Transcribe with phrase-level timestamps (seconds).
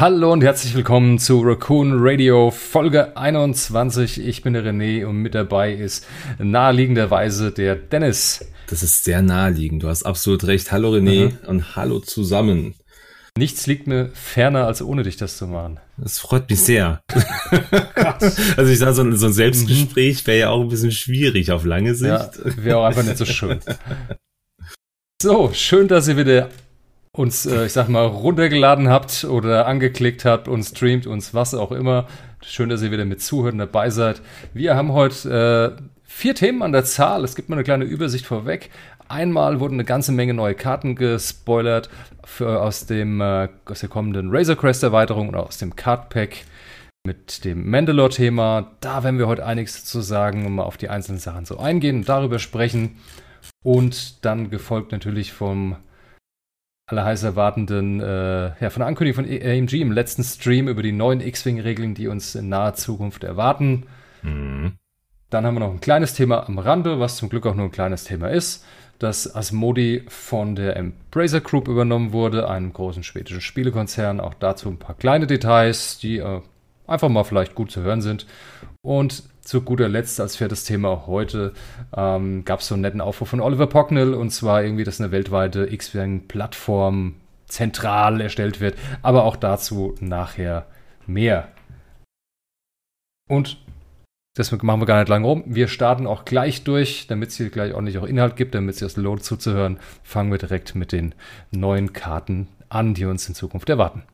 [0.00, 4.26] Hallo und herzlich willkommen zu Raccoon Radio Folge 21.
[4.26, 6.06] Ich bin der René und mit dabei ist
[6.38, 8.42] naheliegenderweise der Dennis.
[8.70, 9.82] Das ist sehr naheliegend.
[9.82, 10.72] Du hast absolut recht.
[10.72, 11.48] Hallo René mhm.
[11.48, 12.76] und hallo zusammen.
[13.36, 15.80] Nichts liegt mir ferner, als ohne dich das zu machen.
[15.98, 17.02] Das freut mich sehr.
[18.56, 21.94] also ich sage, so, so ein Selbstgespräch wäre ja auch ein bisschen schwierig auf lange
[21.94, 22.08] Sicht.
[22.10, 23.60] Ja, wäre auch einfach nicht so schön.
[25.20, 26.48] So, schön, dass ihr wieder
[27.12, 31.72] uns, äh, ich sag mal, runtergeladen habt oder angeklickt habt und streamt uns was auch
[31.72, 32.06] immer.
[32.42, 34.22] Schön, dass ihr wieder mit zuhören dabei seid.
[34.54, 37.24] Wir haben heute äh, vier Themen an der Zahl.
[37.24, 38.70] Es gibt mal eine kleine Übersicht vorweg.
[39.08, 41.90] Einmal wurden eine ganze Menge neue Karten gespoilert
[42.24, 46.44] für, aus, dem, äh, aus der kommenden Razor Crest Erweiterung oder aus dem Card Pack
[47.04, 48.70] mit dem Mandalore-Thema.
[48.80, 51.96] Da werden wir heute einiges zu sagen und mal auf die einzelnen Sachen so eingehen
[51.96, 52.98] und darüber sprechen.
[53.64, 55.76] Und dann gefolgt natürlich vom
[56.90, 60.92] alle heiß erwartenden, äh, ja, von der Ankündigung von AMG im letzten Stream über die
[60.92, 63.86] neuen X-Wing-Regeln, die uns in naher Zukunft erwarten.
[64.22, 64.72] Mhm.
[65.30, 67.72] Dann haben wir noch ein kleines Thema am Rande, was zum Glück auch nur ein
[67.72, 68.64] kleines Thema ist,
[68.98, 74.18] dass Asmodi von der Embracer Group übernommen wurde, einem großen schwedischen Spielekonzern.
[74.18, 76.40] Auch dazu ein paar kleine Details, die äh,
[76.88, 78.26] einfach mal vielleicht gut zu hören sind.
[78.82, 81.52] Und zu guter Letzt als viertes Thema heute
[81.96, 85.12] ähm, gab es so einen netten Aufruf von Oliver Pocknell und zwar irgendwie, dass eine
[85.12, 87.16] weltweite X-Wing-Plattform
[87.46, 90.66] zentral erstellt wird, aber auch dazu nachher
[91.06, 91.48] mehr.
[93.28, 93.58] Und
[94.34, 95.44] das machen wir gar nicht lange rum.
[95.46, 98.80] Wir starten auch gleich durch, damit es hier gleich ordentlich auch Inhalt gibt, damit es
[98.80, 99.78] das lohnt zuzuhören.
[100.02, 101.14] Fangen wir direkt mit den
[101.50, 104.04] neuen Karten an, die uns in Zukunft erwarten.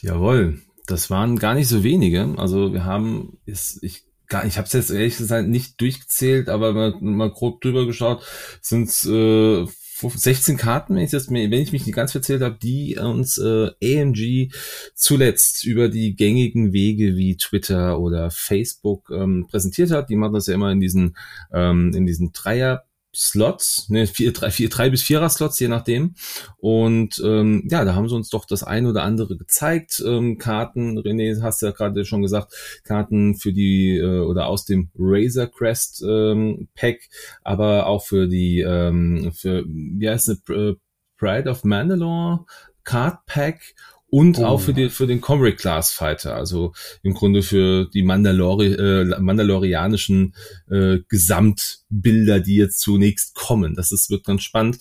[0.00, 2.34] Jawohl, das waren gar nicht so wenige.
[2.38, 6.72] Also wir haben, ist, ich gar, ich habe es jetzt ehrlich gesagt nicht durchgezählt, aber
[6.72, 8.24] mal, mal grob drüber geschaut,
[8.60, 9.66] sind äh,
[10.08, 13.70] 16 Karten, wenn ich, das, wenn ich mich nicht ganz verzählt habe, die uns äh,
[13.82, 14.50] AMG
[14.94, 20.08] zuletzt über die gängigen Wege wie Twitter oder Facebook ähm, präsentiert hat.
[20.08, 21.16] Die machen das ja immer in diesen
[21.52, 26.14] ähm, in diesen Dreier Slots, ne, vier, drei, vier, drei bis vierer Slots, je nachdem.
[26.56, 30.02] Und ähm, ja, da haben sie uns doch das ein oder andere gezeigt.
[30.06, 32.52] Ähm, Karten, René, hast ja gerade schon gesagt,
[32.84, 37.00] Karten für die äh, oder aus dem Razor Crest ähm, Pack,
[37.42, 40.74] aber auch für die ähm, für wie heißt es, äh,
[41.18, 42.44] Pride of Mandalore
[42.84, 43.74] Card Pack
[44.12, 44.44] und oh.
[44.44, 49.18] auch für, die, für den Comric Class Fighter, also im Grunde für die Mandalori äh,
[49.18, 50.34] mandalorianischen
[50.70, 53.74] äh, Gesamtbilder, die jetzt zunächst kommen.
[53.74, 54.76] Das ist, wird ganz spannend.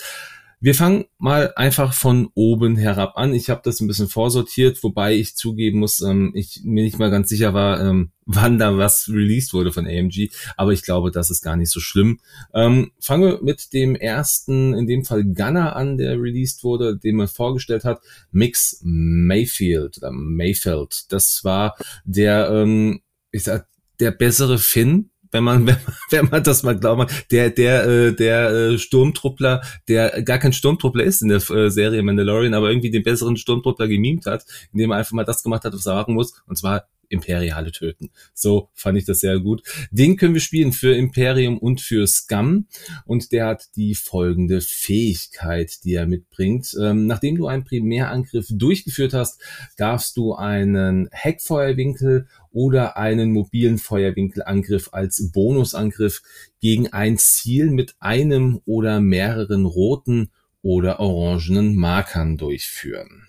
[0.63, 3.33] Wir fangen mal einfach von oben herab an.
[3.33, 7.09] Ich habe das ein bisschen vorsortiert, wobei ich zugeben muss, ähm, ich mir nicht mal
[7.09, 11.31] ganz sicher war, ähm, wann da was released wurde von AMG, aber ich glaube, das
[11.31, 12.19] ist gar nicht so schlimm.
[12.53, 17.15] Ähm, fangen wir mit dem ersten, in dem Fall Gunner an, der released wurde, den
[17.15, 17.99] man vorgestellt hat,
[18.31, 21.11] Mix Mayfield oder Mayfield.
[21.11, 23.01] Das war der, ähm,
[23.31, 23.67] ich sag,
[23.99, 25.77] der bessere Finn, wenn man, wenn,
[26.09, 31.03] wenn man das mal glaubt, der, der, äh, der äh, Sturmtruppler, der gar kein Sturmtruppler
[31.03, 34.97] ist in der äh, Serie Mandalorian, aber irgendwie den besseren Sturmtruppler gemimt hat, indem er
[34.97, 38.09] einfach mal das gemacht hat, was er machen muss, und zwar Imperiale töten.
[38.33, 39.63] So fand ich das sehr gut.
[39.91, 42.67] Den können wir spielen für Imperium und für Scum.
[43.05, 46.75] Und der hat die folgende Fähigkeit, die er mitbringt.
[46.81, 49.41] Ähm, nachdem du einen Primärangriff durchgeführt hast,
[49.77, 56.21] darfst du einen Heckfeuerwinkel oder einen mobilen Feuerwinkelangriff als Bonusangriff
[56.59, 63.27] gegen ein Ziel mit einem oder mehreren roten oder orangenen Markern durchführen.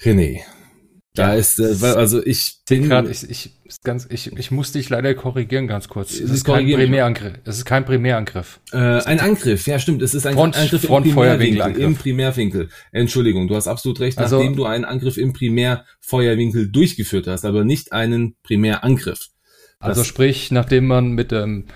[0.00, 0.42] René,
[1.14, 1.38] da ja.
[1.38, 3.50] ist, äh, also ich bin gerade, ich, ich,
[3.82, 6.12] ganz, ich, ich muss dich leider korrigieren ganz kurz.
[6.12, 7.34] Es ist kein Primärangriff.
[7.44, 8.60] Es ist kein Primärangriff.
[8.72, 10.02] Äh, ein Angriff, ja stimmt.
[10.02, 11.76] Es ist ein Front, Angriff Front im Primärwinkel.
[11.76, 12.68] Im Primärwinkel.
[12.92, 14.18] Entschuldigung, du hast absolut recht.
[14.18, 19.28] Also, nachdem du einen Angriff im Primärfeuerwinkel durchgeführt hast, aber nicht einen Primärangriff.
[19.80, 21.66] Also sprich, nachdem man mit dem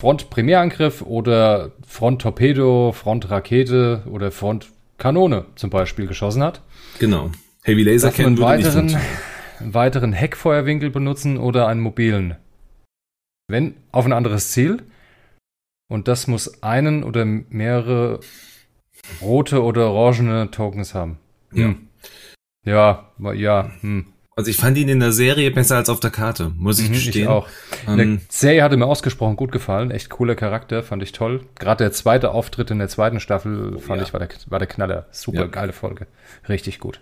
[0.00, 6.62] Front-Primärangriff oder Front-Torpedo, Front-Rakete oder Front-Kanone zum Beispiel geschossen hat.
[6.98, 7.30] Genau
[7.62, 8.98] Heavy Laser kennen würde weiteren, nicht
[9.60, 12.36] einen weiteren Heckfeuerwinkel benutzen oder einen mobilen.
[13.48, 14.82] Wenn auf ein anderes Ziel.
[15.88, 18.20] Und das muss einen oder mehrere
[19.20, 21.18] rote oder orangene Tokens haben.
[21.52, 21.88] Hm.
[22.64, 24.06] Ja, ja, hm.
[24.36, 26.94] Also ich fand ihn in der Serie besser als auf der Karte, muss ich mhm,
[26.94, 27.22] gestehen.
[27.24, 27.48] Ich auch.
[27.86, 29.90] Ähm, der Serie hatte mir ausgesprochen gut gefallen.
[29.90, 31.44] Echt cooler Charakter, fand ich toll.
[31.58, 34.06] Gerade der zweite Auftritt in der zweiten Staffel fand ja.
[34.06, 35.06] ich war der, war der Knaller.
[35.10, 35.46] Super ja.
[35.46, 36.06] geile Folge.
[36.48, 37.00] Richtig gut.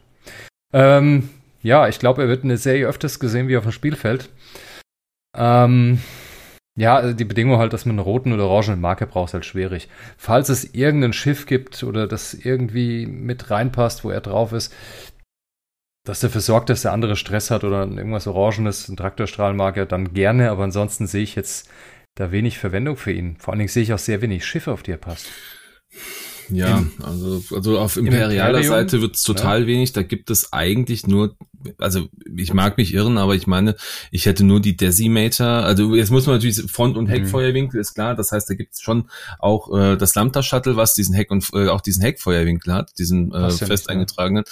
[0.72, 1.30] Ähm,
[1.62, 4.30] ja, ich glaube, er wird in der Serie öfters gesehen wie auf dem Spielfeld.
[5.36, 5.98] Ähm,
[6.76, 9.44] ja, also die Bedingung halt, dass man einen roten oder orangenen Marker braucht, ist halt
[9.44, 9.88] schwierig.
[10.16, 14.72] Falls es irgendein Schiff gibt oder das irgendwie mit reinpasst, wo er drauf ist,
[16.06, 20.50] das dafür sorgt, dass der andere Stress hat oder irgendwas Orangenes, ein Traktorstrahlmarker, dann gerne,
[20.50, 21.68] aber ansonsten sehe ich jetzt
[22.14, 23.36] da wenig Verwendung für ihn.
[23.38, 25.30] Vor allen Dingen sehe ich auch sehr wenig Schiffe, auf die er passt.
[26.50, 29.66] Ja, Im, also, also auf imperialer Seite wird es total ja.
[29.66, 29.92] wenig.
[29.92, 31.36] Da gibt es eigentlich nur,
[31.78, 33.76] also ich mag mich irren, aber ich meine,
[34.10, 35.46] ich hätte nur die Decimator.
[35.46, 37.10] Also jetzt muss man natürlich Front- und mhm.
[37.10, 38.14] Heckfeuerwinkel, ist klar.
[38.14, 41.68] Das heißt, da gibt es schon auch äh, das Lambda-Shuttle, was diesen Heck- und äh,
[41.68, 44.44] auch diesen Heckfeuerwinkel hat, diesen äh, fest eingetragenen.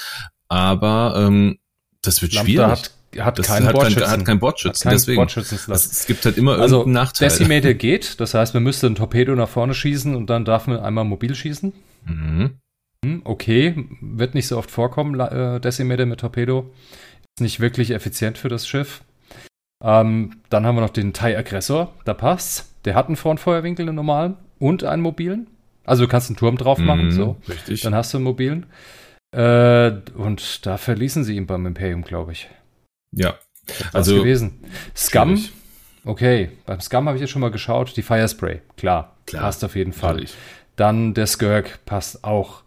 [0.48, 1.58] Aber ähm,
[2.02, 2.70] das wird Lambda schwierig.
[2.70, 4.02] Hat hat das keinen hat Bordschützen.
[4.02, 4.80] Kein, hat keinen Bordschützen.
[4.80, 5.16] Hat keinen deswegen.
[5.16, 7.28] Bordschützen es, es gibt halt immer also, irgendeinen Nachteil.
[7.28, 10.80] Decimator geht, das heißt, man müsste ein Torpedo nach vorne schießen und dann darf man
[10.80, 11.72] einmal mobil schießen.
[12.04, 12.58] Mhm.
[13.04, 16.72] Hm, okay, wird nicht so oft vorkommen, äh, Decimator mit Torpedo.
[17.38, 19.02] Ist nicht wirklich effizient für das Schiff.
[19.84, 22.72] Ähm, dann haben wir noch den TIE Aggressor, da passt's.
[22.84, 25.48] Der hat einen Frontfeuerwinkel, einen normalen und einen mobilen.
[25.84, 27.36] Also du kannst einen Turm drauf machen, mhm, so.
[27.48, 27.82] Richtig.
[27.82, 28.66] Dann hast du einen mobilen.
[29.32, 32.48] Äh, und da verließen sie ihn beim Imperium, glaube ich.
[33.16, 33.34] Ja.
[33.92, 34.60] also gewesen.
[34.94, 35.36] Scum.
[35.36, 35.52] Schwierig.
[36.04, 37.96] Okay, beim Scum habe ich jetzt schon mal geschaut.
[37.96, 40.12] Die Firespray, klar, klar passt auf jeden Fall.
[40.12, 40.34] Natürlich.
[40.76, 42.62] Dann der Skirk passt auch.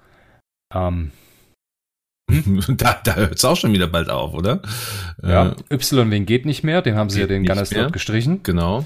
[0.74, 1.12] Ähm,
[2.68, 4.62] da da hört es auch schon wieder bald auf, oder?
[5.24, 8.44] Ja, äh, Y-Wing geht nicht mehr, den haben sie ja den Gunner-Slot gestrichen.
[8.44, 8.86] Genau.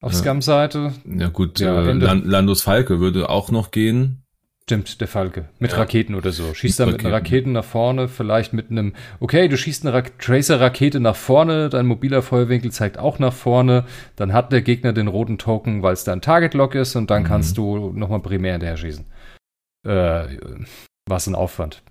[0.00, 0.14] Auf.
[0.14, 0.94] Scum-Seite.
[1.04, 4.19] Ja gut, ja, äh, Landos Falke würde auch noch gehen.
[4.70, 5.46] Stimmt, der Falke.
[5.58, 5.78] Mit ja.
[5.78, 6.54] Raketen oder so.
[6.54, 10.02] Schießt da mit einer Raketen nach vorne, vielleicht mit einem, okay, du schießt eine Ra
[10.02, 13.84] Tracer-Rakete nach vorne, dein mobiler Feuerwinkel zeigt auch nach vorne,
[14.14, 17.24] dann hat der Gegner den roten Token, weil es da ein Target-Lock ist und dann
[17.24, 17.26] mhm.
[17.26, 19.06] kannst du nochmal primär hinterher schießen.
[19.88, 20.38] Äh,
[21.08, 21.82] was ein Aufwand.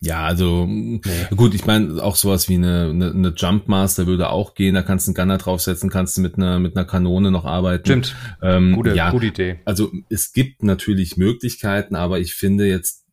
[0.00, 1.00] Ja, also nee.
[1.34, 4.82] gut, ich meine, auch sowas wie eine, eine, eine Jump Master würde auch gehen, da
[4.82, 7.84] kannst du einen Gunner draufsetzen, kannst du mit einer, mit einer Kanone noch arbeiten.
[7.84, 8.16] Stimmt.
[8.40, 9.58] Ähm, gute, ja, gute Idee.
[9.64, 13.06] Also es gibt natürlich Möglichkeiten, aber ich finde jetzt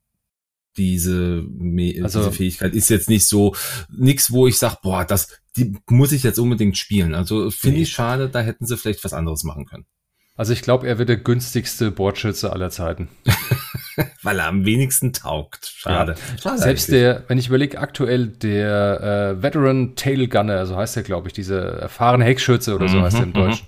[0.77, 1.43] diese,
[2.03, 3.55] also, diese Fähigkeit ist jetzt nicht so
[3.89, 7.13] nix, wo ich sag, boah, das die muss ich jetzt unbedingt spielen.
[7.13, 7.83] Also finde nee.
[7.83, 9.85] ich schade, da hätten sie vielleicht was anderes machen können.
[10.35, 13.07] Also ich glaube, er wird der günstigste Bordschütze aller Zeiten.
[14.23, 15.71] Weil er am wenigsten taugt.
[15.75, 16.13] Schade.
[16.13, 16.37] Ja.
[16.37, 17.01] Schade Selbst eigentlich.
[17.01, 21.33] der, wenn ich überlege, aktuell der äh, Veteran Tail Gunner, so heißt er, glaube ich,
[21.33, 23.33] diese erfahrene Heckschütze oder so mhm, heißt er im mhm.
[23.33, 23.67] Deutschen.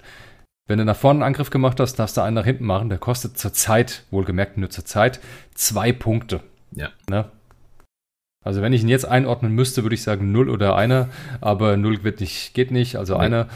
[0.68, 2.90] Wenn du nach vorne einen Angriff gemacht hast, darfst du einen nach hinten machen.
[2.90, 5.22] Der kostet zur Zeit, wohlgemerkt nur zur Zeit,
[5.54, 6.42] zwei Punkte.
[6.72, 6.90] Ja.
[7.10, 7.26] Ne?
[8.44, 11.10] Also wenn ich ihn jetzt einordnen müsste, würde ich sagen null oder einer,
[11.42, 13.20] aber null wird nicht, geht nicht, also ja.
[13.20, 13.48] einer.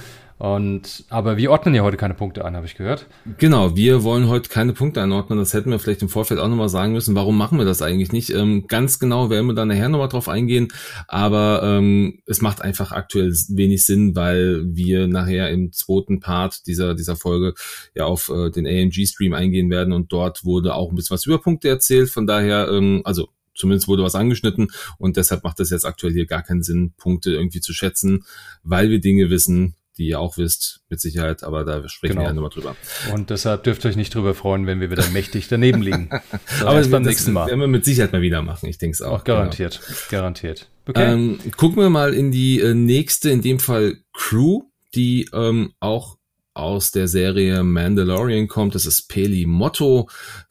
[0.41, 3.05] Und, aber wir ordnen ja heute keine Punkte ein, habe ich gehört.
[3.37, 5.37] Genau, wir wollen heute keine Punkte einordnen.
[5.37, 7.13] Das hätten wir vielleicht im Vorfeld auch nochmal sagen müssen.
[7.13, 8.31] Warum machen wir das eigentlich nicht?
[8.31, 10.69] Ähm, ganz genau werden wir dann nachher nochmal drauf eingehen.
[11.07, 16.95] Aber ähm, es macht einfach aktuell wenig Sinn, weil wir nachher im zweiten Part dieser,
[16.95, 17.53] dieser Folge
[17.93, 19.93] ja auf äh, den AMG-Stream eingehen werden.
[19.93, 22.09] Und dort wurde auch ein bisschen was über Punkte erzählt.
[22.09, 26.25] Von daher, ähm, also zumindest wurde was angeschnitten und deshalb macht es jetzt aktuell hier
[26.25, 28.23] gar keinen Sinn, Punkte irgendwie zu schätzen,
[28.63, 32.21] weil wir Dinge wissen, die ihr auch wisst, mit Sicherheit, aber da sprechen genau.
[32.21, 32.75] wir ja nochmal drüber.
[33.13, 36.09] Und deshalb dürft ihr euch nicht drüber freuen, wenn wir wieder mächtig daneben liegen.
[36.59, 37.47] So, aber beim nächsten Mal.
[37.47, 39.19] Werden wir mit Sicherheit mal wieder machen, ich denke es auch.
[39.19, 39.23] auch.
[39.23, 40.21] Garantiert, genau.
[40.21, 40.69] garantiert.
[40.87, 41.13] Okay.
[41.13, 44.63] Ähm, gucken wir mal in die äh, nächste, in dem Fall Crew,
[44.95, 46.17] die ähm, auch
[46.53, 48.75] aus der Serie Mandalorian kommt.
[48.75, 50.09] Das ist Peli Motto,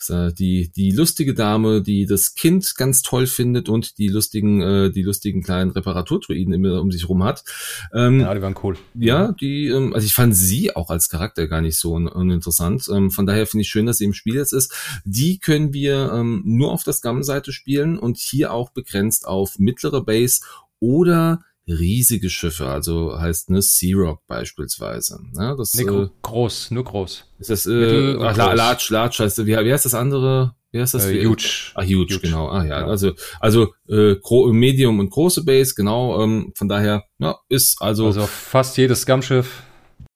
[0.08, 4.90] äh, die die lustige Dame, die das Kind ganz toll findet und die lustigen äh,
[4.90, 7.44] die lustigen kleinen Reparaturtruiden immer um sich rum hat.
[7.92, 8.76] Ähm, ja, die waren cool.
[8.94, 12.88] Ja, die ähm, also ich fand sie auch als Charakter gar nicht so un uninteressant.
[12.90, 14.72] Ähm, von daher finde ich schön, dass sie im Spiel jetzt ist.
[15.04, 20.02] Die können wir ähm, nur auf der Scum-Seite spielen und hier auch begrenzt auf mittlere
[20.02, 20.40] Base
[20.78, 21.40] oder
[21.70, 25.20] riesige Schiffe, also heißt ne Sea Rock beispielsweise.
[25.32, 27.24] Ne, das, nee, äh, groß, nur groß.
[27.38, 30.54] Ist das äh, ach, large, large heißt, wie, wie heißt das andere?
[30.72, 31.06] Wie heißt das?
[31.06, 31.72] Äh, huge.
[31.74, 32.48] Ah, huge, huge, genau.
[32.48, 32.86] Ah ja, ja.
[32.86, 34.16] also also äh,
[34.52, 36.22] Medium und große Base, genau.
[36.22, 39.64] Ähm, von daher, ja, ist also also fast jedes Scum-Schiff.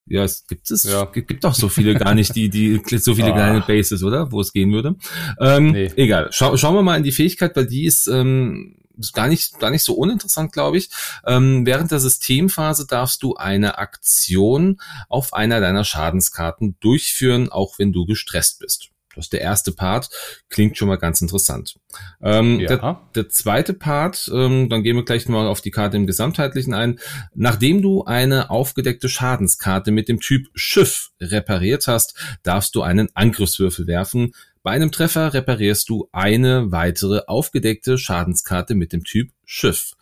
[0.07, 1.07] Ja, es gibt es ja.
[1.07, 3.37] gibt, gibt auch so viele gar nicht, die die so viele ah.
[3.37, 4.31] kleine Bases, oder?
[4.31, 4.97] Wo es gehen würde.
[5.41, 5.91] Ähm, nee.
[5.97, 6.29] Egal.
[6.31, 9.71] Schau, schauen wir mal in die Fähigkeit, weil die ist ähm, ist gar nicht, gar
[9.71, 10.91] nicht so uninteressant, glaube ich.
[11.27, 17.93] Ähm, während der Systemphase darfst du eine Aktion auf einer deiner Schadenskarten durchführen, auch wenn
[17.93, 18.91] du gestresst bist.
[19.15, 20.11] Das ist der erste Part,
[20.51, 21.77] klingt schon mal ganz interessant.
[22.21, 22.69] Ähm, ja.
[22.69, 26.75] der, der, zweite Part, ähm, dann gehen wir gleich mal auf die Karte im Gesamtheitlichen
[26.75, 26.99] ein.
[27.35, 33.87] Nachdem du eine aufgedeckte Schadenskarte mit dem Typ Schiff repariert hast, darfst du einen Angriffswürfel
[33.87, 34.33] werfen.
[34.65, 39.93] Bei einem Treffer reparierst du eine weitere aufgedeckte Schadenskarte mit dem Typ Schiff.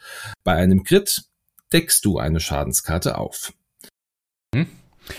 [0.44, 1.24] Bei einem Crit
[1.72, 3.52] deckst du eine Schadenskarte auf.
[4.54, 4.68] Hm.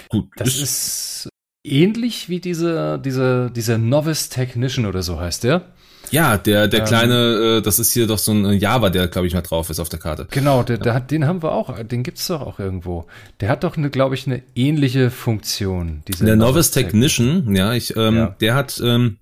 [0.08, 0.30] Gut.
[0.38, 1.28] Das ist
[1.66, 5.74] ähnlich wie diese, diese, dieser Novice Technician oder so heißt der.
[6.10, 9.28] Ja, der, der ähm, kleine, äh, das ist hier doch so ein Java, der, glaube
[9.28, 10.28] ich, mal drauf ist auf der Karte.
[10.32, 13.08] Genau, der, der hat, den haben wir auch, den gibt's doch auch irgendwo.
[13.42, 16.02] Der hat doch, eine, glaube ich, eine ähnliche Funktion.
[16.08, 18.36] Diese der Novice Technician, ja, ich, ähm, ja.
[18.40, 19.18] der hat ähm,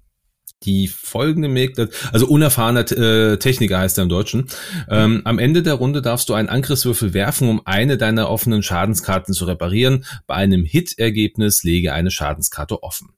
[0.63, 4.47] die folgende Möglichkeit, also unerfahrener äh, Techniker heißt er im Deutschen.
[4.89, 9.33] Ähm, am Ende der Runde darfst du einen Angriffswürfel werfen, um eine deiner offenen Schadenskarten
[9.33, 10.05] zu reparieren.
[10.27, 13.09] Bei einem Hit-Ergebnis lege eine Schadenskarte offen.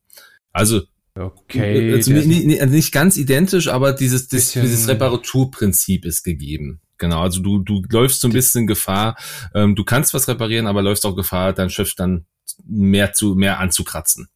[0.51, 0.81] Also
[1.15, 1.93] Okay.
[1.93, 6.81] Also nicht, nicht, also nicht, ganz identisch, aber dieses, dieses Reparaturprinzip ist gegeben.
[6.97, 9.15] Genau, also du, du läufst so ein bisschen Gefahr,
[9.53, 12.25] ähm, du kannst was reparieren, aber läufst auch Gefahr, dein Schiff dann
[12.65, 14.27] mehr zu, mehr anzukratzen.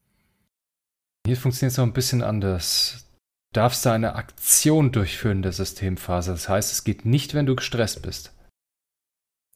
[1.28, 3.06] Hier funktioniert es noch ein bisschen anders.
[3.54, 6.32] Du darfst da eine Aktion durchführen in der Systemphase.
[6.32, 8.34] Das heißt, es geht nicht, wenn du gestresst bist.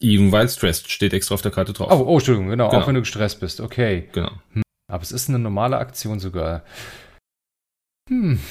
[0.02, 1.90] Even while stressed steht extra auf der Karte drauf.
[1.90, 2.82] Oh, oh Entschuldigung, genau, genau.
[2.82, 3.62] auch wenn du gestresst bist.
[3.62, 4.10] Okay.
[4.12, 4.32] Genau.
[4.52, 4.64] Hm.
[4.92, 6.64] Aber es ist eine normale Aktion sogar.
[8.10, 8.42] Hm.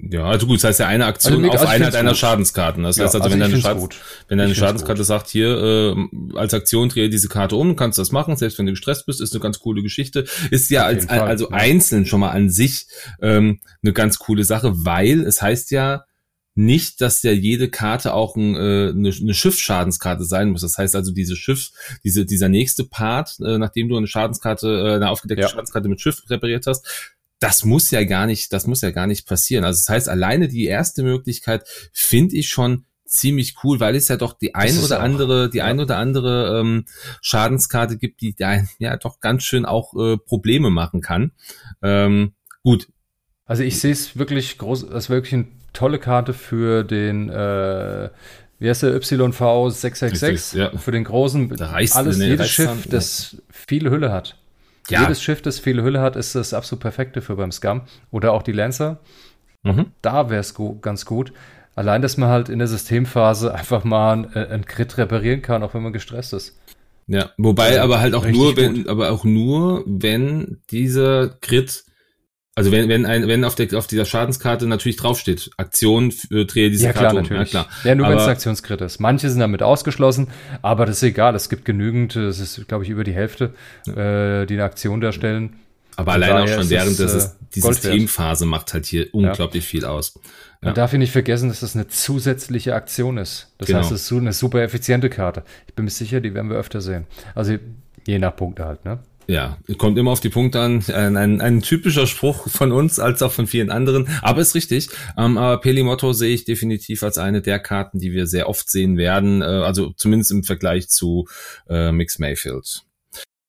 [0.00, 2.18] Ja, also gut, das heißt ja eine Aktion also, auf also einer deiner gut.
[2.18, 2.82] Schadenskarten.
[2.82, 3.78] Das heißt ja, also, wenn deine, Schad
[4.26, 8.10] wenn deine Schadenskarte sagt, hier, äh, als Aktion drehe diese Karte um, kannst du das
[8.10, 10.24] machen, selbst wenn du gestresst bist, ist eine ganz coole Geschichte.
[10.50, 11.56] Ist ja als, Fall, also ja.
[11.56, 12.86] einzeln schon mal an sich
[13.22, 16.04] ähm, eine ganz coole Sache, weil es heißt ja
[16.56, 20.62] nicht, dass ja jede Karte auch ein, äh, eine, eine Schiffschadenskarte sein muss.
[20.62, 21.70] Das heißt also, diese Schiff,
[22.02, 25.48] diese, dieser nächste Part, äh, nachdem du eine Schadenskarte, äh, eine aufgedeckte ja.
[25.48, 29.26] Schadenskarte mit Schiff repariert hast, das muss ja gar nicht, das muss ja gar nicht
[29.26, 29.64] passieren.
[29.64, 34.16] Also das heißt, alleine die erste Möglichkeit finde ich schon ziemlich cool, weil es ja
[34.16, 35.64] doch die ein oder andere, die ja.
[35.64, 36.84] ein oder andere ähm,
[37.22, 41.32] Schadenskarte gibt, die da ja doch ganz schön auch äh, Probleme machen kann.
[41.82, 42.88] Ähm, gut.
[43.44, 48.10] Also ich sehe es wirklich groß, das ist wirklich eine tolle Karte für den äh,
[48.58, 50.76] wie heißt der YV 666 ja.
[50.76, 54.37] für den großen alles jedes Schiff, das viel Hülle hat.
[54.88, 55.02] Ja.
[55.02, 57.82] Jedes Schiff, das viele Hülle hat, ist das absolut perfekte für beim Scum.
[58.10, 59.00] Oder auch die Lancer.
[59.62, 59.86] Mhm.
[60.02, 61.32] Da wäre es ganz gut.
[61.74, 65.62] Allein, dass man halt in der Systemphase einfach mal einen, äh, einen Crit reparieren kann,
[65.62, 66.58] auch wenn man gestresst ist.
[67.06, 71.84] Ja, wobei also, aber halt auch nur, wenn, aber auch nur, wenn dieser Crit
[72.58, 76.70] also wenn, wenn, ein, wenn auf, der, auf dieser Schadenskarte natürlich draufsteht, Aktion äh, drehe
[76.70, 77.22] diese ja, Karte klar, um.
[77.22, 77.52] Natürlich.
[77.52, 77.74] Ja, klar.
[77.84, 78.98] Ja, nur wenn es Aktionskrit ist.
[78.98, 80.26] Manche sind damit ausgeschlossen,
[80.60, 81.36] aber das ist egal.
[81.36, 83.54] Es gibt genügend, es ist, glaube ich, über die Hälfte,
[83.86, 84.42] ja.
[84.42, 85.54] äh, die eine Aktion darstellen.
[85.94, 89.68] Aber allein auch schon während des, äh, die Systemphase macht halt hier unglaublich ja.
[89.68, 90.14] viel aus.
[90.60, 90.68] Ja.
[90.68, 93.52] Man darf hier nicht vergessen, dass das eine zusätzliche Aktion ist.
[93.58, 93.80] Das genau.
[93.80, 95.44] heißt, es ist eine super effiziente Karte.
[95.68, 97.06] Ich bin mir sicher, die werden wir öfter sehen.
[97.36, 97.56] Also
[98.04, 98.98] je nach Punkte halt, ne?
[99.30, 100.82] Ja, kommt immer auf die Punkte an.
[100.88, 104.08] Ein, ein, ein typischer Spruch von uns als auch von vielen anderen.
[104.22, 104.88] Aber ist richtig.
[105.18, 108.96] Ähm, aber Pelimotto sehe ich definitiv als eine der Karten, die wir sehr oft sehen
[108.96, 109.42] werden.
[109.42, 111.28] Äh, also zumindest im Vergleich zu
[111.68, 112.84] äh, Mix Mayfield.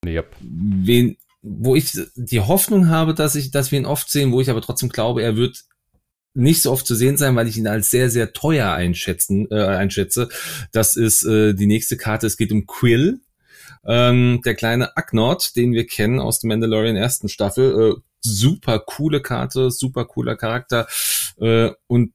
[0.06, 0.28] Yep.
[0.42, 4.50] Wen, wo ich die Hoffnung habe, dass ich, dass wir ihn oft sehen, wo ich
[4.50, 5.64] aber trotzdem glaube, er wird
[6.34, 9.64] nicht so oft zu sehen sein, weil ich ihn als sehr, sehr teuer einschätzen, äh,
[9.64, 10.28] einschätze.
[10.74, 12.28] Das ist äh, die nächste Karte.
[12.28, 13.22] Es geht um Quill.
[13.86, 19.22] Ähm, der kleine Agnord, den wir kennen aus der Mandalorian ersten Staffel, äh, super coole
[19.22, 20.88] Karte, super cooler Charakter.
[21.40, 22.14] Äh, und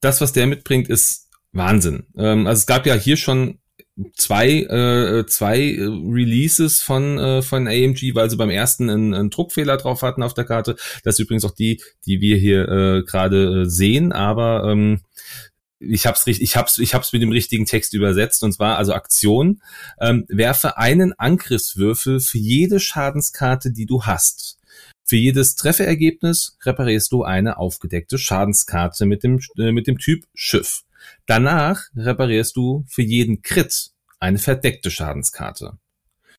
[0.00, 2.06] das, was der mitbringt, ist Wahnsinn.
[2.16, 3.58] Ähm, also es gab ja hier schon
[4.14, 9.78] zwei äh, zwei Releases von äh, von AMG, weil sie beim ersten einen, einen Druckfehler
[9.78, 10.76] drauf hatten auf der Karte.
[11.02, 15.00] Das ist übrigens auch die, die wir hier äh, gerade äh, sehen, aber ähm,
[15.78, 18.94] ich hab's richtig, ich hab's, ich hab's mit dem richtigen Text übersetzt und zwar also
[18.94, 19.60] Aktion.
[20.00, 24.58] Ähm, werfe einen Angriffswürfel für jede Schadenskarte, die du hast.
[25.04, 30.82] Für jedes Trefferergebnis reparierst du eine aufgedeckte Schadenskarte mit dem äh, mit dem Typ Schiff.
[31.26, 35.78] Danach reparierst du für jeden Crit eine verdeckte Schadenskarte.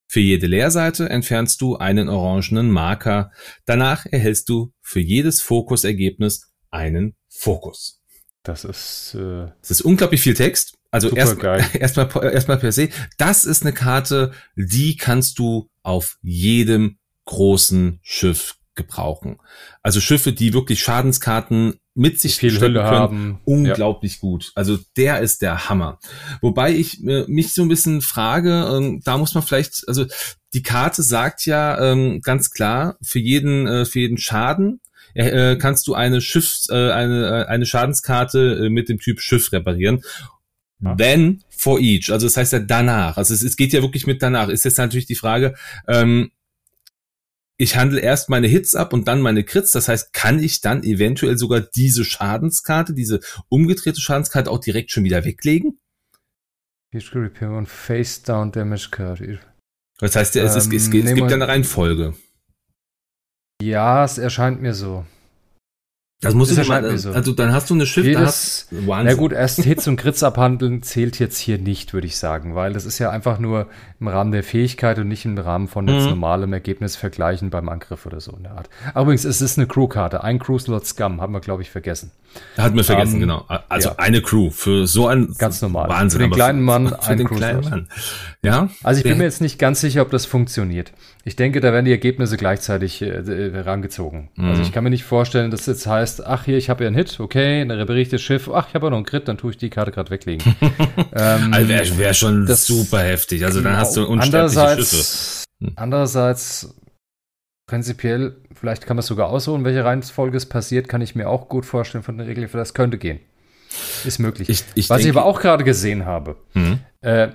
[0.10, 3.32] Für jede Leerseite entfernst du einen orangenen Marker.
[3.66, 8.02] Danach erhältst du für jedes Fokusergebnis einen Fokus.
[8.48, 10.76] Das ist, äh, das ist unglaublich viel Text.
[10.90, 12.90] Also erstmal erstmal erstmal per se.
[13.18, 19.38] Das ist eine Karte, die kannst du auf jedem großen Schiff gebrauchen.
[19.84, 23.40] Also Schiffe, die wirklich Schadenskarten mit sich viel Hülle können, haben.
[23.44, 24.20] unglaublich ja.
[24.22, 24.52] gut.
[24.56, 26.00] Also der ist der Hammer.
[26.42, 30.06] Wobei ich äh, mich so ein bisschen frage, ähm, da muss man vielleicht, also
[30.54, 34.80] die Karte sagt ja ähm, ganz klar, für jeden, äh, für jeden Schaden
[35.18, 39.52] äh, kannst du eine Schiffs, äh, eine, äh, eine Schadenskarte äh, mit dem Typ Schiff
[39.52, 40.04] reparieren.
[40.80, 40.96] Ja.
[40.96, 42.12] Then for each.
[42.12, 43.18] Also das heißt ja danach.
[43.18, 44.50] Also es, es geht ja wirklich mit danach.
[44.50, 45.56] Ist jetzt natürlich die Frage,
[45.88, 46.32] ähm,
[47.58, 49.72] ich handle erst meine Hits ab und dann meine Crits.
[49.72, 53.20] Das heißt, kann ich dann eventuell sogar diese Schadenskarte, diese
[53.50, 55.80] umgedrehte Schadenskarte auch direkt schon wieder weglegen?
[56.94, 59.22] Repair und Face Down Damage Card.
[60.00, 62.16] Das heißt, es, ähm, es, es, es gibt ja eine Reihenfolge.
[63.62, 65.04] Ja, es erscheint mir so.
[66.20, 67.12] Das muss Das du mal, so.
[67.12, 70.24] also dann hast du eine Schiff, da Jedes, hast na gut, erst Hits und Crits
[70.24, 73.68] abhandeln zählt jetzt hier nicht, würde ich sagen, weil das ist ja einfach nur
[74.00, 76.10] im Rahmen der Fähigkeit und nicht im Rahmen von jetzt Mhm.
[76.10, 78.68] normalem Ergebnis vergleichen beim Angriff oder so in der Art.
[78.96, 82.12] Aber Übrigens, es ist eine Crewkarte, ein Crew-Slot Scum, haben wir, glaube ich, vergessen.
[82.58, 83.46] Hat mir vergessen, Ähm, genau.
[83.70, 83.96] Also ja.
[83.98, 85.90] eine Crew für so ein Ganz normal.
[85.90, 86.20] Wahnsinn.
[86.20, 87.62] Für den kleinen Mann für ein den kleinen.
[87.62, 87.88] Mann.
[88.44, 88.70] Ja.
[88.84, 90.92] Also ich bin mir jetzt nicht ganz sicher, ob das funktioniert.
[91.24, 94.30] Ich denke, da werden die Ergebnisse gleichzeitig äh, äh, herangezogen.
[94.36, 94.50] Mhm.
[94.50, 96.96] Also ich kann mir nicht vorstellen, dass jetzt heißt, ach hier, ich habe ja einen
[96.96, 99.38] Hit, okay, dann repariere ich das Schiff, ach, ich habe ja noch einen Crit, dann
[99.38, 100.56] tue ich die Karte gerade weglegen.
[101.16, 103.44] ähm, Also wäre wär schon das- super heftig.
[103.46, 104.66] Also dann hast du unsterbliche Schiffe.
[104.76, 105.72] andererseits, Hm.
[105.76, 106.76] andererseits,
[107.70, 111.50] prinzipiell, vielleicht kann man es sogar aussuchen, welche Reihenfolge es passiert, kann ich mir auch
[111.50, 113.20] gut vorstellen von der Regel, für das könnte gehen.
[114.06, 114.50] Ist möglich.
[114.50, 116.80] Ich, ich Was ich denke, aber auch gerade gesehen habe, Hm.
[117.02, 117.30] äh,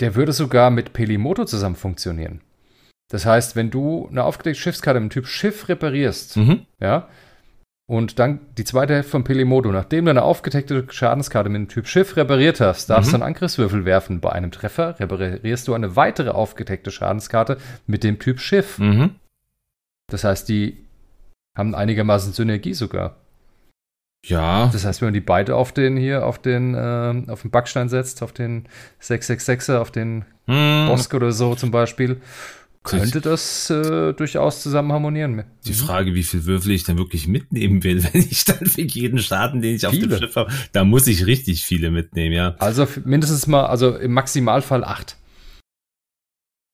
[0.00, 2.40] der würde sogar mit Pelimoto zusammen funktionieren.
[3.10, 6.64] Das heißt, wenn du eine aufgedeckte Schiffskarte im Typ Schiff reparierst, Mhm.
[6.80, 7.08] ja,
[7.90, 11.88] und dann die zweite Hälfte von Pelimoto, nachdem du eine aufgedeckte Schadenskarte mit dem Typ
[11.88, 13.10] Schiff repariert hast, darfst Mhm.
[13.10, 14.20] du einen Angriffswürfel werfen.
[14.20, 17.56] Bei einem Treffer reparierst du eine weitere aufgedeckte Schadenskarte
[17.88, 18.78] mit dem Typ Schiff.
[18.78, 19.16] Mhm.
[20.08, 20.86] Das heißt, die
[21.58, 23.16] haben einigermaßen Synergie sogar.
[24.24, 27.50] Ja, Das heißt, wenn man die beide auf den hier, auf den, ähm, auf den
[27.50, 28.68] Backstein setzt, auf den
[29.02, 32.20] 666er, auf den hm, Bosk oder so zum Beispiel,
[32.82, 35.44] könnte das äh, durchaus zusammen harmonieren.
[35.66, 39.18] die Frage, wie viel Würfel ich dann wirklich mitnehmen will, wenn ich dann für jeden
[39.18, 40.18] Schaden, den ich auf dem Viele.
[40.18, 42.54] Schiff habe, da muss ich richtig viele mitnehmen, ja.
[42.58, 45.16] Also mindestens mal, also im Maximalfall acht.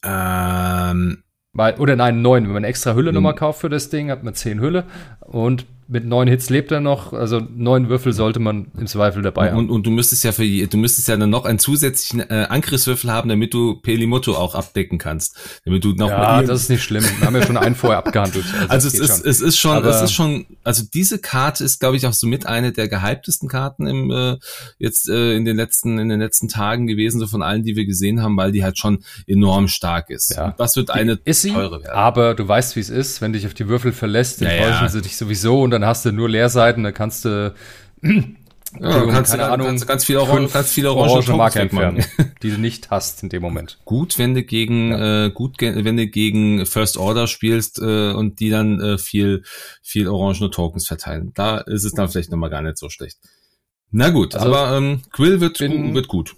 [0.05, 1.23] Ähm,
[1.53, 2.45] Weil, oder nein, neun.
[2.45, 3.15] Wenn man eine extra Hülle Mhm.
[3.17, 4.85] nochmal kauft für das Ding, hat man zehn Hülle.
[5.21, 7.13] Und mit neun Hits lebt er noch.
[7.13, 9.59] Also neun Würfel sollte man im Zweifel dabei haben.
[9.59, 12.47] und, und du müsstest ja für je- du müsstest ja dann noch einen zusätzlichen äh,
[12.49, 15.37] Angriffswürfel haben, damit du Pelimoto auch abdecken kannst.
[15.65, 17.05] Damit du noch Ja, das ist nicht schlimm.
[17.19, 18.45] Wir haben ja schon einen vorher abgehandelt.
[18.69, 19.31] Also das es ist, schon.
[19.31, 22.27] es ist schon, Aber- es ist schon, also diese Karte ist, glaube ich, auch so
[22.27, 24.37] mit eine der gehyptesten Karten im äh,
[24.79, 27.87] jetzt äh, in den letzten in den letzten Tagen gewesen, so von allen, die wir
[27.87, 30.35] gesehen haben, weil die halt schon enorm stark ist.
[30.37, 30.47] Ja.
[30.47, 31.95] Und das wird eine ist sie, teure werden.
[31.95, 33.21] aber du weißt, wie es ist.
[33.21, 34.89] Wenn dich auf die Würfel verlässt, Ja, enttäuschen ja.
[34.89, 37.55] sie dich sowieso und dann hast du nur Leerseiten, dann kannst du
[38.03, 42.05] ja, kannst, keine Ahnung, kannst ganz viel Orange, ganz viele orange orange Marke entfernen,
[42.43, 43.79] die du nicht hast in dem Moment.
[43.85, 48.51] Gut, wenn du gegen äh, gut, wenn du gegen First Order spielst äh, und die
[48.51, 49.43] dann äh, viel
[49.83, 51.33] viel orangene Tokens verteilen.
[51.35, 53.19] Da ist es dann vielleicht noch mal gar nicht so schlecht.
[53.91, 56.35] Na gut, Also, aber ähm, Quill wird wird gut.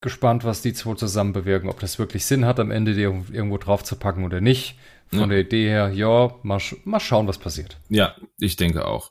[0.00, 3.58] Gespannt, was die zwei zusammen bewirken, ob das wirklich Sinn hat, am Ende die irgendwo
[3.58, 4.76] drauf zu packen oder nicht.
[5.10, 5.26] Von Ja.
[5.26, 7.78] der Idee her, ja, mal, mal schauen, was passiert.
[7.88, 9.10] Ja, ich denke auch.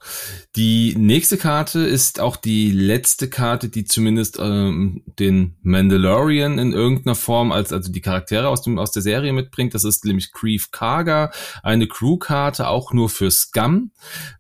[0.56, 7.16] Die nächste Karte ist auch die letzte Karte, die zumindest ähm, den Mandalorian in irgendeiner
[7.16, 9.74] Form als also die Charaktere aus dem aus der Serie mitbringt.
[9.74, 11.32] Das ist nämlich Grief Karga,
[11.64, 13.92] eine Crew-Karte, auch nur für Scum.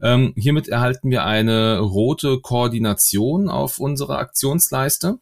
[0.01, 5.17] Ähm, hiermit erhalten wir eine rote Koordination auf unserer Aktionsleiste.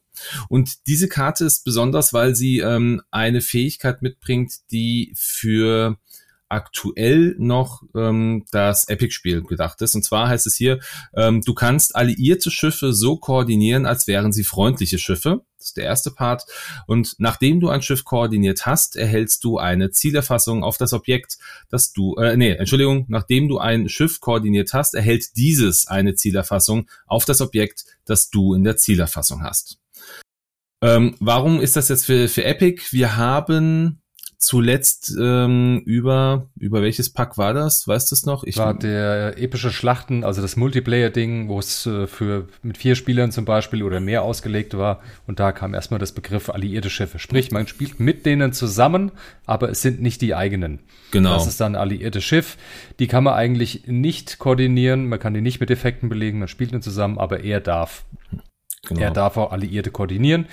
[0.48, 5.98] Und diese Karte ist besonders, weil sie ähm, eine Fähigkeit mitbringt, die für
[6.48, 9.94] aktuell noch ähm, das Epic-Spiel gedacht ist.
[9.94, 10.78] Und zwar heißt es hier,
[11.14, 15.42] ähm, du kannst alliierte Schiffe so koordinieren, als wären sie freundliche Schiffe.
[15.58, 16.44] Das ist der erste Part.
[16.86, 21.92] Und nachdem du ein Schiff koordiniert hast, erhältst du eine Zielerfassung auf das Objekt, das
[21.92, 27.24] du, äh, nee, Entschuldigung, nachdem du ein Schiff koordiniert hast, erhält dieses eine Zielerfassung auf
[27.24, 29.78] das Objekt, das du in der Zielerfassung hast.
[30.82, 32.82] Ähm, warum ist das jetzt für, für Epic?
[32.90, 34.02] Wir haben
[34.38, 37.88] zuletzt ähm, über über welches Pack war das?
[37.88, 38.44] Weißt du es noch?
[38.44, 43.32] Ich War der epische Schlachten, also das Multiplayer-Ding, wo es äh, für mit vier Spielern
[43.32, 45.00] zum Beispiel oder mehr ausgelegt war.
[45.26, 47.18] Und da kam erstmal das Begriff alliierte Schiffe.
[47.18, 49.10] Sprich, man spielt mit denen zusammen,
[49.46, 50.80] aber es sind nicht die eigenen.
[51.10, 51.34] genau.
[51.34, 52.58] Das ist dann ein alliiertes Schiff.
[52.98, 56.72] Die kann man eigentlich nicht koordinieren, man kann die nicht mit Effekten belegen, man spielt
[56.72, 58.04] nur zusammen, aber er darf.
[58.86, 59.00] genau.
[59.00, 60.46] Er darf auch Alliierte koordinieren.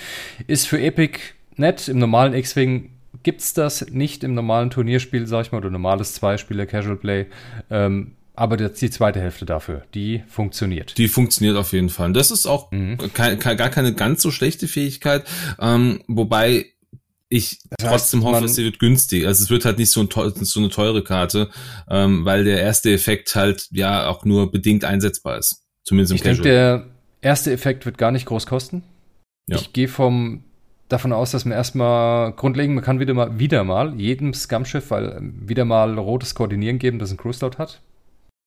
[0.48, 1.20] Ist für Epic
[1.58, 1.88] nett.
[1.88, 2.93] Im normalen X-Wing
[3.24, 7.26] gibt's das nicht im normalen Turnierspiel, sag ich mal, oder normales Zweispieler, Casual Play.
[7.70, 10.98] Ähm, aber die zweite Hälfte dafür, die funktioniert.
[10.98, 12.08] Die funktioniert auf jeden Fall.
[12.08, 12.98] Und das ist auch Mhm.
[13.14, 15.24] kein, kein, gar keine ganz so schlechte Fähigkeit,
[15.60, 16.66] ähm, wobei
[17.30, 19.26] ich Das heißt, trotzdem hoffe, es wird günstig.
[19.26, 20.10] Also es wird halt nicht so, ein
[20.46, 21.50] so eine teure Karte,
[21.90, 25.64] ähm, weil der erste Effekt halt ja auch nur bedingt einsetzbar ist.
[25.84, 26.54] Zumindest im Ich denke, Casual.
[26.56, 26.86] der
[27.22, 28.84] erste Effekt wird gar nicht groß kosten.
[29.48, 29.58] Ja.
[29.58, 30.44] Ich gehe vom
[30.94, 35.18] davon aus, dass man erstmal grundlegend, man kann wieder mal, wieder mal jedem Scum-Schiff, weil
[35.18, 37.82] ähm, wieder mal rotes Koordinieren geben, das ein Cruise-Load hat.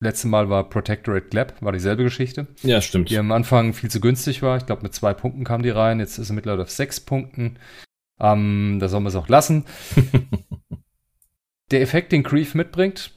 [0.01, 2.47] Letztes Mal war Protectorate Glab, war dieselbe Geschichte.
[2.63, 3.11] ja, stimmt.
[3.11, 4.59] die am Anfang viel zu günstig war.
[4.59, 6.01] Ich glaube, mit zwei Punkten kam die rein.
[6.01, 7.59] Jetzt ist sie mittlerweile auf sechs Punkten.
[8.21, 9.65] Ähm, da soll man es auch lassen.
[11.71, 13.11] Der Effekt, den Grief mitbringt,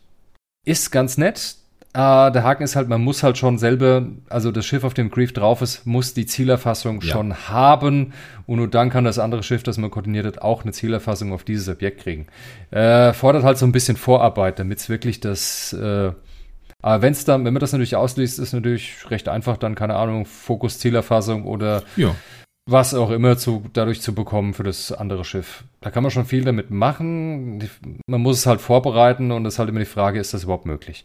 [0.66, 1.58] ist ganz nett,
[2.00, 5.10] äh, der Haken ist halt, man muss halt schon selber, also das Schiff, auf dem
[5.10, 7.12] Grief drauf ist, muss die Zielerfassung Ja.
[7.14, 8.14] schon haben.
[8.46, 11.44] Und nur dann kann das andere Schiff, das man koordiniert hat, auch eine Zielerfassung auf
[11.44, 12.28] dieses Objekt kriegen.
[12.72, 15.74] Äh, fordert halt so ein bisschen Vorarbeit, damit es wirklich das.
[15.74, 16.12] Äh,
[16.82, 20.26] aber wenn's dann, wenn man das natürlich ausliest, ist natürlich recht einfach, dann, keine Ahnung,
[20.26, 22.16] Fokus, Zielerfassung oder Ja.
[22.70, 25.66] was auch immer zu, dadurch zu bekommen für das andere Schiff.
[25.82, 27.60] Da kann man schon viel damit machen.
[28.08, 30.66] Man muss es halt vorbereiten und es ist halt immer die Frage, ist das überhaupt
[30.66, 31.04] möglich?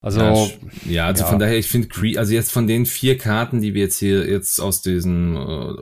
[0.00, 0.48] Also, Ja,
[0.86, 1.30] ja, also ja.
[1.30, 4.60] von daher, ich finde, also jetzt von den vier Karten, die wir jetzt hier jetzt
[4.60, 5.74] aus diesen äh,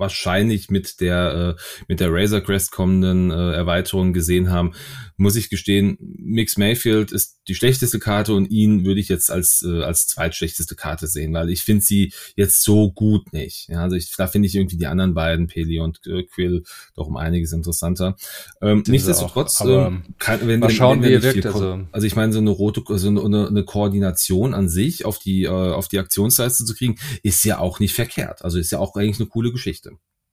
[0.00, 4.72] wahrscheinlich mit der äh, mit der Razor Crest kommenden äh, Erweiterung gesehen haben,
[5.16, 9.62] muss ich gestehen, Mix Mayfield ist die schlechteste Karte und ihn würde ich jetzt als
[9.66, 13.68] äh, als zweitschlechteste Karte sehen, weil ich finde sie jetzt so gut nicht.
[13.68, 16.62] Ja, also ich, da finde ich irgendwie die anderen beiden, Peli und äh, Quill,
[16.94, 18.16] doch um einiges interessanter.
[18.62, 21.44] Ähm, nichtsdestotrotz, auch, ähm, kann, wenn, mal wenn- schauen, wenn wie wir er nicht viel
[21.44, 25.18] wirkt, also- also ich meine, so eine rote, also eine, eine Koordination an sich auf
[25.18, 28.42] die, äh, auf die Aktionsleiste zu kriegen, ist ja auch nicht verkehrt.
[28.44, 29.89] Also ist ja auch eigentlich eine coole Geschichte.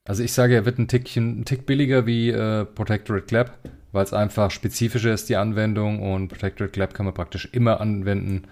[0.07, 3.57] Also ich sage, er wird ein Tickchen, ein Tick billiger wie äh, Protectorate Clap,
[3.91, 8.43] weil es einfach spezifischer ist, die Anwendung und Protectorate Clap kann man praktisch immer anwenden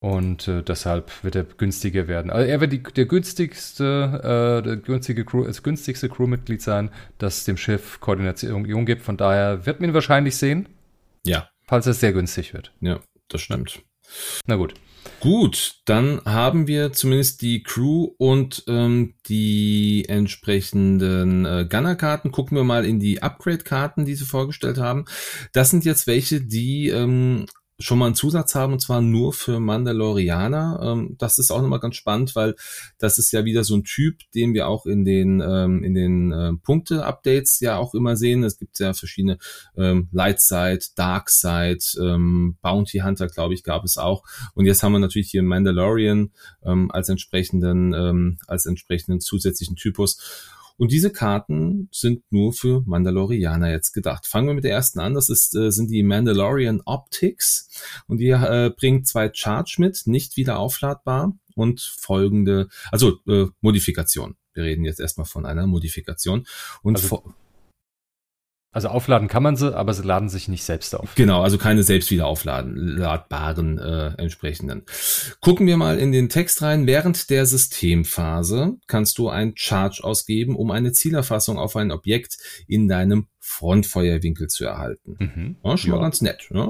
[0.00, 2.30] und äh, deshalb wird er günstiger werden.
[2.30, 7.44] Also er wird die, der günstigste, äh, der günstige Crew, das günstigste Crewmitglied sein, das
[7.44, 9.02] dem Schiff Koordination gibt.
[9.02, 10.68] Von daher wird man ihn wahrscheinlich sehen,
[11.24, 12.72] Ja, falls es sehr günstig wird.
[12.80, 13.82] ja, das stimmt.
[14.46, 14.74] Na gut.
[15.20, 22.30] Gut, dann haben wir zumindest die Crew und ähm, die entsprechenden äh, Gunner-Karten.
[22.30, 25.06] Gucken wir mal in die Upgrade-Karten, die sie vorgestellt haben.
[25.52, 27.46] Das sind jetzt welche, die ähm,
[27.84, 30.80] schon mal einen Zusatz haben, und zwar nur für Mandalorianer.
[30.82, 32.54] Ähm, das ist auch nochmal ganz spannend, weil
[32.98, 36.32] das ist ja wieder so ein Typ, den wir auch in den, ähm, in den
[36.32, 38.42] äh, Punkte-Updates ja auch immer sehen.
[38.42, 39.38] Es gibt ja verschiedene
[39.76, 44.24] ähm, Light Side, Dark Side, ähm, Bounty Hunter, glaube ich, gab es auch.
[44.54, 46.30] Und jetzt haben wir natürlich hier Mandalorian
[46.64, 50.50] ähm, als entsprechenden, ähm, als entsprechenden zusätzlichen Typus.
[50.76, 54.26] Und diese Karten sind nur für Mandalorianer jetzt gedacht.
[54.26, 55.14] Fangen wir mit der ersten an.
[55.14, 57.68] Das ist, äh, sind die Mandalorian Optics.
[58.06, 64.36] Und die äh, bringt zwei Charge mit, nicht wieder aufladbar und folgende, also äh, Modifikation.
[64.52, 66.46] Wir reden jetzt erstmal von einer Modifikation.
[66.82, 67.34] Und Also
[68.74, 71.14] Also aufladen kann man sie, aber sie laden sich nicht selbst auf.
[71.14, 74.82] Genau, also keine selbst wieder aufladbaren äh, entsprechenden.
[75.40, 76.86] Gucken wir mal in den Text rein.
[76.86, 82.88] Während der Systemphase kannst du ein Charge ausgeben, um eine Zielerfassung auf ein Objekt in
[82.88, 85.16] deinem Frontfeuerwinkel zu erhalten.
[85.20, 85.56] Mhm.
[85.62, 86.02] Ja, schon mal Ja.
[86.02, 86.48] ganz nett.
[86.52, 86.66] Ja,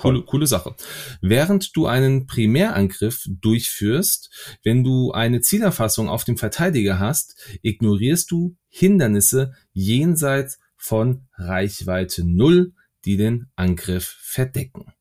[0.00, 0.76] coole, coole Sache.
[1.22, 4.30] Während du einen Primärangriff durchführst,
[4.62, 12.72] wenn du eine Zielerfassung auf dem Verteidiger hast, ignorierst du Hindernisse jenseits von Reichweite 0,
[13.04, 14.92] die den Angriff verdecken.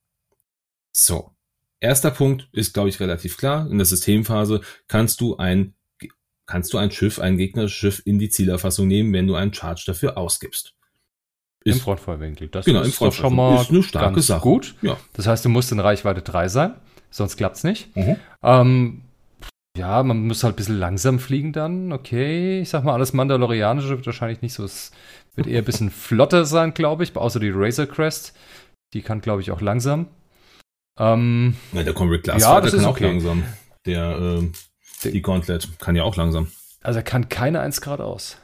[0.92, 1.32] So.
[1.80, 3.68] Erster Punkt ist, glaube ich, relativ klar.
[3.70, 5.74] In der Systemphase kannst du ein,
[6.46, 9.84] kannst du ein Schiff, ein gegnerisches Schiff in die Zielerfassung nehmen, wenn du einen Charge
[9.88, 10.76] dafür ausgibst.
[11.64, 12.50] Im Ist- Frontfeuerwinkel.
[12.50, 14.42] Das Genau, ist im doch schon mal Ist eine starke ganz Sache.
[14.44, 14.76] gut.
[14.84, 14.98] Ja.
[15.14, 16.76] Das heißt, du musst in Reichweite 3 sein,
[17.10, 17.96] sonst klappt's nicht.
[17.96, 18.18] Mhm.
[18.44, 19.02] Ähm,
[19.78, 21.92] ja, man muss halt ein bisschen langsam fliegen dann.
[21.94, 24.64] Okay, ich sag mal, alles Mandalorianische wird wahrscheinlich nicht so.
[24.66, 24.92] Es
[25.36, 28.34] wird eher ein bisschen flotter sein, glaube ich, außer die Razor Crest.
[28.94, 30.08] Die kann, glaube ich, auch langsam.
[31.00, 33.06] Ähm, Ja, der Convict Glass Ja, das kann ist auch okay.
[33.08, 33.44] langsam.
[33.86, 34.52] Der, ähm,
[35.04, 36.48] Der- die Gauntlet kann ja auch langsam.
[36.84, 38.38] also er kann keine 1 Grad aus.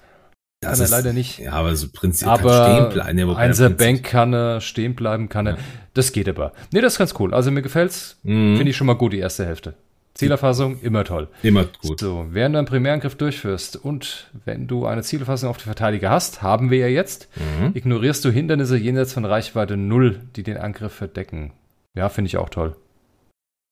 [0.62, 1.40] Das kann er ist- leider nicht.
[1.40, 3.20] Ja, aber so Prinzip aber kann stehen bleiben.
[3.20, 5.54] Ja, Einser Bank kann er stehen bleiben, kann er.
[5.56, 5.60] Ja.
[5.94, 6.54] Das geht aber.
[6.72, 7.34] Nee, das ist ganz cool.
[7.34, 8.18] Also mir gefällt's.
[8.24, 8.56] Mhm.
[8.58, 9.76] Finde ich schon mal gut, die erste Hälfte.
[10.18, 11.28] Zielerfassung, immer toll.
[11.44, 12.00] Immer gut.
[12.00, 16.42] So, während du einen Primärangriff durchführst und wenn du eine Zielerfassung auf die Verteidiger hast,
[16.42, 17.72] haben wir ja jetzt, Mhm.
[17.76, 21.54] ignorierst du Hindernisse jenseits von Reichweite 0, die den Angriff verdecken.
[21.96, 22.76] Ja, finde ich auch toll.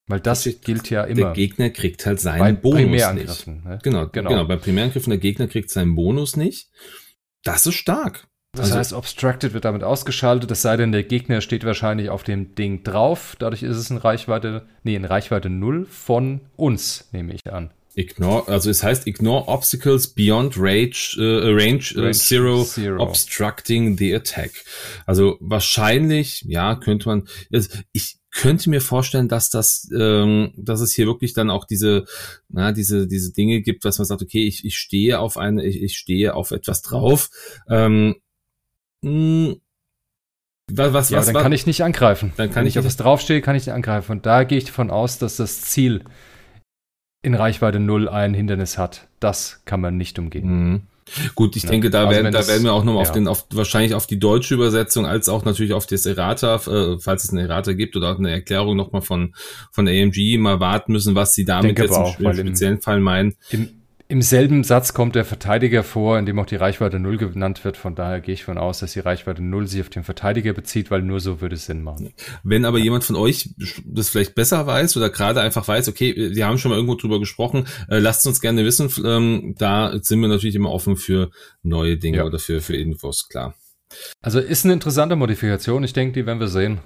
[0.07, 2.85] Weil das Das gilt ja Der immer Gegner kriegt halt bei seinen Bonus nicht.
[2.91, 3.63] Primärangriffen.
[3.63, 3.79] Ne?
[3.81, 4.29] Genau, Genau.
[4.29, 6.69] genau, Bei Primärangriffen der Gegner kriegt seinen Bonus nicht.
[7.43, 8.27] Das ist stark.
[8.55, 12.23] Das Also- heißt, Obstructed wird damit ausgeschaltet, es sei denn, der Gegner steht wahrscheinlich auf
[12.23, 13.35] dem Ding drauf.
[13.39, 17.71] Dadurch ist es in Reichweite, nee, in Reichweite 0 von uns, nehme ich an.
[17.97, 23.01] Ignore, also es heißt Ignore Obstacles beyond Rage, äh, Range, äh, Range zero, zero.
[23.01, 24.51] obstructing the attack.
[25.05, 30.93] Also wahrscheinlich, ja, könnte man, also ich könnte mir vorstellen, dass das, ähm, dass es
[30.93, 32.03] hier wirklich dann auch diese,
[32.49, 35.81] na, diese, diese Dinge gibt, was man sagt, okay, ich, ich stehe auf eine, ich,
[35.81, 37.29] ich stehe auf etwas drauf.
[37.69, 38.15] Ähm,
[39.05, 39.55] mh,
[40.71, 42.33] was, was, Ja, was, dann was, kann ich nicht angreifen.
[42.37, 44.11] Dann kann Wenn ich auf das draufstehe, kann ich nicht angreifen.
[44.13, 46.03] Und da gehe ich davon aus, dass das Ziel
[47.21, 49.07] in Reichweite 0 ein Hindernis hat.
[49.19, 50.45] Das kann man nicht umgehen.
[50.47, 50.81] Mhm.
[51.35, 51.69] Gut, ich ja.
[51.69, 53.01] denke, da, also werden, da werden wir auch noch ja.
[53.01, 56.97] auf den, auf, wahrscheinlich auf die deutsche Übersetzung, als auch natürlich auf das Errata, äh,
[56.99, 59.35] falls es ein Errata gibt oder auch eine Erklärung nochmal von,
[59.71, 63.35] von AMG mal warten müssen, was sie damit jetzt im, im speziellen Fall meinen.
[63.51, 67.65] Im, im selben Satz kommt der Verteidiger vor, in dem auch die Reichweite 0 genannt
[67.65, 67.75] wird.
[67.75, 70.91] Von daher gehe ich von aus, dass die Reichweite 0 sich auf den Verteidiger bezieht,
[70.91, 72.13] weil nur so würde es Sinn machen.
[72.43, 73.49] Wenn aber jemand von euch
[73.83, 77.19] das vielleicht besser weiß oder gerade einfach weiß, okay, wir haben schon mal irgendwo drüber
[77.19, 78.91] gesprochen, äh, lasst uns gerne wissen.
[79.03, 81.31] Ähm, da sind wir natürlich immer offen für
[81.63, 82.25] neue Dinge ja.
[82.25, 83.55] oder für, für Infos, klar.
[84.21, 85.83] Also ist eine interessante Modifikation.
[85.83, 86.79] Ich denke, die werden wir sehen.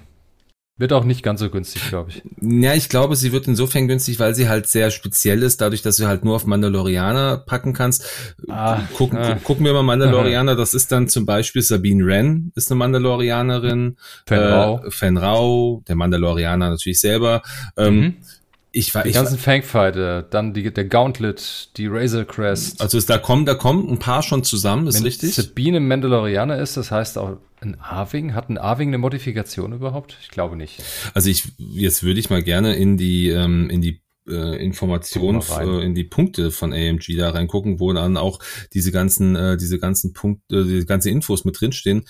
[0.80, 2.22] Wird auch nicht ganz so günstig, glaube ich.
[2.40, 5.98] Ja, ich glaube, sie wird insofern günstig, weil sie halt sehr speziell ist, dadurch, dass
[5.98, 8.06] du halt nur auf Mandalorianer packen kannst.
[8.48, 9.34] Ah, gucken, ah.
[9.44, 13.98] gucken wir mal Mandalorianer, das ist dann zum Beispiel Sabine Wren, ist eine Mandalorianerin.
[14.24, 14.82] Fenrau.
[14.82, 17.42] Äh, Fenrau, der Mandalorianer natürlich selber.
[17.76, 18.16] Ähm, mhm.
[18.72, 22.80] Ich war, die ich ganzen Fangfighter, dann die, der Gauntlet, die Razor Crest.
[22.80, 25.34] Also da kommen, da kommen ein paar schon zusammen, ist Wenn richtig?
[25.34, 28.34] Sabine Mandalorianer ist, das heißt auch ein Arving.
[28.34, 30.16] Hat ein Arving eine Modifikation überhaupt?
[30.22, 30.82] Ich glaube nicht.
[31.14, 35.84] Also ich, jetzt würde ich mal gerne in die, ähm, in die äh, Information äh,
[35.84, 38.38] in die Punkte von AMG da reingucken, wo dann auch
[38.72, 42.04] diese ganzen, äh, diese ganzen Punkte, äh, diese ganzen Infos mit drinstehen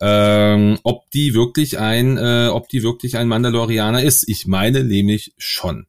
[0.00, 4.28] ähm, ob die wirklich ein, äh, ob die wirklich ein Mandalorianer ist.
[4.28, 5.86] Ich meine nämlich schon.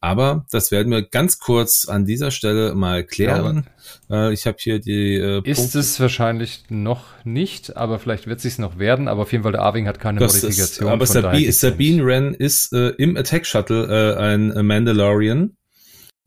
[0.00, 3.66] Aber das werden wir ganz kurz an dieser Stelle mal klären.
[4.08, 4.28] Ja.
[4.28, 5.14] Äh, ich habe hier die.
[5.14, 5.78] Äh, ist Punkte.
[5.78, 9.08] es wahrscheinlich noch nicht, aber vielleicht wird es noch werden.
[9.08, 10.88] Aber auf jeden Fall der Arving hat keine das Modifikation.
[10.88, 15.56] Ist, aber Sabine, Sabine Wren ist äh, im Attack Shuttle äh, ein Mandalorian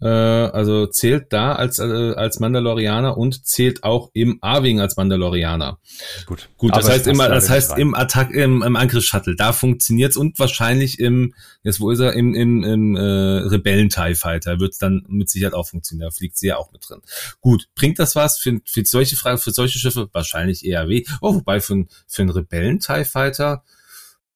[0.01, 5.79] äh, also zählt da als, äh, als Mandalorianer und zählt auch im Arwing als Mandalorianer.
[6.25, 6.49] Gut.
[6.57, 10.39] Gut, das Aber heißt immer, das heißt im Attack, im, im Angriffsshuttle, da funktioniert's und
[10.39, 11.33] wahrscheinlich im,
[11.63, 15.67] jetzt wo ist er, im, im, im äh, Rebellen-TIE Fighter wird's dann mit Sicherheit auch
[15.67, 17.01] funktionieren, da fliegt sie ja auch mit drin.
[17.41, 20.09] Gut, bringt das was für, für solche Fragen, für solche Schiffe?
[20.13, 21.03] Wahrscheinlich eher weh.
[21.21, 23.63] Oh, wobei für, für einen Rebellen-TIE Fighter,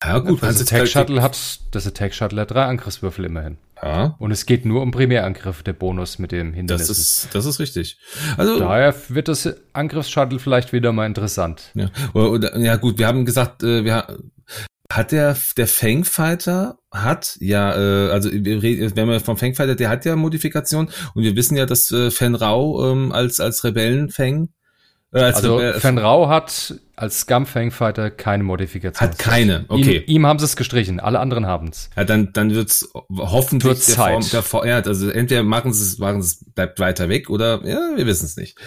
[0.04, 3.58] ja gut, das Attack Shuttle hat, das Attack Shuttle hat drei Angriffswürfel immerhin.
[3.82, 4.16] Ja.
[4.20, 6.88] Und es geht nur um Primärangriff, der Bonus mit dem Hindernis.
[6.88, 7.98] Das ist, das ist richtig.
[8.38, 11.72] Also, Daher wird das Angriffsshuttle vielleicht wieder mal interessant.
[11.74, 14.08] Ja, oder, oder, ja gut, wir haben gesagt, äh, wir,
[14.92, 20.16] hat der, der Fangfighter hat ja, äh, also wenn wir vom Fangfighter, der hat ja
[20.16, 24.50] Modifikation und wir wissen ja, dass äh, Fenrau ähm, als, als Rebellenfang
[25.14, 29.10] äh, als also Rebe Fenrau hat als Scum-Fangfighter keine Modifikation.
[29.10, 30.04] Hat keine, okay.
[30.08, 31.90] Ihm, ihm haben sie es gestrichen, alle anderen haben es.
[31.96, 34.44] Ja, dann, dann wird's hoffentlich Wird der Zeit.
[34.44, 37.66] Form, der, ja, also entweder machen sie es, machen sie es, bleibt weiter weg oder
[37.66, 38.58] ja, wir wissen es nicht.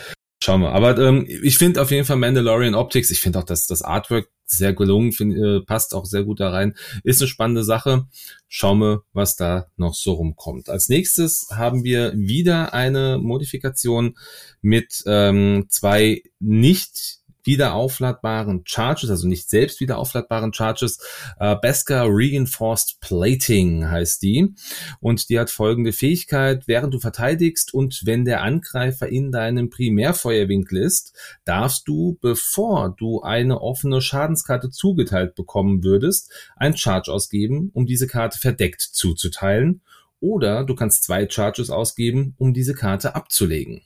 [0.42, 0.72] Schauen wir.
[0.72, 4.28] Aber ähm, ich finde auf jeden Fall Mandalorian Optics, ich finde auch, dass das Artwork
[4.44, 6.74] sehr gelungen, find, äh, passt auch sehr gut da rein.
[7.02, 8.06] Ist eine spannende Sache.
[8.48, 10.68] Schauen wir, was da noch so rumkommt.
[10.68, 14.16] Als nächstes haben wir wieder eine Modifikation
[14.60, 20.98] mit ähm, zwei nicht wieder aufladbaren Charges, also nicht selbst wieder aufladbaren Charges.
[21.38, 24.54] Äh, Beskar Reinforced Plating heißt die.
[25.00, 26.64] Und die hat folgende Fähigkeit.
[26.66, 33.22] Während du verteidigst und wenn der Angreifer in deinem Primärfeuerwinkel ist, darfst du, bevor du
[33.22, 39.82] eine offene Schadenskarte zugeteilt bekommen würdest, ein Charge ausgeben, um diese Karte verdeckt zuzuteilen.
[40.20, 43.82] Oder du kannst zwei Charges ausgeben, um diese Karte abzulegen.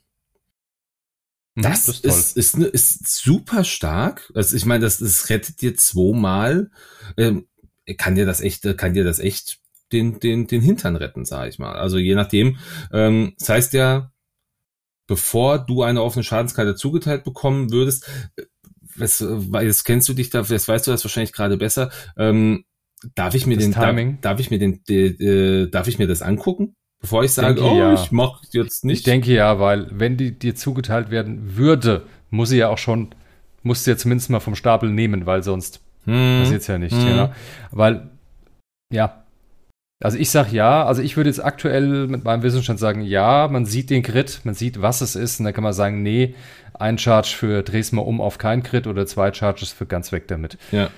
[1.60, 4.30] Mhm, das, das ist, ist, ist, ist, super stark.
[4.34, 6.70] Also ich meine, das, das rettet dir zweimal.
[7.16, 7.46] Ähm,
[7.96, 9.58] kann dir das echt, kann dir das echt
[9.92, 11.76] den, den, den Hintern retten, sage ich mal.
[11.76, 12.58] Also je nachdem.
[12.92, 14.12] Ähm, das heißt ja,
[15.06, 18.08] bevor du eine offene Schadenskarte zugeteilt bekommen würdest,
[18.96, 19.24] was,
[19.62, 21.90] jetzt kennst du dich da, jetzt weißt du das wahrscheinlich gerade besser.
[22.16, 22.64] Ähm,
[23.14, 23.72] darf ich mir das den.
[23.72, 26.76] Darf, darf ich mir den, de, de, darf ich mir das angucken?
[27.00, 27.94] Bevor ich sage, denke, oh, ja.
[27.94, 28.98] ich mach jetzt nicht.
[28.98, 33.14] Ich denke ja, weil wenn die dir zugeteilt werden würde, muss sie ja auch schon,
[33.62, 36.40] muss sie ja zumindest mal vom Stapel nehmen, weil sonst hm.
[36.42, 36.94] passiert es ja nicht.
[36.94, 37.08] Hm.
[37.08, 37.34] Ja.
[37.70, 38.10] Weil,
[38.92, 39.24] ja.
[40.02, 43.66] Also ich sag ja, also ich würde jetzt aktuell mit meinem Wissensstand sagen, ja, man
[43.66, 46.34] sieht den Crit, man sieht, was es ist, und dann kann man sagen, nee,
[46.72, 50.26] ein Charge für dreh's mal um auf kein Crit oder zwei Charges für ganz weg
[50.28, 50.56] damit.
[50.72, 50.88] Ja.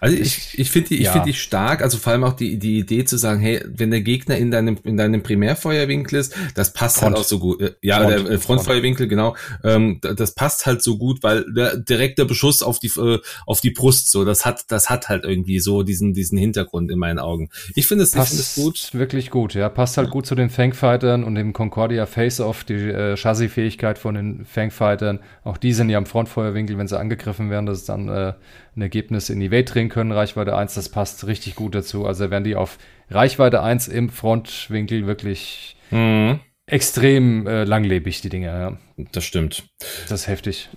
[0.00, 1.12] Also ich, ich finde die, ich ja.
[1.12, 4.00] finde die stark, also vor allem auch die, die Idee zu sagen, hey, wenn der
[4.00, 7.14] Gegner in deinem, in deinem Primärfeuerwinkel ist, das passt Front.
[7.14, 7.60] halt auch so gut.
[7.60, 8.10] Äh, ja, Front.
[8.10, 9.36] der äh, Frontfeuerwinkel, genau.
[9.62, 13.70] Ähm, das passt halt so gut, weil der direkte Beschuss auf die, äh, auf die
[13.70, 17.50] Brust, so, das hat, das hat halt irgendwie so diesen, diesen Hintergrund in meinen Augen.
[17.74, 18.90] Ich finde es, passt ich find gut.
[18.92, 19.68] Wirklich gut, ja.
[19.68, 24.44] Passt halt gut zu den Fangfightern und dem Concordia Face-Off, die äh, Chassis-Fähigkeit von den
[24.44, 25.20] Fangfightern.
[25.44, 28.32] Auch die sind ja am Frontfeuerwinkel, wenn sie angegriffen werden, das ist dann, äh,
[28.76, 32.06] ein Ergebnis in die Welt drehen können, Reichweite 1, das passt richtig gut dazu.
[32.06, 32.78] Also werden die auf
[33.10, 36.40] Reichweite 1 im Frontwinkel wirklich mhm.
[36.66, 38.78] extrem äh, langlebig, die Dinge, ja.
[39.12, 39.64] Das stimmt.
[40.08, 40.68] Das ist heftig.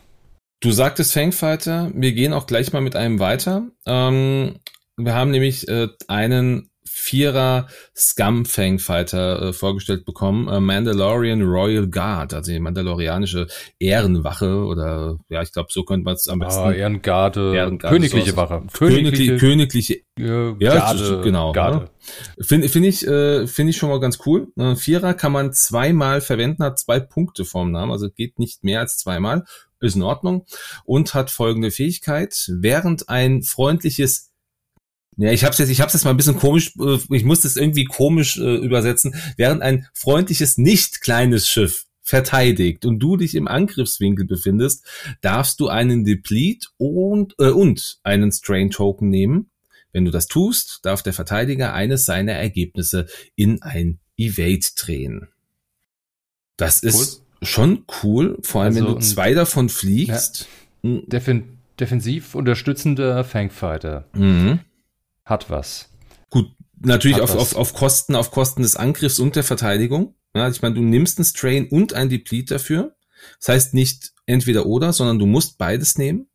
[0.62, 3.68] Du sagtest Fangfighter, wir gehen auch gleich mal mit einem weiter.
[3.86, 4.60] Ähm,
[4.96, 10.48] wir haben nämlich äh, einen Vierer Scum Fangfighter äh, vorgestellt bekommen.
[10.48, 13.48] Äh, Mandalorian Royal Guard, also die mandalorianische
[13.80, 16.62] Ehrenwache oder ja, ich glaube, so könnte man es am besten.
[16.62, 18.62] Ah, Ehrengarde, Ehrengarde königliche Wache.
[18.74, 21.52] Königliche, königliche äh, ja, Garde, genau.
[21.52, 21.78] Garde.
[21.78, 21.90] Ne?
[22.46, 24.50] Finde find ich, äh, finde ich schon mal ganz cool.
[24.56, 28.82] Äh, Vierer kann man zweimal verwenden, hat zwei Punkte vorm Namen, also geht nicht mehr
[28.82, 29.46] als zweimal.
[29.80, 30.46] Ist in Ordnung.
[30.86, 32.50] Und hat folgende Fähigkeit.
[32.50, 34.33] Während ein freundliches
[35.18, 37.56] ja, ich hab's jetzt, ich hab's jetzt mal ein bisschen komisch, äh, ich muss das
[37.56, 39.16] irgendwie komisch äh, übersetzen.
[39.38, 44.86] Während ein freundliches, nicht kleines Schiff verteidigt und du dich im Angriffswinkel befindest,
[45.22, 49.50] darfst du einen Deplete und, äh, und einen Strain Token nehmen.
[49.94, 55.28] Wenn du das tust, darf der Verteidiger eines seiner Ergebnisse in ein Evade drehen.
[56.58, 57.48] Das ist cool.
[57.48, 60.48] schon cool, vor allem also, wenn du zwei davon fliegst.
[60.82, 64.06] Ja, Defin defensiv unterstützender Fangfighter.
[64.14, 64.60] Mhm
[65.26, 65.90] hat was.
[66.30, 66.48] Gut,
[66.80, 70.16] natürlich auf, auf, auf Kosten, auf Kosten des Angriffs und der Verteidigung.
[70.36, 72.96] Ja, ich meine, du nimmst einen Strain und ein Deplete dafür.
[73.40, 76.28] Das heißt nicht entweder oder, sondern du musst beides nehmen.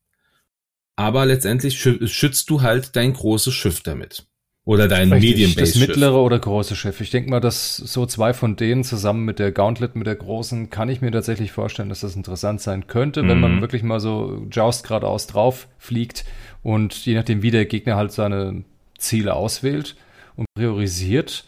[0.96, 4.26] Aber letztendlich schützt du halt dein großes Schiff damit.
[4.64, 5.54] Oder dein Medium.
[5.54, 7.00] Das mittlere oder große Schiff.
[7.00, 10.68] Ich denke mal, dass so zwei von denen zusammen mit der Gauntlet, mit der großen,
[10.68, 13.28] kann ich mir tatsächlich vorstellen, dass das interessant sein könnte, mhm.
[13.28, 13.60] wenn man mhm.
[13.62, 16.26] wirklich mal so Joust geradeaus drauf fliegt
[16.62, 18.64] und je nachdem, wie der Gegner halt seine
[18.98, 19.96] Ziele auswählt
[20.36, 21.44] und priorisiert,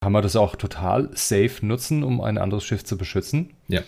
[0.00, 3.54] kann man das auch total safe nutzen, um ein anderes Schiff zu beschützen.
[3.68, 3.82] Ja.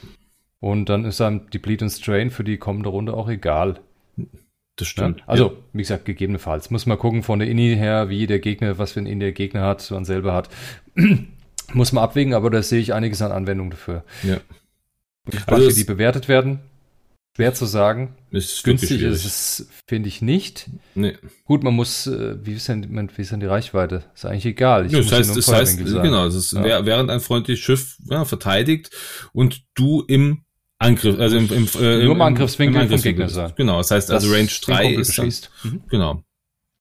[0.60, 3.80] Und dann ist einem die Bleed and Strain für die kommende Runde auch egal.
[4.76, 5.20] Das stimmt.
[5.20, 5.24] Ja?
[5.26, 5.52] Also, ja.
[5.72, 6.70] wie gesagt, gegebenenfalls.
[6.70, 9.32] Muss man gucken von der Inni her, wie der Gegner, was für ein Inni der
[9.32, 10.48] Gegner hat, man selber hat.
[11.72, 14.04] Muss man abwägen, aber da sehe ich einiges an Anwendung dafür.
[14.22, 14.38] Ja.
[15.46, 16.60] Also, die bewertet werden.
[17.36, 18.14] Schwer zu sagen.
[18.30, 20.70] Ist Günstig ist es, finde ich, nicht.
[20.94, 21.18] Nee.
[21.44, 24.04] Gut, man muss, äh, wie ist denn, wie ist denn die Reichweite?
[24.14, 24.86] Ist eigentlich egal.
[24.86, 26.86] Ich ja, das heißt, das heißt genau, es ist, ja.
[26.86, 28.90] während ein freundliches Schiff ja, verteidigt
[29.34, 30.46] und du im
[30.78, 33.52] Angriff, also im, im, äh, Nur im Angriffswinkel, im Angriffswinkel vom Gegner sein.
[33.54, 35.30] Genau, das heißt also Range 3 ist dann,
[35.62, 35.82] mhm.
[35.90, 36.22] genau.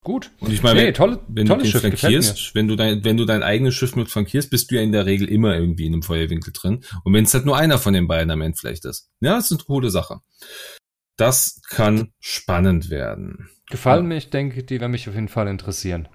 [0.06, 0.30] Gut.
[0.40, 3.42] Und ich meine, nee, tolle, wenn du den flankierst, wenn du dein, wenn du dein
[3.42, 6.54] eigenes Schiff mit flankierst, bist du ja in der Regel immer irgendwie in einem Feuerwinkel
[6.54, 6.84] drin.
[7.04, 9.10] Und wenn es halt nur einer von den beiden am Ende vielleicht ist.
[9.20, 10.20] Ja, das ist eine coole Sache.
[11.18, 13.50] Das kann spannend werden.
[13.72, 14.10] Gefallen ja.
[14.10, 16.08] mir, ich denke, die werden mich auf jeden Fall interessieren.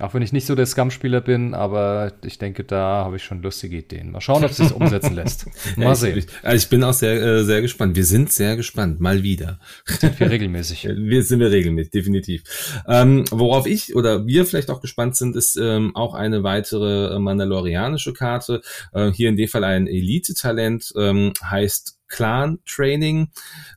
[0.00, 3.42] Auch wenn ich nicht so der Scum-Spieler bin, aber ich denke, da habe ich schon
[3.42, 4.10] lustige Ideen.
[4.10, 5.46] Mal schauen, ob es sich umsetzen lässt.
[5.76, 6.18] Mal ja, sehen.
[6.18, 7.94] Ich, also ich bin auch sehr, äh, sehr gespannt.
[7.94, 8.98] Wir sind sehr gespannt.
[8.98, 9.60] Mal wieder.
[9.86, 10.84] Sind wir regelmäßig.
[10.96, 12.42] wir sind wir regelmäßig, definitiv.
[12.88, 17.18] Ähm, worauf ich oder wir vielleicht auch gespannt sind, ist ähm, auch eine weitere äh,
[17.20, 18.62] mandalorianische Karte.
[18.92, 23.28] Äh, hier in dem Fall ein Elite-Talent, ähm, heißt Clan Training,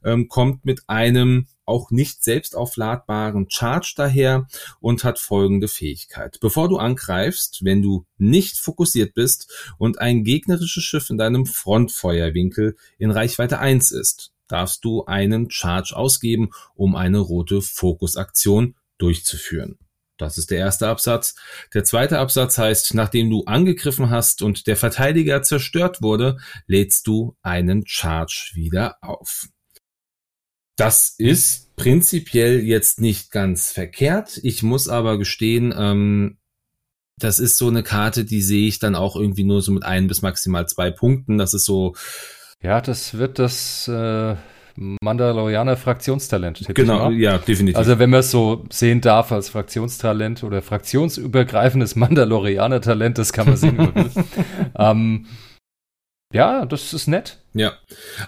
[0.04, 4.48] ähm, kommt mit einem auch nicht selbst aufladbaren Charge daher
[4.80, 6.40] und hat folgende Fähigkeit.
[6.42, 12.76] Bevor du angreifst, wenn du nicht fokussiert bist und ein gegnerisches Schiff in deinem Frontfeuerwinkel
[12.98, 19.78] in Reichweite 1 ist, darfst du einen Charge ausgeben, um eine rote Fokusaktion durchzuführen.
[20.18, 21.36] Das ist der erste Absatz.
[21.74, 27.36] Der zweite Absatz heißt, nachdem du angegriffen hast und der Verteidiger zerstört wurde, lädst du
[27.44, 29.48] einen Charge wieder auf.
[30.78, 34.40] Das ist prinzipiell jetzt nicht ganz verkehrt.
[34.44, 36.38] Ich muss aber gestehen, ähm,
[37.20, 40.08] das ist so eine Karte, die sehe ich dann auch irgendwie nur so mit ein
[40.08, 41.38] bis maximal zwei Punkten.
[41.38, 41.96] Das ist so.
[42.62, 44.36] Ja, das wird das äh,
[44.76, 46.64] Mandalorianer Fraktionstalent.
[46.76, 47.78] Genau, ja, definitiv.
[47.78, 53.48] Also wenn man es so sehen darf als Fraktionstalent oder fraktionsübergreifendes Mandalorianer Talent, das kann
[53.48, 53.92] man sehen.
[54.78, 55.26] ähm,
[56.32, 57.40] ja, das ist nett.
[57.58, 57.74] Ja.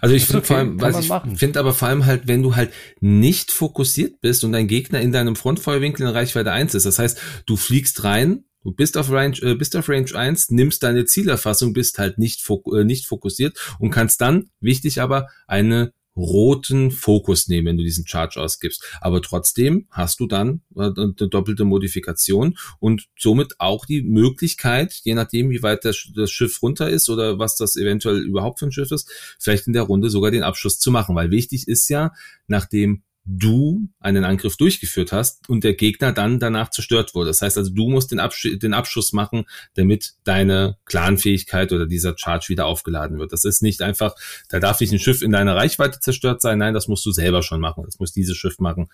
[0.01, 2.55] Also ich finde okay, vor allem, was ich finde aber vor allem halt, wenn du
[2.55, 6.85] halt nicht fokussiert bist und dein Gegner in deinem Frontfeuerwinkel in Reichweite 1 ist.
[6.85, 10.84] Das heißt, du fliegst rein, du bist auf Range, äh, bist auf Range 1, nimmst
[10.84, 15.93] deine Zielerfassung, bist halt nicht, fok äh, nicht fokussiert und kannst dann, wichtig aber, eine
[16.20, 18.84] roten Fokus nehmen, wenn du diesen Charge ausgibst.
[19.01, 25.15] Aber trotzdem hast du dann äh, eine doppelte Modifikation und somit auch die Möglichkeit, je
[25.15, 25.97] nachdem, wie weit das,
[26.30, 29.09] Schiff runter ist oder was das eventuell überhaupt für ein Schiff ist,
[29.39, 31.15] vielleicht in der Runde sogar den Abschluss zu machen.
[31.15, 32.13] Weil wichtig ist ja,
[32.47, 37.27] nachdem du einen Angriff durchgeführt hast und der Gegner dann danach zerstört wurde.
[37.27, 42.17] Das heißt also, du musst den, Absch den Abschuss machen, damit deine Clanfähigkeit oder dieser
[42.17, 43.32] Charge wieder aufgeladen wird.
[43.32, 44.15] Das ist nicht einfach,
[44.49, 46.57] da darf nicht ein Schiff in deiner Reichweite zerstört sein.
[46.57, 47.84] Nein, das musst du selber schon machen.
[47.86, 48.89] Das muss dieses Schiff machen,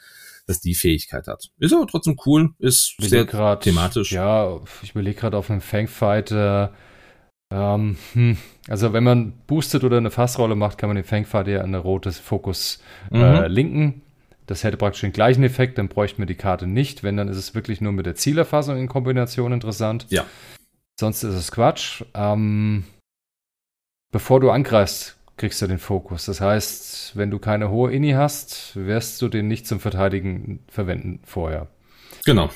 [0.47, 1.49] das die Fähigkeit hat.
[1.57, 4.11] Ist aber trotzdem cool, ist sehr grad, thematisch.
[4.11, 6.73] Ja, ich überlege gerade auf einem Fangfighter.
[6.73, 6.77] Äh
[7.51, 8.37] Ähm, hm.
[8.67, 11.77] Also wenn man boostet oder eine Fassrolle macht, kann man den Fangpfad ja an eine
[11.77, 12.81] rote Fokus
[13.11, 13.21] mhm.
[13.21, 14.01] äh, linken.
[14.47, 17.03] Das hätte praktisch den gleichen Effekt, dann bräuchten wir die Karte nicht.
[17.03, 20.05] Wenn, dann ist es wirklich nur mit der Zielerfassung in Kombination interessant.
[20.09, 20.25] Ja.
[20.99, 22.03] Sonst ist es Quatsch.
[22.13, 22.83] Ähm,
[24.11, 26.25] bevor du angreifst, kriegst du den Fokus.
[26.25, 31.19] Das heißt, wenn du keine hohe Inni hast, wirst du den nicht zum Verteidigen verwenden
[31.25, 31.67] vorher.
[32.23, 32.49] Genau.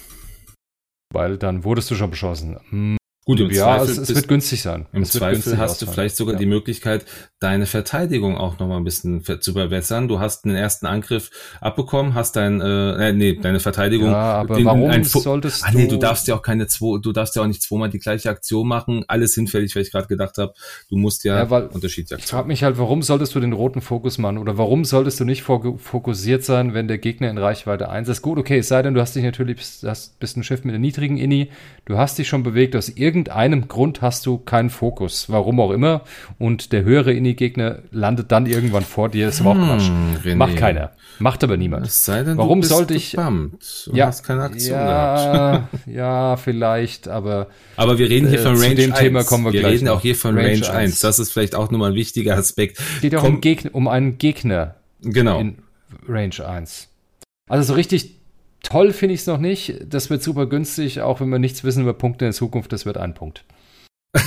[1.11, 2.98] Weil dann wurdest du schon beschossen.
[3.29, 4.87] Gut, im ja, Zweifel es, es wird günstig sein.
[4.91, 5.89] Im es Zweifel hast ausfallen.
[5.89, 6.39] du vielleicht sogar ja.
[6.39, 7.05] die Möglichkeit,
[7.39, 10.07] deine Verteidigung auch noch mal ein bisschen zu verbessern.
[10.07, 11.29] Du hast einen ersten Angriff
[11.61, 14.09] abbekommen, hast dein, äh, nee, deine Verteidigung.
[14.09, 17.11] Ja, aber den, warum ein, solltest Ach nee, du darfst ja auch keine zwei, du
[17.11, 19.05] darfst ja auch nicht zweimal die gleiche Aktion machen.
[19.07, 20.55] Alles hinfällig, weil ich gerade gedacht habe,
[20.89, 23.81] du musst ja, ja weil unterschiedliche Ich frage mich halt, warum solltest du den roten
[23.81, 28.09] Fokus machen oder warum solltest du nicht fokussiert sein, wenn der Gegner in Reichweite 1
[28.09, 28.23] ist?
[28.23, 30.81] Gut, okay, es sei denn, du hast dich natürlich, hast, bist ein Schiff mit einer
[30.81, 31.51] niedrigen Inni,
[31.85, 36.03] du hast dich schon bewegt aus irgendeinem Grund hast du keinen Fokus, warum auch immer.
[36.37, 39.29] Und der höhere Inni-Gegner landet dann irgendwann vor dir.
[39.29, 39.89] Ist überhaupt Quatsch.
[40.23, 40.91] Hm, Macht keiner.
[41.19, 41.85] Macht aber niemand.
[41.85, 43.13] Es sei denn, warum sollte ich?
[43.13, 45.67] Ja, hast keine Aktion ja, gehabt.
[45.85, 47.47] ja, vielleicht, aber.
[47.75, 48.99] Aber wir reden hier von Range äh, zu dem 1.
[48.99, 49.73] Thema kommen wir, wir gleich.
[49.73, 50.69] Wir reden auch hier von Range, Range 1.
[50.69, 50.99] 1.
[51.01, 52.79] Das ist vielleicht auch nochmal ein wichtiger Aspekt.
[52.79, 54.75] Es geht auch um, Gegner, um einen Gegner.
[55.01, 55.39] Genau.
[55.39, 55.57] In
[56.07, 56.87] Range 1.
[57.49, 58.18] Also so richtig
[58.63, 59.79] toll finde ich es noch nicht.
[59.87, 62.71] Das wird super günstig, auch wenn wir nichts wissen über Punkte in Zukunft.
[62.71, 63.45] Das wird ein Punkt.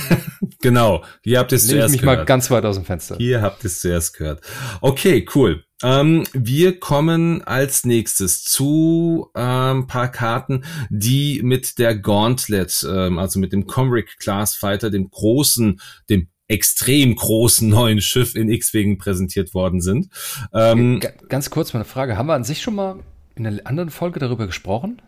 [0.61, 2.19] genau, hier habt ihr es zuerst mich gehört.
[2.19, 3.17] mal ganz weit aus dem Fenster.
[3.17, 4.41] Hier habt ihr es zuerst gehört.
[4.81, 5.63] Okay, cool.
[5.83, 13.39] Ähm, wir kommen als nächstes zu ähm, paar Karten, die mit der Gauntlet, ähm, also
[13.39, 19.53] mit dem Comric Class Fighter, dem großen, dem extrem großen neuen Schiff in X-Wegen präsentiert
[19.53, 20.07] worden sind.
[20.53, 22.15] Ähm, ganz kurz mal eine Frage.
[22.15, 22.99] Haben wir an sich schon mal
[23.35, 25.01] in einer anderen Folge darüber gesprochen?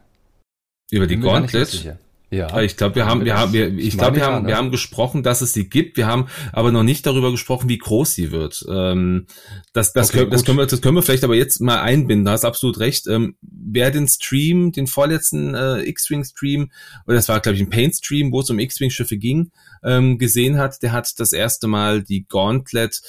[0.91, 1.97] Über die Gauntlet?
[2.31, 2.59] Ja.
[2.61, 5.41] Ich glaube, wir haben, wir haben, wir, ich glaube, wir haben, wir haben gesprochen, dass
[5.41, 5.95] es sie gibt.
[5.95, 8.65] Wir haben aber noch nicht darüber gesprochen, wie groß sie wird.
[8.67, 9.27] Ähm,
[9.73, 12.25] das, das, okay, können, das können wir, das können wir vielleicht aber jetzt mal einbinden.
[12.25, 13.07] Da hast absolut recht.
[13.07, 16.71] Ähm, wer den Stream, den vorletzten äh, X-Wing Stream,
[17.05, 19.51] oder das war glaube ich ein Paint Stream, wo es um X-Wing Schiffe ging,
[19.83, 23.01] ähm, gesehen hat, der hat das erste Mal die Gauntlet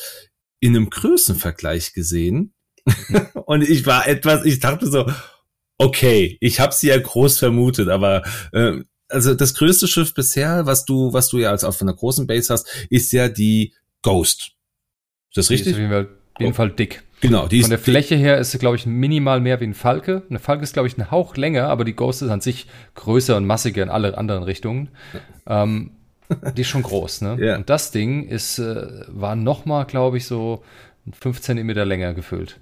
[0.61, 2.53] in einem Größenvergleich gesehen.
[3.47, 5.07] Und ich war etwas, ich dachte so,
[5.78, 8.22] okay, ich habe sie ja groß vermutet, aber
[8.53, 12.26] äh, also das größte Schiff bisher, was du, was du ja als auf einer großen
[12.26, 14.53] Base hast, ist ja die Ghost.
[15.30, 15.64] Ist das richtig?
[15.64, 17.03] Die ist auf jeden Fall, auf jeden Fall dick.
[17.20, 20.22] Genau, die Von der Fläche her ist sie, glaube ich, minimal mehr wie ein Falke.
[20.28, 23.37] Eine Falke ist, glaube ich, ein Hauch länger, aber die Ghost ist an sich größer
[23.37, 24.91] und massiger in alle anderen Richtungen.
[25.47, 25.93] ähm,
[26.57, 27.39] die ist schon groß, ne?
[27.41, 27.57] Ja.
[27.57, 30.62] Und das Ding ist, äh, war noch mal, glaube ich, so
[31.18, 32.59] fünf Zentimeter länger gefüllt.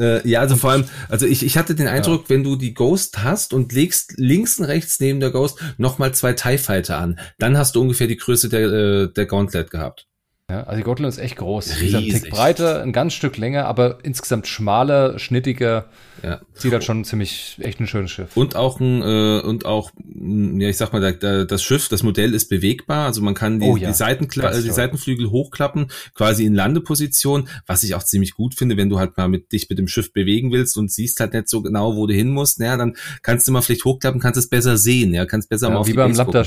[0.00, 2.30] Äh, ja, also vor allem, also ich, ich hatte den Eindruck, ja.
[2.30, 6.32] wenn du die Ghost hast und legst links und rechts neben der Ghost nochmal zwei
[6.32, 10.08] TIE Fighter an, dann hast du ungefähr die Größe der, äh, der Gauntlet gehabt.
[10.50, 11.80] Ja, also die Gauntlet ist echt groß.
[11.80, 11.94] Riesig.
[11.94, 15.86] Ein Tick breiter, ein ganz Stück länger, aber insgesamt schmaler, schnittiger.
[16.22, 16.42] Ja.
[16.52, 18.36] Sieht halt schon ziemlich echt ein schönes Schiff.
[18.36, 21.00] Und auch ein äh, und auch ja ich sag mal
[21.46, 24.70] das Schiff, das Modell ist bewegbar, also man kann die, oh ja, die, Seitenkla die
[24.70, 29.28] Seitenflügel hochklappen, quasi in Landeposition, was ich auch ziemlich gut finde, wenn du halt mal
[29.28, 32.12] mit dich mit dem Schiff bewegen willst und siehst halt nicht so genau, wo du
[32.12, 35.48] hin musst, ja, dann kannst du mal vielleicht hochklappen, kannst es besser sehen, ja, kannst
[35.48, 36.44] besser ja, mal auf wie beim Lambda,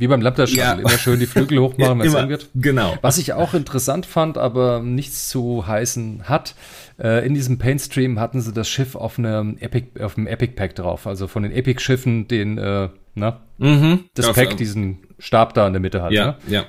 [0.00, 0.72] wie beim Lambda ja.
[0.72, 2.48] immer schön die Flügel hochmachen, wenn es wird.
[2.54, 2.96] Genau.
[3.02, 6.54] Was ich auch interessant fand, aber nichts zu heißen hat,
[6.98, 10.74] äh, in diesem Paintstream hatten sie das Schiff auf einem Epic, auf einem Epic Pack
[10.74, 11.06] drauf.
[11.06, 14.06] Also von den Epic Schiffen, den, äh, na, mhm.
[14.14, 16.12] das ja, Pack, diesen Stab da in der Mitte hat.
[16.12, 16.36] Ja, ne?
[16.48, 16.64] ja.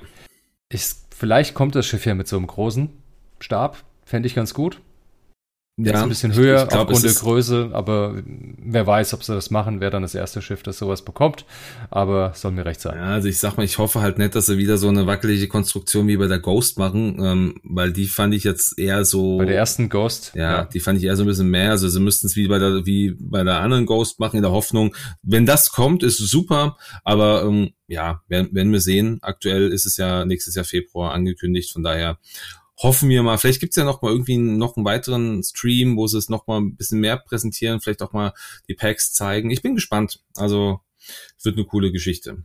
[0.68, 2.90] Ich, vielleicht kommt das Schiff ja mit so einem großen
[3.40, 3.78] Stab.
[4.04, 4.82] Fände ich ganz gut.
[5.86, 9.52] Ja, ist ein bisschen höher glaub, aufgrund der Größe, aber wer weiß, ob sie das
[9.52, 11.46] machen, wer dann das erste Schiff, das sowas bekommt.
[11.90, 12.98] Aber soll mir recht sein.
[12.98, 15.48] Ja, also ich sag mal, ich hoffe halt nicht, dass sie wieder so eine wackelige
[15.48, 19.38] Konstruktion wie bei der Ghost machen, ähm, weil die fand ich jetzt eher so.
[19.38, 20.34] Bei der ersten Ghost?
[20.36, 20.66] Ja, ja.
[20.66, 21.72] die fand ich eher so ein bisschen mehr.
[21.72, 24.52] Also sie müssten es wie bei der, wie bei der anderen Ghost machen, in der
[24.52, 29.20] Hoffnung, wenn das kommt, ist super, aber ähm, ja, werden, werden wir sehen.
[29.22, 32.18] Aktuell ist es ja nächstes Jahr Februar angekündigt, von daher
[32.84, 36.18] hoffen wir mal, vielleicht gibt's ja noch mal irgendwie noch einen weiteren Stream, wo sie
[36.18, 38.34] es noch mal ein bisschen mehr präsentieren, vielleicht auch mal
[38.68, 39.52] die Packs zeigen.
[39.52, 40.24] Ich bin gespannt.
[40.36, 40.80] Also
[41.44, 42.44] wird eine coole Geschichte.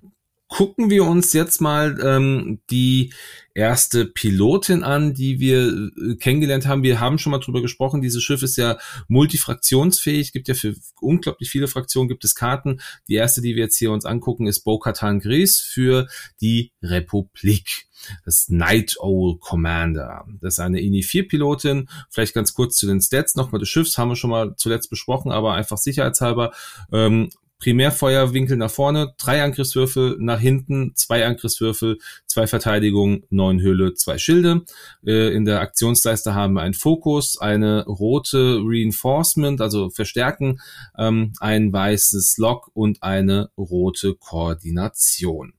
[0.49, 3.13] Gucken wir uns jetzt mal ähm, die
[3.53, 6.85] erste Pilotin an, die wir äh, kennengelernt haben.
[6.85, 8.01] Wir haben schon mal drüber gesprochen.
[8.01, 8.79] Dieses Schiff ist ja
[9.09, 10.33] multifraktionsfähig.
[10.33, 12.81] Gibt ja für unglaublich viele Fraktionen gibt es Karten.
[13.09, 16.07] Die erste, die wir jetzt hier uns angucken, ist Bo-Katan Gris für
[16.41, 17.87] die Republik
[18.25, 20.27] das Night Owl Commander.
[20.41, 21.89] Das ist eine INI-4-Pilotin.
[22.11, 25.33] Vielleicht ganz kurz zu den Stats nochmal des Schiffs, haben wir schon mal zuletzt besprochen,
[25.33, 26.53] aber einfach sicherheitshalber.
[26.93, 34.19] Ähm, Primärfeuerwinkel nach vorne, drei Angriffswürfel, nach hinten zwei Angriffswürfel, zwei Verteidigungen, neun Hülle, zwei
[34.19, 34.65] Schilde.
[35.07, 40.61] Äh, in der Aktionsleiste haben wir einen Fokus, eine rote Reinforcement, also Verstärken,
[40.99, 45.55] ähm, ein weißes Lock und eine rote Koordination.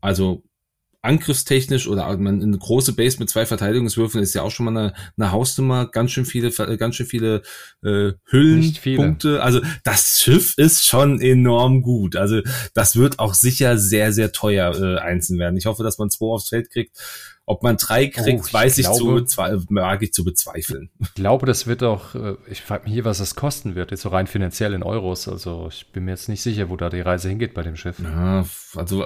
[0.00, 0.42] Also
[1.02, 5.32] angriffstechnisch oder eine große Base mit zwei Verteidigungswürfeln ist ja auch schon mal eine, eine
[5.32, 7.42] Hausnummer, ganz schön viele, ganz schön viele
[7.84, 9.42] äh, Hüllenpunkte.
[9.42, 12.14] Also das Schiff ist schon enorm gut.
[12.14, 12.40] Also
[12.74, 15.56] das wird auch sicher sehr, sehr teuer äh, einzeln werden.
[15.56, 16.96] Ich hoffe, dass man zwei aufs Feld kriegt.
[17.44, 20.90] Ob man drei kriegt, oh, weiß ich, glaube, zu, mag ich zu bezweifeln.
[21.00, 24.02] Ich glaube, das wird auch, äh, ich frage mich hier, was das kosten wird, jetzt
[24.02, 25.26] so rein finanziell in Euros.
[25.26, 27.96] Also ich bin mir jetzt nicht sicher, wo da die Reise hingeht bei dem Schiff.
[27.98, 29.04] Ja, also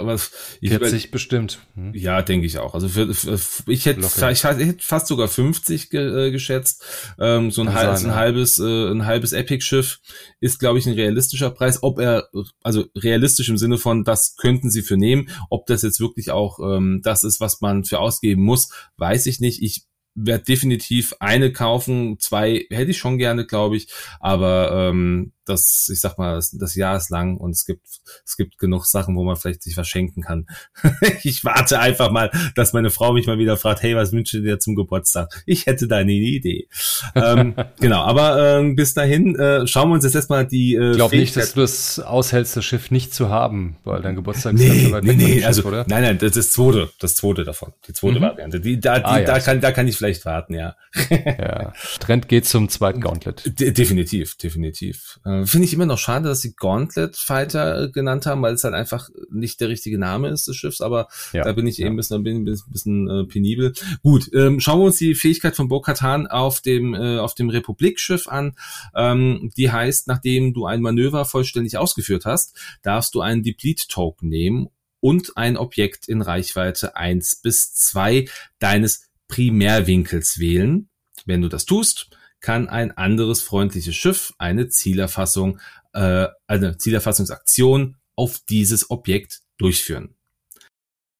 [0.60, 1.60] ich 40 bestimmt.
[1.76, 1.94] Hm?
[1.94, 2.74] Ja, denke ich auch.
[2.74, 3.38] Also für, für,
[3.70, 6.84] ich, hätte, ich, ich hätte fast sogar 50 ge, äh, geschätzt.
[7.18, 10.00] Ähm, so ein, halbes, sein, ein halbes, äh, ein halbes Epic-Schiff
[10.40, 11.82] ist, glaube ich, ein realistischer Preis.
[11.82, 12.28] Ob er,
[12.62, 15.30] also realistisch im Sinne von, das könnten sie für nehmen.
[15.48, 19.26] Ob das jetzt wirklich auch ähm, das ist, was man für ausgeht ausgeben muss, weiß
[19.26, 19.62] ich nicht.
[19.62, 25.88] Ich werde definitiv eine kaufen, zwei hätte ich schon gerne, glaube ich, aber ähm, das,
[25.92, 27.86] ich sag mal, das, das, Jahr ist lang und es gibt,
[28.24, 30.46] es gibt genug Sachen, wo man vielleicht sich was schenken kann.
[31.22, 34.42] ich warte einfach mal, dass meine Frau mich mal wieder fragt, hey, was wünschst du
[34.42, 35.42] dir zum Geburtstag?
[35.46, 36.68] Ich hätte da eine Idee.
[37.14, 40.96] ähm, genau, aber ähm, bis dahin äh, schauen wir uns jetzt erstmal die äh, Ich
[40.96, 44.60] glaube nicht, dass du es aushältst, das Schiff nicht zu haben, weil dein Geburtstag ist
[44.60, 45.84] nee, weit nee, nee, Schiff, also, oder?
[45.88, 48.22] Nein, nein, das ist das zweite, das zweite davon, die zweite mhm.
[48.22, 48.60] Variante.
[48.60, 50.76] Die, da, die, ah, ja, da, kann, da kann ich vielleicht warten, ja.
[51.10, 51.72] ja.
[52.00, 53.60] Trend geht zum zweiten Gauntlet.
[53.60, 55.20] De definitiv, definitiv.
[55.24, 58.54] Äh, äh, Finde ich immer noch schade, dass sie Gauntlet Fighter äh, genannt haben, weil
[58.54, 61.78] es halt einfach nicht der richtige Name ist des Schiffs, aber ja, da bin ich
[61.78, 61.86] ja.
[61.86, 63.72] eben ein bisschen, bin, bin bisschen äh, penibel.
[64.02, 68.28] Gut, ähm, schauen wir uns die Fähigkeit von Bo-Katan auf dem, äh, auf dem Republikschiff
[68.28, 68.54] an.
[68.94, 74.68] Ähm, die heißt, nachdem du ein Manöver vollständig ausgeführt hast, darfst du einen Deplete-Token nehmen
[75.00, 78.26] und ein Objekt in Reichweite eins bis zwei
[78.58, 80.88] deines Primärwinkels wählen.
[81.24, 82.10] Wenn du das tust,
[82.46, 85.58] kann ein anderes freundliches Schiff eine Zielerfassung,
[85.94, 90.14] äh, eine Zielerfassungsaktion auf dieses Objekt durchführen.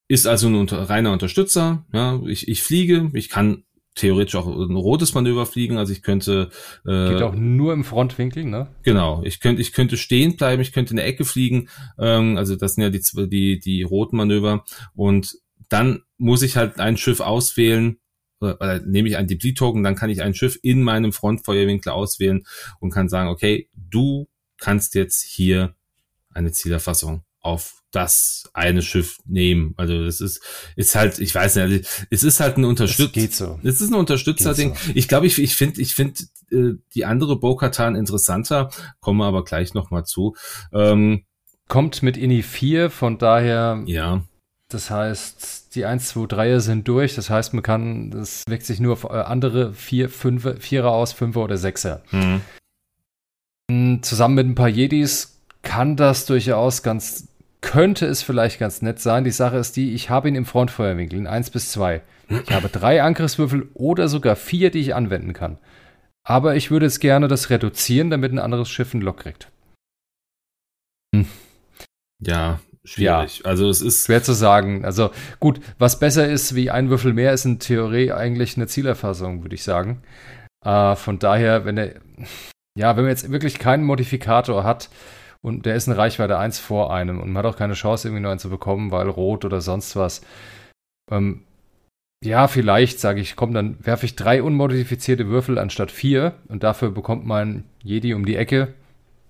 [0.07, 1.85] Ist also ein unter, reiner Unterstützer.
[1.91, 3.65] Ja, ich, ich fliege, ich kann
[3.95, 6.49] theoretisch auch ein rotes Manöver fliegen, also ich könnte
[6.85, 8.67] äh, geht auch nur im Frontwinkel, ne?
[8.83, 11.67] Genau, ich könnte ich könnte stehen bleiben, ich könnte in der Ecke fliegen,
[11.99, 14.63] ähm, also das sind ja die die die roten Manöver
[14.95, 15.35] und
[15.67, 17.97] dann muss ich halt ein Schiff auswählen,
[18.39, 22.45] oder nehme ich einen Deplete-Token, dann kann ich ein Schiff in meinem Frontfeuerwinkel auswählen
[22.79, 24.27] und kann sagen, okay, du
[24.59, 25.75] kannst jetzt hier
[26.33, 29.73] eine Zielerfassung auf das eine Schiff nehmen.
[29.77, 30.41] Also das ist,
[30.75, 33.11] ist halt, ich weiß nicht, es ist halt ein Unterstützer.
[33.11, 33.59] Geht so.
[33.63, 34.75] Es ist ein Unterstützerding.
[34.75, 34.91] So.
[34.93, 38.69] Ich glaube, ich, ich finde, ich finde äh, die andere Bo-Katan interessanter,
[38.99, 40.35] komme aber gleich nochmal zu.
[40.73, 41.23] Ähm,
[41.67, 43.83] Kommt mit INI 4, von daher.
[43.87, 44.23] Ja.
[44.69, 47.15] Das heißt, die 1, 2, 3 sind durch.
[47.15, 51.15] Das heißt, man kann, das wirkt sich nur auf äh, andere 4, 5, 4er aus,
[51.15, 52.01] 5er oder 6er.
[52.11, 52.41] Mhm.
[53.71, 57.27] Hm, zusammen mit ein paar Jedis kann das durchaus ganz,
[57.61, 59.23] könnte es vielleicht ganz nett sein.
[59.23, 62.01] Die Sache ist die, ich habe ihn im Frontfeuerwinkel in 1 bis 2.
[62.29, 65.57] Ich habe drei Angriffswürfel oder sogar vier, die ich anwenden kann.
[66.23, 69.49] Aber ich würde jetzt gerne das reduzieren, damit ein anderes Schiff einen Lock kriegt.
[71.15, 71.25] Hm.
[72.19, 73.39] Ja, schwierig.
[73.39, 74.85] Ja, also es ist schwer zu sagen.
[74.85, 79.43] Also gut, was besser ist wie ein Würfel mehr, ist in Theorie eigentlich eine Zielerfassung,
[79.43, 80.01] würde ich sagen.
[80.65, 81.95] Äh, von daher, wenn er,
[82.77, 84.89] ja, wenn man jetzt wirklich keinen Modifikator hat
[85.41, 88.23] und der ist in Reichweite 1 vor einem und man hat auch keine Chance, irgendwie
[88.23, 90.21] noch einen zu bekommen, weil rot oder sonst was.
[91.11, 91.43] Ähm,
[92.23, 96.89] ja, vielleicht, sage ich, komm, dann werfe ich drei unmodifizierte Würfel anstatt vier und dafür
[96.89, 98.73] bekommt mein Jedi um die Ecke,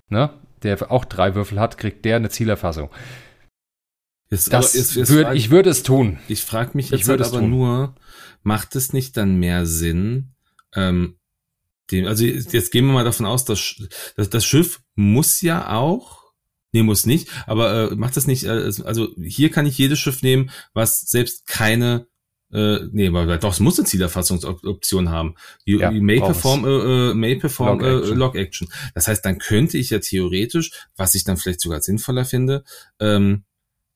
[0.08, 0.30] ne,
[0.62, 2.88] der auch drei Würfel hat, kriegt der eine Zielerfassung.
[4.30, 6.18] Jetzt, das jetzt, jetzt würd, ich würde es tun.
[6.28, 7.50] Ich frage mich jetzt halt aber tun.
[7.50, 7.94] nur,
[8.42, 10.34] macht es nicht dann mehr Sinn,
[10.74, 11.18] ähm,
[11.90, 13.76] dem, also jetzt gehen wir mal davon aus, dass,
[14.16, 16.24] dass das Schiff muss ja auch,
[16.72, 20.22] nee, muss nicht, aber äh, macht das nicht, äh, also hier kann ich jedes Schiff
[20.22, 22.06] nehmen, was selbst keine
[22.50, 25.34] äh, nee, aber doch, es muss eine Zielerfassungsoption haben.
[25.66, 28.16] Die, ja, die May Perform, äh, äh, May Perform Log äh, Action.
[28.16, 28.68] Log Action.
[28.94, 32.64] Das heißt, dann könnte ich ja theoretisch, was ich dann vielleicht sogar sinnvoller finde,
[33.00, 33.44] ähm,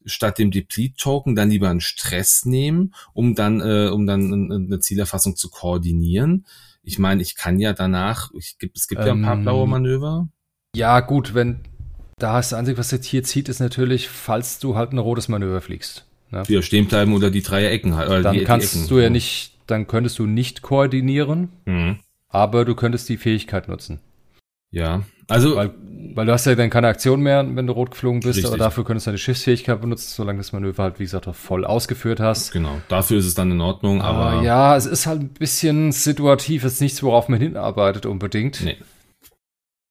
[0.04, 5.36] statt dem Deplete-Token dann lieber einen Stress nehmen, um dann, äh, um dann eine Zielerfassung
[5.36, 6.46] zu koordinieren.
[6.82, 9.68] Ich meine, ich kann ja danach, ich, es gibt ähm, ja ein paar ähm, blaue
[9.68, 10.28] Manöver.
[10.74, 11.60] Ja, gut, wenn
[12.18, 15.28] da ist das Einzige, was jetzt hier zieht, ist natürlich, falls du halt ein rotes
[15.28, 16.06] Manöver fliegst.
[16.30, 16.44] Ne?
[16.46, 18.24] Ja, stehen bleiben oder die drei Ecken halt.
[18.24, 18.88] Dann die, kannst die Ecken.
[18.88, 21.98] du ja nicht, dann könntest du nicht koordinieren, mhm.
[22.28, 24.00] aber du könntest die Fähigkeit nutzen.
[24.72, 25.56] Ja, also.
[25.56, 25.74] Weil,
[26.14, 28.46] weil du hast ja dann keine Aktion mehr, wenn du rot geflogen bist, Richtig.
[28.46, 31.64] aber dafür könntest du deine Schiffsfähigkeit benutzen, solange das Manöver halt, wie gesagt, auch voll
[31.64, 32.52] ausgeführt hast.
[32.52, 34.18] Genau, dafür ist es dann in Ordnung, aber.
[34.18, 38.62] Aber ja, es ist halt ein bisschen situativ, es ist nichts, worauf man hinarbeitet unbedingt.
[38.62, 38.76] Nee.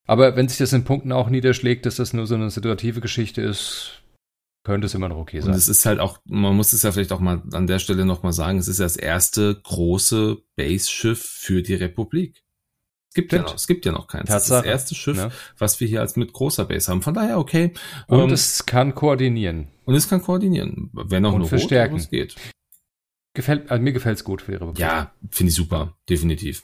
[0.07, 3.41] Aber wenn sich das in Punkten auch niederschlägt, dass das nur so eine situative Geschichte
[3.41, 4.01] ist,
[4.63, 5.53] könnte es immer noch okay Und sein.
[5.55, 8.33] es ist halt auch, man muss es ja vielleicht auch mal an der Stelle nochmal
[8.33, 12.43] sagen, es ist ja das erste große Base-Schiff für die Republik.
[13.11, 14.29] Es gibt ja noch, es gibt ja noch keins.
[14.29, 14.63] Das ist Tatsache.
[14.63, 15.31] das erste Schiff, Ja.
[15.57, 17.01] was wir hier als mit großer Base haben.
[17.01, 17.73] Von daher okay.
[18.07, 19.67] Und Ähm, es kann koordinieren.
[19.83, 20.89] und es kann koordinieren.
[20.93, 21.95] Wenn auch Und nur verstärken.
[21.95, 22.35] rot, es geht.
[23.33, 24.79] Gefällt, also mir gefällt es gut für die Republik.
[24.79, 26.63] Ja, finde ich super, definitiv.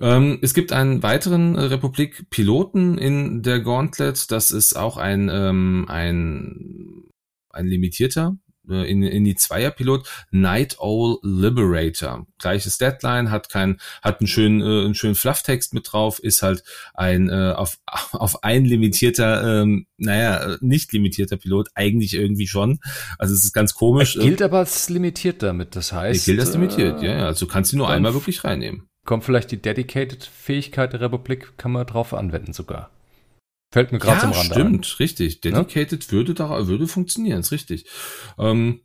[0.00, 4.30] Ähm, es gibt einen weiteren äh, Republik-Piloten in der Gauntlet.
[4.30, 7.04] Das ist auch ein, ähm, ein,
[7.50, 8.36] ein limitierter
[8.68, 10.08] in, in die Zweier-Pilot.
[10.30, 12.26] Night Owl Liberator.
[12.38, 16.62] Gleiches Deadline, hat kein, hat einen schönen, äh, einen schönen Flufftext mit drauf, ist halt
[16.94, 17.78] ein äh, auf,
[18.12, 22.80] auf ein limitierter, ähm, naja, äh, nicht limitierter Pilot, eigentlich irgendwie schon.
[23.18, 24.16] Also es ist ganz komisch.
[24.16, 25.76] Er gilt aber als limitiert damit.
[25.76, 27.26] Das Äh, heißt, gilt das limitiert, äh, ja, ja.
[27.26, 28.88] Also du kannst ihn nur einmal wirklich reinnehmen.
[29.04, 32.90] kommt vielleicht die Dedicated-Fähigkeit der Republik, kann man drauf anwenden sogar.
[33.70, 35.40] Fällt mir gerade ja, zum Rande stimmt, richtig.
[35.40, 37.86] Dedicated würde da würde funktionieren, ist richtig.
[38.38, 38.80] Ähm,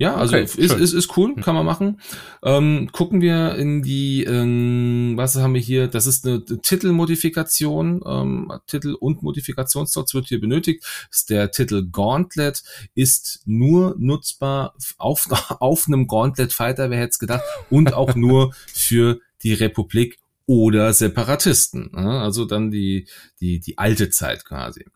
[0.00, 0.80] ja, also Okay, ist, schön.
[0.80, 1.42] ist, ist cool, Hm.
[1.42, 2.00] kann man machen.
[2.44, 5.88] Ähm, gucken wir in die, ähm, was haben wir hier?
[5.88, 10.84] Das ist eine Titelmodifikation, ähm, Titel und Modifikationsdots wird hier benötigt.
[11.10, 12.62] Ist der Titel Gauntlet
[12.94, 15.26] ist nur nutzbar auf,
[15.60, 20.94] auf einem Gauntlet Fighter, wer hätte es gedacht, und auch nur für die Republik oder
[20.94, 21.90] Separatisten.
[21.92, 22.22] ne?
[22.22, 23.06] Also dann die,
[23.38, 24.86] die, die alte Zeit quasi.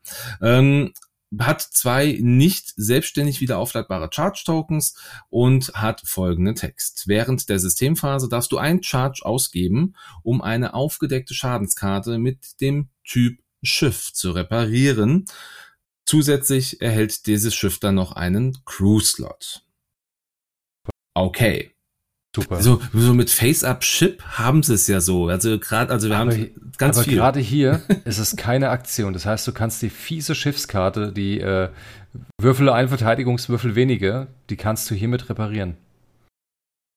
[0.40, 0.94] Ähm,
[1.38, 4.96] hat zwei nicht selbstständig wieder aufladbare Charge Tokens
[5.28, 7.04] und hat folgenden Text.
[7.06, 13.38] Während der Systemphase darfst du ein Charge ausgeben, um eine aufgedeckte Schadenskarte mit dem Typ
[13.62, 15.26] Schiff zu reparieren.
[16.06, 19.66] Zusätzlich erhält dieses Schiff dann noch einen Crew-Slot.
[21.12, 21.72] Okay.
[22.34, 22.62] Super.
[22.62, 25.28] So, so mit Face-Up-Ship haben sie es ja so.
[25.28, 27.14] Also gerade, also wir Aber- haben ganz aber viel.
[27.16, 29.12] gerade hier ist es keine Aktion.
[29.12, 31.68] Das heißt, du kannst die fiese Schiffskarte, die äh,
[32.40, 35.76] Würfel ein Verteidigungswürfel weniger, die kannst du hiermit reparieren.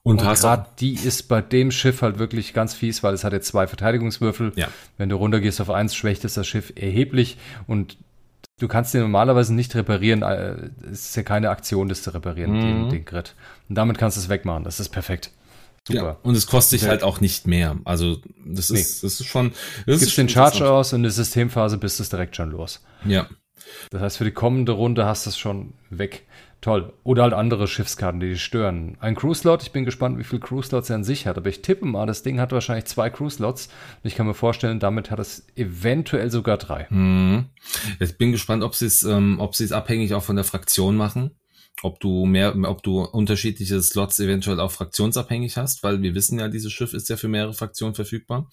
[0.03, 3.33] und Und gerade die ist bei dem Schiff halt wirklich ganz fies, weil es hat
[3.33, 4.53] jetzt zwei Verteidigungswürfel.
[4.55, 4.69] Ja.
[4.97, 7.97] Wenn du runtergehst auf eins, schwächt es das Schiff erheblich und
[8.59, 10.21] du kannst den normalerweise nicht reparieren.
[10.21, 12.61] äh, Es ist ja keine Aktion, das zu reparieren, Mhm.
[12.61, 13.35] den, den Grid.
[13.69, 14.63] Und damit kannst du es wegmachen.
[14.63, 15.31] Das ist perfekt.
[15.87, 15.99] Super.
[16.03, 16.89] Ja, und es kostet sich Ja.
[16.89, 17.77] halt auch nicht mehr.
[17.85, 19.51] Also das ist, das ist schon.
[19.85, 22.49] Das Gibst ist den Charge aus und in der Systemphase bist du es direkt schon
[22.51, 22.83] los.
[23.05, 23.27] Ja.
[23.91, 26.25] Das heißt, für die kommende Runde hast du es schon weg.
[26.61, 26.93] Toll.
[27.03, 28.97] Oder halt andere Schiffskarten, die dich stören.
[28.99, 31.37] Ein Crew-Slot, ich bin gespannt, wie viele Crew-Slots er an sich hat.
[31.37, 33.67] Aber ich tippe mal, das Ding hat wahrscheinlich zwei Crew-Slots.
[33.67, 36.85] Und ich kann mir vorstellen, damit hat es eventuell sogar drei.
[36.89, 37.45] Hm.
[37.99, 41.31] Ich bin gespannt, ob sie es, ähm, es abhängig auch von der Fraktion machen.
[41.83, 46.47] Ob du mehr, ob du unterschiedliche Slots eventuell auch fraktionsabhängig hast, weil wir wissen ja,
[46.47, 48.49] dieses Schiff ist ja für mehrere Fraktionen verfügbar.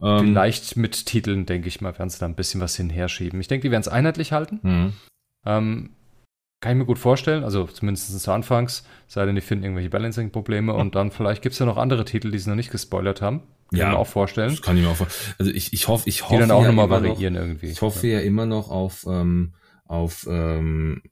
[0.00, 3.40] Ähm, Vielleicht mit Titeln, denke ich mal, werden sie da ein bisschen was hinher schieben.
[3.40, 4.60] Ich denke, die werden es einheitlich halten.
[4.62, 4.92] hm.
[5.44, 5.90] Ähm,
[6.62, 10.72] kann ich mir gut vorstellen, also zumindest zu Anfangs, sei denn, die finden irgendwelche Balancing-Probleme
[10.72, 13.40] und dann vielleicht gibt es ja noch andere Titel, die sie noch nicht gespoilert haben.
[13.70, 13.86] Kann Ja.
[13.88, 14.50] ich mir auch vorstellen.
[14.50, 15.08] Das kann ich mir auch vor.
[15.38, 17.66] Also ich, ich hoffe, ich hoffe Die dann auch ja nochmal immer noch- variieren irgendwie.
[17.66, 19.54] Ich hoffe ja immer noch auf, ähm,
[19.84, 21.02] auf ähm,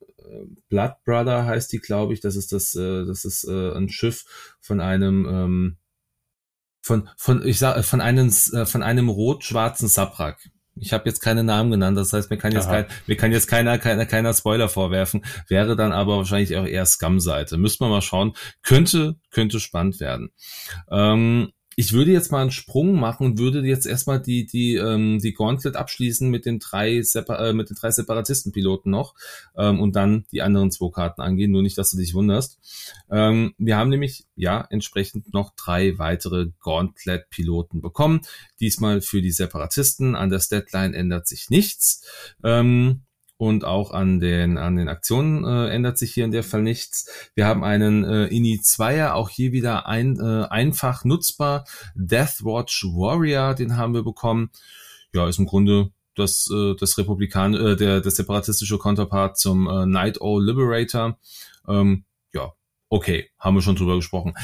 [0.69, 2.21] Blood Brother heißt die, glaube ich.
[2.21, 4.23] Das ist das, äh, das ist äh, ein Schiff
[4.61, 5.77] von einem ähm,
[6.81, 10.37] von von ich sag von einem äh, von einem rot-schwarzen Sabrak.
[10.75, 13.47] Ich habe jetzt keine Namen genannt, das heißt, mir kann jetzt kein, mir kann jetzt
[13.47, 15.23] keiner, keiner, keiner Spoiler vorwerfen.
[15.47, 17.57] Wäre dann aber wahrscheinlich auch eher Scum-Seite.
[17.57, 18.33] Müsste man mal schauen.
[18.63, 20.31] Könnte, könnte spannend werden.
[20.89, 21.51] Ähm,
[21.81, 25.33] ich würde jetzt mal einen Sprung machen und würde jetzt erstmal die, die, ähm, die
[25.33, 29.15] Gauntlet abschließen mit den drei, Separ äh, mit den drei Separatistenpiloten noch
[29.57, 31.49] ähm, und dann die anderen zwei Karten angehen.
[31.49, 32.59] Nur nicht, dass du dich wunderst.
[33.09, 38.21] Ähm, wir haben nämlich, ja, entsprechend noch drei weitere Gauntlet-Piloten bekommen.
[38.59, 40.15] Diesmal für die Separatisten.
[40.15, 42.05] An der Statline ändert sich nichts.
[42.43, 43.01] Ähm,
[43.41, 47.09] und auch an den, an den Aktionen äh, ändert sich hier in der Fall nichts.
[47.33, 51.65] Wir haben einen äh, INI 2er, auch hier wieder ein, äh, einfach nutzbar.
[51.95, 54.51] Deathwatch Warrior, den haben wir bekommen.
[55.11, 59.87] Ja, ist im Grunde das, äh, das Republikan, äh, der, das separatistische Counterpart zum äh,
[59.87, 61.17] Night Owl Liberator.
[61.67, 62.53] Ähm, ja,
[62.89, 64.35] okay, haben wir schon drüber gesprochen.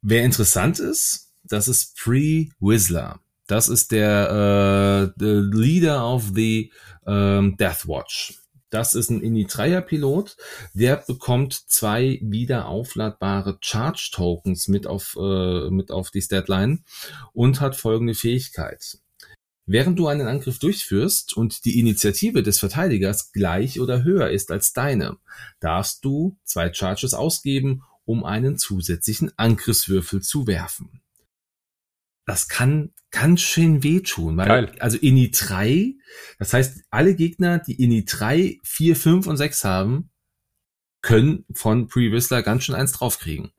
[0.00, 3.18] Wer interessant ist, das ist Pre Whistler.
[3.46, 6.72] Das ist der, äh, der Leader of the
[7.06, 8.40] ähm, Death Watch.
[8.70, 10.36] Das ist ein Ini-3er-Pilot,
[10.74, 16.80] der bekommt zwei wieder aufladbare Charge-Tokens mit auf, äh, mit auf die Statline
[17.32, 18.98] und hat folgende Fähigkeit.
[19.66, 24.72] Während du einen Angriff durchführst und die Initiative des Verteidigers gleich oder höher ist als
[24.72, 25.16] deine,
[25.60, 31.02] darfst du zwei Charges ausgeben, um einen zusätzlichen Angriffswürfel zu werfen.
[32.26, 34.72] Das kann ganz schön wehtun, weil Geil.
[34.80, 35.94] also Ini 3,
[36.38, 40.10] das heißt, alle Gegner, die Ini 3, 4, 5 und 6 haben,
[41.00, 43.52] können von Pre Whistler ganz schön eins draufkriegen.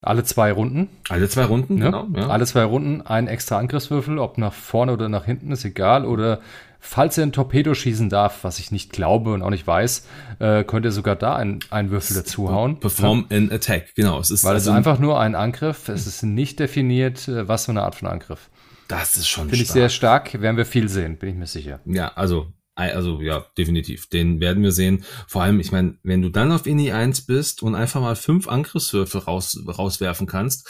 [0.00, 0.88] Alle zwei Runden.
[1.08, 1.84] Alle zwei Runden, Ne?
[1.86, 2.08] genau.
[2.14, 2.28] Ja.
[2.28, 6.04] Alle zwei Runden ein extra Angriffswürfel, ob nach vorne oder nach hinten, ist egal.
[6.04, 6.40] Oder
[6.82, 10.06] falls er ein Torpedo schießen darf, was ich nicht glaube und auch nicht weiß,
[10.40, 12.80] äh, könnte er sogar da einen, einen Würfel dazuhauen.
[12.80, 14.18] Perform an Attack, genau.
[14.18, 15.88] Es ist Weil es also, ist einfach nur ein Angriff.
[15.88, 18.50] Es ist nicht definiert, äh, was für eine Art von Angriff.
[18.88, 20.42] das ist schon Finde ich sehr stark.
[20.42, 21.80] Werden wir viel sehen, bin ich mir sicher.
[21.86, 24.08] Ja, also, also ja, definitiv.
[24.08, 25.04] Den werden wir sehen.
[25.28, 28.48] Vor allem, ich meine, wenn du dann auf Ini 1 bist und einfach mal fünf
[28.48, 30.68] Angriffswürfel raus, rauswerfen kannst,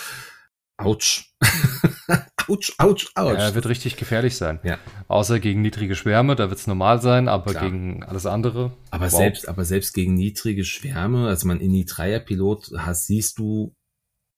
[0.77, 1.25] ouch.
[2.53, 3.39] ouch, ouch, ouch.
[3.39, 4.61] Er wird richtig gefährlich sein.
[4.63, 4.79] Ja.
[5.09, 7.65] Außer gegen niedrige Schwärme, da wird es normal sein, aber Klar.
[7.65, 8.73] gegen alles andere.
[8.91, 9.19] aber wow.
[9.19, 13.75] selbst, aber selbst gegen niedrige Schwärme, also man Ini 3er Pilot hast, siehst du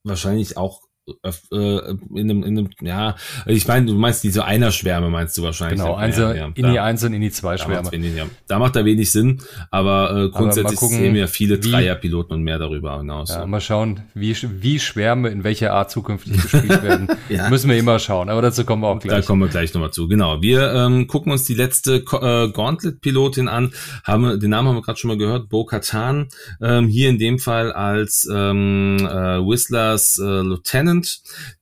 [0.05, 0.83] wahrscheinlich auch
[1.31, 3.15] in einem, in einem, ja,
[3.47, 5.79] ich meine, du meinst diese Einer-Schwärme, meinst du wahrscheinlich.
[5.81, 7.93] Genau, ja, Einser, ja, Ini da- 1 und Ini 2 Da, macht's Schwärme.
[7.93, 8.25] wenig, ja.
[8.49, 12.59] da macht er wenig Sinn, aber äh, grundsätzlich gucken, sehen wir viele Dreierpiloten und mehr
[12.59, 13.31] darüber hinaus.
[13.31, 17.09] Ja, mal schauen, wie, wie Schwärme in welcher Art zukünftig gespielt werden.
[17.29, 17.49] Ja.
[17.49, 19.27] Müssen wir immer schauen, aber dazu kommen wir auch Da gleich.
[19.27, 20.09] kommen wir gleich nochmal zu.
[20.09, 20.43] Genau.
[20.43, 23.73] Wir ähm, gucken uns die letzte äh, Gauntlet-Pilotin an.
[24.05, 25.49] Haben, den Namen haben wir gerade schon mal gehört.
[25.49, 26.29] Bo Katan.
[26.61, 29.05] Ähm, hier in dem Fall als ähm, äh,
[29.41, 30.94] Whistlers äh, Lieutenant.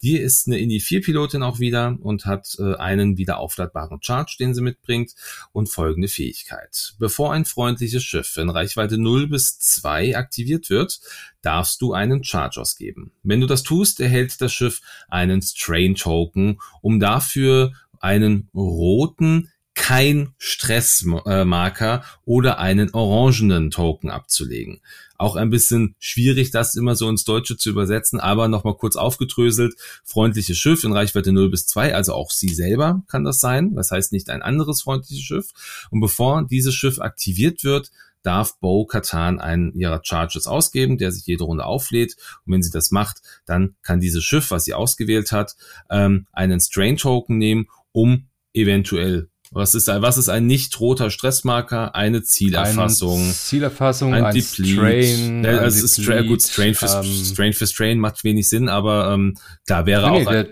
[0.02, 4.54] Die ist eine Indy 4-Pilotin auch wieder und hat äh, einen wieder aufladbaren Charge, den
[4.54, 5.14] sie mitbringt
[5.52, 6.94] und folgende Fähigkeit.
[6.98, 11.00] Bevor ein freundliches Schiff in Reichweite 0 bis 2 aktiviert wird,
[11.42, 13.12] darfst du einen Charge ausgeben.
[13.22, 20.34] Wenn du das tust, erhält das Schiff einen Strain Token, um dafür einen roten kein
[20.38, 24.80] Stressmarker oder einen orangenen Token abzulegen.
[25.16, 29.74] Auch ein bisschen schwierig, das immer so ins Deutsche zu übersetzen, aber nochmal kurz aufgedröselt.
[30.04, 33.74] Freundliches Schiff in Reichweite 0 bis 2, also auch sie selber kann das sein.
[33.74, 35.86] Das heißt nicht ein anderes freundliches Schiff.
[35.90, 37.92] Und bevor dieses Schiff aktiviert wird,
[38.22, 42.16] darf Bo Katan einen ihrer Charges ausgeben, der sich jede Runde auflädt.
[42.44, 45.56] Und wenn sie das macht, dann kann dieses Schiff, was sie ausgewählt hat,
[45.90, 51.10] ähm, einen Strain Token nehmen, um eventuell was ist ein, was ist ein nicht roter
[51.10, 51.94] Stressmarker?
[51.94, 53.20] Eine Zielerfassung.
[53.22, 54.72] Eine Zielerfassung, ein, Ein Deplete.
[54.72, 55.44] Strain.
[55.44, 59.12] Ja, ein also Deplete, gut, Strain für, ähm, Strain für Strain macht wenig Sinn, aber
[59.12, 59.36] ähm,
[59.66, 60.48] da wäre nee, auch nee, der,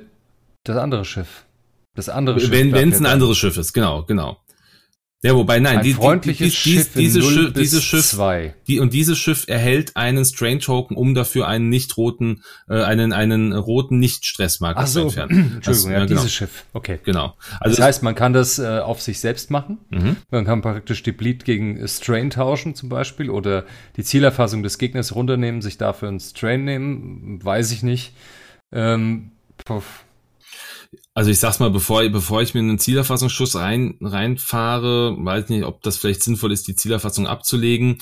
[0.65, 1.45] das andere Schiff.
[1.95, 2.51] Das andere Schiff.
[2.51, 4.39] wenn es ein anderes Schiff ist, genau, genau.
[5.23, 8.55] Ja, wobei nein, ein die, freundliches die, die, Schiff 0 Schiff, bis dieses Schiff 2.
[8.67, 13.13] Die, und dieses Schiff erhält einen Strain Token, um dafür einen nicht roten, äh, einen,
[13.13, 15.53] einen roten Nicht-Stressmarker Ach zu so, entfernen.
[15.57, 16.21] Entschuldigung, Das- ja, ja, genau.
[16.21, 16.65] dieses Schiff.
[16.73, 17.01] Okay.
[17.05, 17.37] Genau.
[17.61, 19.77] Also das heißt, man kann das äh, auf sich selbst machen.
[19.91, 20.17] Mhm.
[20.31, 23.67] Man kann praktisch die Bleed gegen Strain tauschen zum Beispiel oder
[23.99, 28.15] die Zielerfassung des Gegners runternehmen, sich dafür einen Strain nehmen, weiß ich nicht.
[28.73, 29.33] Ähm,
[29.67, 30.05] puff.
[31.13, 35.83] Also ich sag's mal, bevor, bevor ich mir einen Zielerfassungsschuss rein, reinfahre, weiß nicht, ob
[35.83, 37.99] das vielleicht sinnvoll ist, die Zielerfassung abzulegen.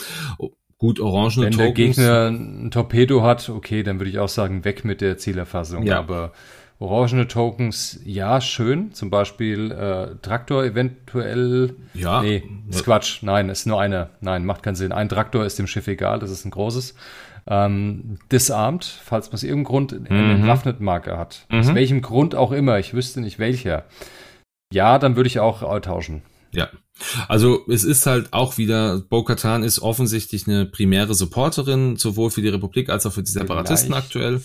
[0.77, 1.97] Gut, orangene Wenn der Tokens.
[1.97, 5.85] Gegner ein Torpedo hat, okay, dann würde ich auch sagen, weg mit der Zielerfassung.
[5.85, 5.99] Ja.
[5.99, 6.33] Aber
[6.79, 8.93] orangene Tokens, ja, schön.
[8.93, 11.75] Zum Beispiel äh, Traktor eventuell.
[11.95, 12.23] Ja.
[12.23, 13.23] Nee, ist Quatsch.
[13.23, 14.11] Nein, ist nur einer.
[14.21, 14.93] Nein, macht keinen Sinn.
[14.93, 16.95] Ein Traktor ist dem Schiff egal, das ist ein großes.
[17.51, 20.37] Ähm, disarmed, falls man aus irgendeinem Grund einen Mhm.
[20.41, 21.47] entwaffneten Marker hat.
[21.51, 21.75] Aus Mhm.
[21.75, 23.85] welchem Grund auch immer, ich wüsste nicht welcher.
[24.73, 26.23] Ja, dann würde ich auch äh, tauschen.
[26.53, 26.69] Ja.
[27.29, 32.49] Also es ist halt auch wieder, Bo-Katan ist offensichtlich eine primäre Supporterin, sowohl für die
[32.49, 34.07] Republik als auch für die Separatisten Vielleicht.
[34.07, 34.41] aktuell.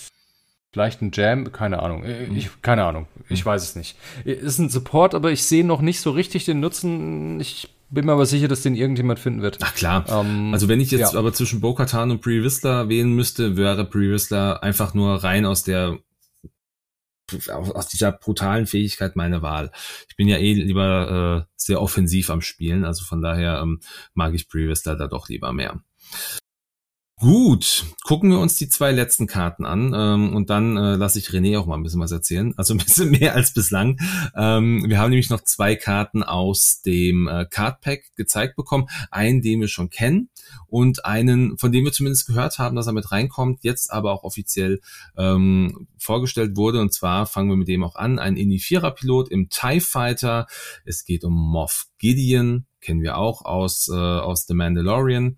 [0.71, 2.03] Vielleicht ein Jam, keine Ahnung.
[2.03, 2.37] Äh, Hm.
[2.37, 3.07] Ich, keine Ahnung.
[3.29, 3.95] Ich weiß es nicht.
[4.25, 7.39] Ist ein Support, aber ich sehe noch nicht so richtig den Nutzen.
[7.39, 9.59] Ich bin mir aber sicher, dass den irgendjemand finden wird.
[9.61, 10.05] Ach klar.
[10.09, 11.19] Ähm, Also wenn ich jetzt ja.
[11.19, 15.63] aber zwischen Bo-Katan und Brie Whistler wählen müsste, wäre Brie Whistler einfach nur rein aus
[15.63, 15.99] der
[17.47, 19.71] aus dieser brutalen Fähigkeit meine Wahl.
[20.09, 23.79] Ich bin ja eh lieber äh, sehr offensiv am Spielen, also von daher ähm,
[24.13, 25.81] mag ich Brie Whistler da doch lieber mehr.
[27.23, 31.29] Gut, gucken wir uns die zwei letzten Karten an ähm, und dann äh, lasse ich
[31.29, 33.97] René auch mal ein bisschen was erzählen, also ein bisschen mehr als bislang.
[34.35, 39.61] Ähm, wir haben nämlich noch zwei Karten aus dem äh, Cardpack gezeigt bekommen, einen, den
[39.61, 40.31] wir schon kennen
[40.67, 44.25] und einen, von dem wir zumindest gehört haben, dass er mit reinkommt, jetzt aber auch
[44.25, 44.81] offiziell
[45.15, 46.81] ähm, vorgestellt wurde.
[46.81, 50.45] Und zwar fangen wir mit dem auch an, ein Indy-4er-Pilot im TIE Fighter.
[50.83, 55.37] Es geht um Moff Gideon, kennen wir auch aus, äh, aus The Mandalorian.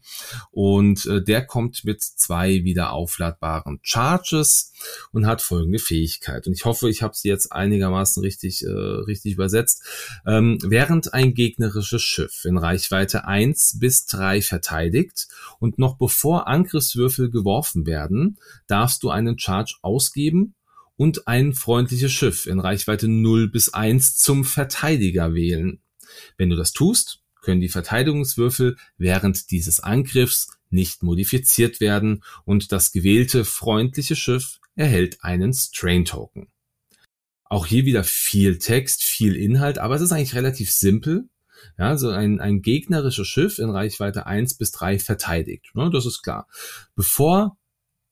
[0.52, 4.74] Und äh, der kommt mit zwei wieder aufladbaren Charges
[5.12, 6.48] und hat folgende Fähigkeit.
[6.48, 9.84] Und ich hoffe, ich habe sie jetzt einigermaßen richtig, äh, richtig übersetzt.
[10.26, 15.28] Ähm, während ein gegnerisches Schiff in Reichweite 1 bis 3 verteidigt
[15.60, 18.38] und noch bevor Angriffswürfel geworfen werden,
[18.68, 20.56] darfst du einen Charge ausgeben
[20.98, 25.82] und ein freundliches Schiff in Reichweite 0 bis 1 zum Verteidiger wählen.
[26.38, 32.92] Wenn du das tust, können die Verteidigungswürfel während dieses Angriffs nicht modifiziert werden und das
[32.92, 36.50] gewählte freundliche Schiff erhält einen Strain Token.
[37.46, 41.30] Auch hier wieder viel Text, viel Inhalt, aber es ist eigentlich relativ simpel.
[41.78, 45.74] Ja, so ein, ein gegnerisches Schiff in Reichweite 1 bis 3 verteidigt.
[45.74, 46.48] Ne, das ist klar.
[46.96, 47.58] Bevor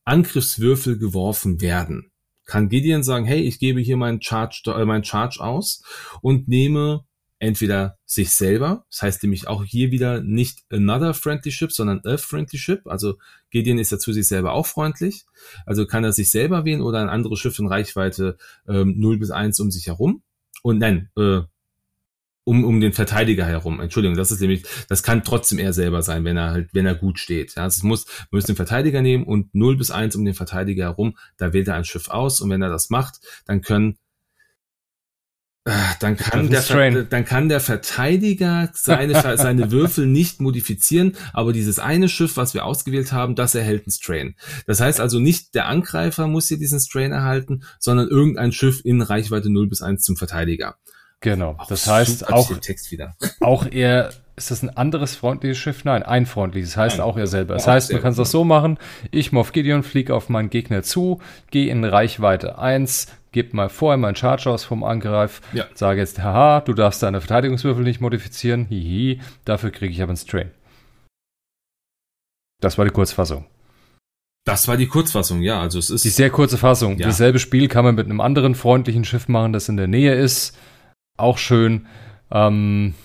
[0.06, 2.12] Angriffswürfel geworfen werden,
[2.46, 5.82] kann Gideon sagen, hey, ich gebe hier meinen Charge, äh, meinen Charge aus
[6.22, 7.06] und nehme
[7.44, 12.18] entweder sich selber, das heißt nämlich auch hier wieder nicht another friendly ship, sondern a
[12.18, 13.18] friendly ship, also
[13.52, 15.26] Gideon ist dazu sich selber auch freundlich,
[15.66, 18.38] also kann er sich selber wählen oder ein anderes Schiff in Reichweite
[18.68, 20.24] ähm, 0 bis 1 um sich herum
[20.62, 21.42] und nein, äh,
[22.46, 23.80] um, um den Verteidiger herum.
[23.80, 26.96] Entschuldigung, das ist nämlich, das kann trotzdem er selber sein, wenn er halt, wenn er
[26.96, 27.56] gut steht.
[27.56, 30.86] Ja, es muss, man muss den Verteidiger nehmen und 0 bis 1 um den Verteidiger
[30.86, 33.98] herum, da wählt er ein Schiff aus und wenn er das macht, dann können
[36.00, 42.10] dann kann, der, dann kann der Verteidiger seine, seine Würfel nicht modifizieren, aber dieses eine
[42.10, 44.36] Schiff, was wir ausgewählt haben, das erhält einen Strain.
[44.68, 49.02] Das heißt also nicht der Angreifer muss hier diesen Strain erhalten, sondern irgendein Schiff in
[49.02, 50.76] Reichweite 0 bis 1 zum Verteidiger.
[51.22, 51.56] Genau.
[51.58, 52.52] Auch das heißt auch,
[53.40, 55.86] auch er, ist das ein anderes freundliches Schiff?
[55.86, 56.72] Nein, ein freundliches.
[56.72, 57.06] Das heißt Nein.
[57.06, 57.54] auch er selber.
[57.54, 58.80] Das heißt, man kann es das so machen.
[59.12, 61.22] Ich, Moff Gideon, fliege auf meinen Gegner zu,
[61.52, 65.66] gehe in Reichweite 1, gebe mal vorher meinen Charge aus vom Angreif, ja.
[65.76, 70.18] sage jetzt, haha, du darfst deine Verteidigungswürfel nicht modifizieren, hihi, dafür kriege ich aber einen
[70.18, 70.52] Strain.
[72.60, 73.46] Das war die Kurzfassung.
[74.46, 75.62] Das war die Kurzfassung, ja.
[75.62, 76.98] Also es ist die sehr kurze Fassung.
[76.98, 77.08] Ja.
[77.08, 80.58] Dasselbe Spiel kann man mit einem anderen freundlichen Schiff machen, das in der Nähe ist
[81.18, 81.88] auch schön.
[82.32, 82.96] Ähm,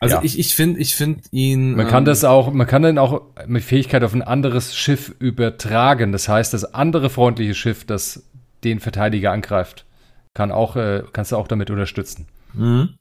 [0.00, 0.22] also ja.
[0.22, 1.72] ich, ich finde ich finde ihn.
[1.76, 5.14] Man ähm, kann das auch, man kann dann auch mit Fähigkeit auf ein anderes Schiff
[5.18, 6.12] übertragen.
[6.12, 8.24] Das heißt, das andere freundliche Schiff, das
[8.64, 9.84] den Verteidiger angreift,
[10.34, 12.26] kann auch, äh, kannst du auch damit unterstützen.
[12.52, 12.96] Mhm.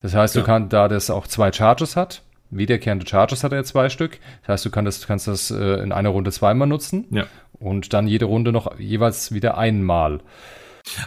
[0.00, 0.42] Das heißt, ja.
[0.42, 4.18] du kannst, da das auch zwei Charges hat, wiederkehrende Charges hat er zwei Stück.
[4.42, 7.06] Das heißt, du kannst das, kannst das äh, in einer Runde zweimal nutzen.
[7.10, 7.26] Ja.
[7.58, 10.20] Und dann jede Runde noch jeweils wieder einmal.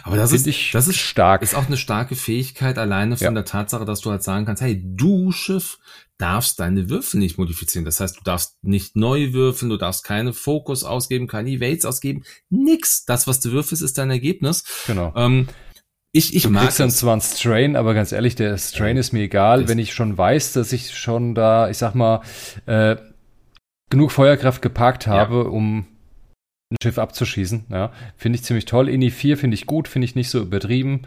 [0.02, 1.42] Aber das ist, ich das ist stark.
[1.42, 3.30] Ist auch eine starke Fähigkeit alleine von ja.
[3.30, 5.78] der Tatsache, dass du halt sagen kannst, hey, du Schiff
[6.18, 7.84] darfst deine Würfel nicht modifizieren.
[7.84, 12.24] Das heißt, du darfst nicht neu würfeln, du darfst keine Fokus ausgeben, keine Evades ausgeben,
[12.50, 13.04] nix.
[13.06, 14.64] Das, was du würfelst, ist dein Ergebnis.
[14.86, 15.12] Genau.
[15.16, 15.48] Ähm,
[16.12, 19.12] ich, ich du mag kriegst dann zwar einen Strain, aber ganz ehrlich, der Strain ist
[19.12, 22.22] mir egal, wenn ich schon weiß, dass ich schon da, ich sag mal,
[22.66, 22.96] äh,
[23.90, 25.42] genug Feuerkraft geparkt habe, ja.
[25.42, 25.86] um
[26.70, 27.64] ein Schiff abzuschießen.
[27.70, 27.92] Ja.
[28.16, 28.88] Finde ich ziemlich toll.
[28.88, 31.02] Ini 4 finde ich gut, finde ich nicht so übertrieben.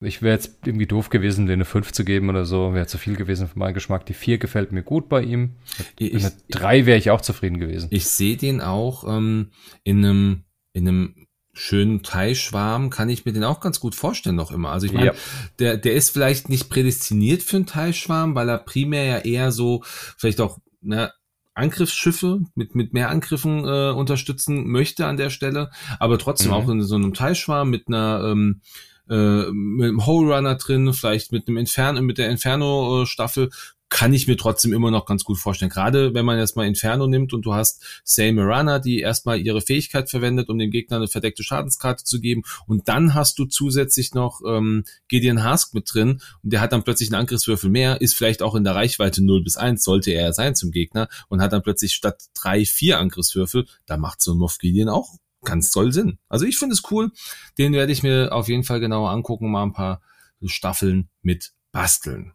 [0.00, 2.74] Ich wäre jetzt irgendwie doof gewesen, den eine 5 zu geben oder so.
[2.74, 4.06] Wäre zu viel gewesen für meinen Geschmack.
[4.06, 5.56] Die 4 gefällt mir gut bei ihm.
[5.98, 7.88] Mit einer 3 wäre ich auch zufrieden gewesen.
[7.90, 9.50] Ich sehe den auch ähm,
[9.82, 14.52] in einem in einem schönen Teilschwarm kann ich mir den auch ganz gut vorstellen noch
[14.52, 14.70] immer.
[14.70, 15.14] Also ich meine, ja.
[15.58, 19.82] der, der ist vielleicht nicht prädestiniert für einen Teilschwarm, weil er primär ja eher so
[19.84, 21.12] vielleicht auch ne,
[21.54, 26.54] Angriffsschiffe mit, mit mehr Angriffen äh, unterstützen möchte an der Stelle, aber trotzdem mhm.
[26.54, 28.60] auch in so einem Teilschwarm mit einer ähm,
[29.08, 33.50] äh, mit einem Hole Runner drin, vielleicht mit einem Inferno, mit der Inferno-Staffel
[33.90, 35.70] kann ich mir trotzdem immer noch ganz gut vorstellen.
[35.70, 39.60] Gerade wenn man jetzt mal Inferno nimmt und du hast Say Mirana, die erstmal ihre
[39.60, 42.42] Fähigkeit verwendet, um dem Gegner eine verdeckte Schadenskarte zu geben.
[42.66, 46.84] Und dann hast du zusätzlich noch ähm, Gideon Hask mit drin und der hat dann
[46.84, 50.32] plötzlich einen Angriffswürfel mehr, ist vielleicht auch in der Reichweite 0 bis 1, sollte er
[50.32, 54.38] sein zum Gegner und hat dann plötzlich statt drei, vier Angriffswürfel, da macht so ein
[54.38, 56.18] Moff Gideon auch ganz toll Sinn.
[56.28, 57.12] Also ich finde es cool.
[57.58, 60.02] Den werde ich mir auf jeden Fall genauer angucken, mal ein paar
[60.44, 62.34] Staffeln mit basteln.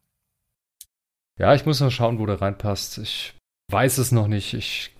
[1.39, 2.97] Ja, ich muss noch schauen, wo der reinpasst.
[2.99, 3.33] Ich
[3.71, 4.53] weiß es noch nicht.
[4.53, 4.95] Ich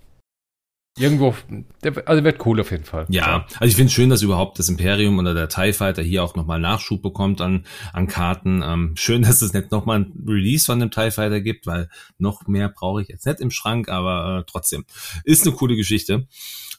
[0.98, 1.36] Irgendwo,
[1.84, 3.06] der, also wird cool auf jeden Fall.
[3.10, 6.24] Ja, also ich finde es schön, dass überhaupt das Imperium oder der TIE Fighter hier
[6.24, 8.64] auch nochmal Nachschub bekommt an, an Karten.
[8.64, 12.48] Ähm, schön, dass es nicht nochmal ein Release von dem TIE Fighter gibt, weil noch
[12.48, 14.86] mehr brauche ich jetzt nicht im Schrank, aber äh, trotzdem.
[15.26, 16.28] Ist eine coole Geschichte.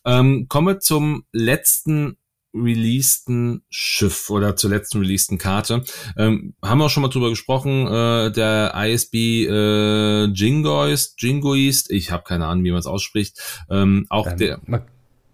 [0.07, 2.17] Ähm, komme zum letzten
[2.63, 5.85] releaseden Schiff oder zur letzten releaseden Karte.
[6.17, 9.15] Ähm, haben wir auch schon mal drüber gesprochen, äh, der ISB
[9.49, 13.39] äh, Jingoist, Jingoist, ich habe keine Ahnung, wie man es ausspricht.
[13.71, 14.61] Ähm, auch ähm, der.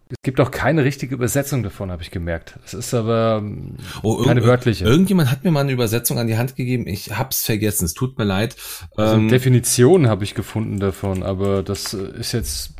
[0.08, 2.58] es gibt auch keine richtige Übersetzung davon, habe ich gemerkt.
[2.64, 4.84] Es ist aber ähm, Oh, keine wörtliche.
[4.84, 6.86] Irgendjemand hat mir mal eine Übersetzung an die Hand gegeben.
[6.86, 7.84] Ich hab's vergessen.
[7.84, 8.56] Es tut mir leid.
[8.96, 12.74] Also Ähm, Definition habe ich gefunden davon, aber das äh, ist jetzt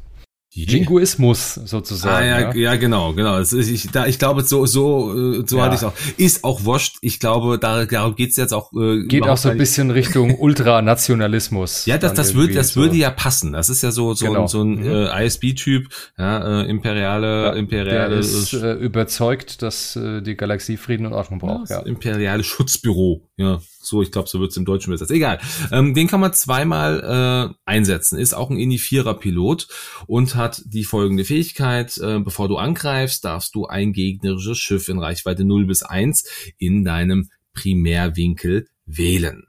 [0.55, 2.15] Jingoismus sozusagen.
[2.15, 2.55] Ah, ja, ja.
[2.55, 3.39] ja, genau, genau.
[3.39, 5.65] Es ist, ich, da, ich glaube, so, so, äh, so Ja.
[5.65, 5.93] hatte ich auch.
[6.19, 6.97] Ist auch wurscht.
[7.01, 8.71] Ich glaube, da, darum geht's jetzt auch.
[8.75, 11.87] Äh, Geht auch so ein bisschen Richtung Ultranationalismus.
[11.87, 12.81] Ja, das, das würde, das so.
[12.83, 13.53] würde ja passen.
[13.53, 14.43] Das ist ja so, so, Genau.
[14.43, 14.87] ein, so ein Mhm.
[14.87, 15.89] äh, ISB-Typ,
[16.19, 21.13] ja, äh, imperiale, Ja, imperiale, Der ist äh, überzeugt, dass äh, die Galaxie Frieden und
[21.15, 21.71] Ordnung braucht.
[21.71, 21.81] Ja.
[21.81, 23.29] imperiale Schutzbüro.
[23.37, 25.11] Ja, so, ich glaube, so wird's im Deutschen übersetzt.
[25.11, 25.41] Egal.
[25.71, 28.19] Ähm, den kann man zweimal äh, einsetzen.
[28.19, 29.69] Ist auch ein Ini-4er-Pilot
[30.07, 31.99] und hat die folgende Fähigkeit.
[31.99, 36.25] Äh, bevor du angreifst, darfst du ein gegnerisches Schiff in Reichweite 0 bis 1
[36.59, 39.45] in deinem Primärwinkel wählen.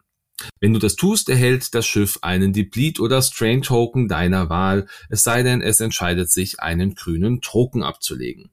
[0.60, 5.24] Wenn du das tust, erhält das Schiff einen Deplete oder Strain Token deiner Wahl, es
[5.24, 8.52] sei denn, es entscheidet sich, einen grünen Token abzulegen.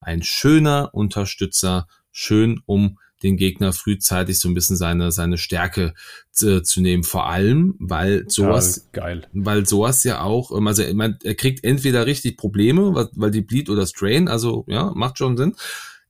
[0.00, 5.94] Ein schöner Unterstützer, schön, um den Gegner frühzeitig so ein bisschen seine, seine Stärke
[6.30, 7.02] zu, zu nehmen.
[7.02, 9.26] Vor allem, weil sowas, Total geil.
[9.32, 13.40] weil sowas ja auch, ähm, also mein, er kriegt entweder richtig Probleme, weil, weil die
[13.40, 15.54] Bleed oder Strain, also ja, macht schon Sinn.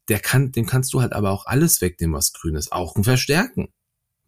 [0.08, 2.72] Der kann, dem kannst du halt aber auch alles wegnehmen, was grün ist.
[2.72, 3.68] Auch ein Verstärken.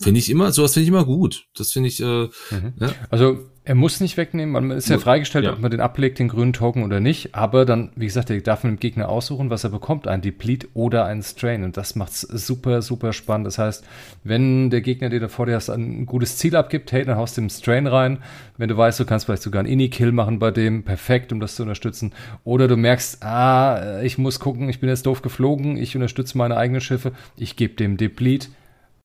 [0.00, 1.46] Finde ich immer, sowas finde ich immer gut.
[1.56, 2.74] Das finde ich, äh, Mhm.
[2.80, 2.94] ja.
[3.10, 5.52] Also er muss nicht wegnehmen, man ist ja freigestellt, ja.
[5.52, 7.34] ob man den ablegt, den grünen Token oder nicht.
[7.34, 10.68] Aber dann, wie gesagt, der darf mit dem Gegner aussuchen, was er bekommt, ein Deplete
[10.72, 11.64] oder einen Strain.
[11.64, 13.46] Und das macht's super, super spannend.
[13.46, 13.84] Das heißt,
[14.24, 17.36] wenn der Gegner dir da vor dir hast, ein gutes Ziel abgibt, hey, dann haust
[17.36, 18.18] du den Strain rein.
[18.56, 21.54] Wenn du weißt, du kannst vielleicht sogar einen Ini-Kill machen bei dem, perfekt, um das
[21.54, 22.14] zu unterstützen.
[22.44, 26.56] Oder du merkst, ah, ich muss gucken, ich bin jetzt doof geflogen, ich unterstütze meine
[26.56, 28.48] eigenen Schiffe, ich gebe dem Deplete.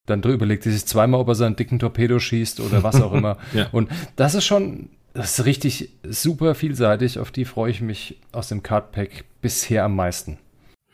[0.05, 3.13] Dann drüber überlegt er sich zweimal, ob er seinen dicken Torpedo schießt oder was auch
[3.13, 3.37] immer.
[3.53, 3.67] Ja.
[3.71, 7.19] Und das ist schon, das ist richtig super vielseitig.
[7.19, 10.39] Auf die freue ich mich aus dem Cardpack bisher am meisten.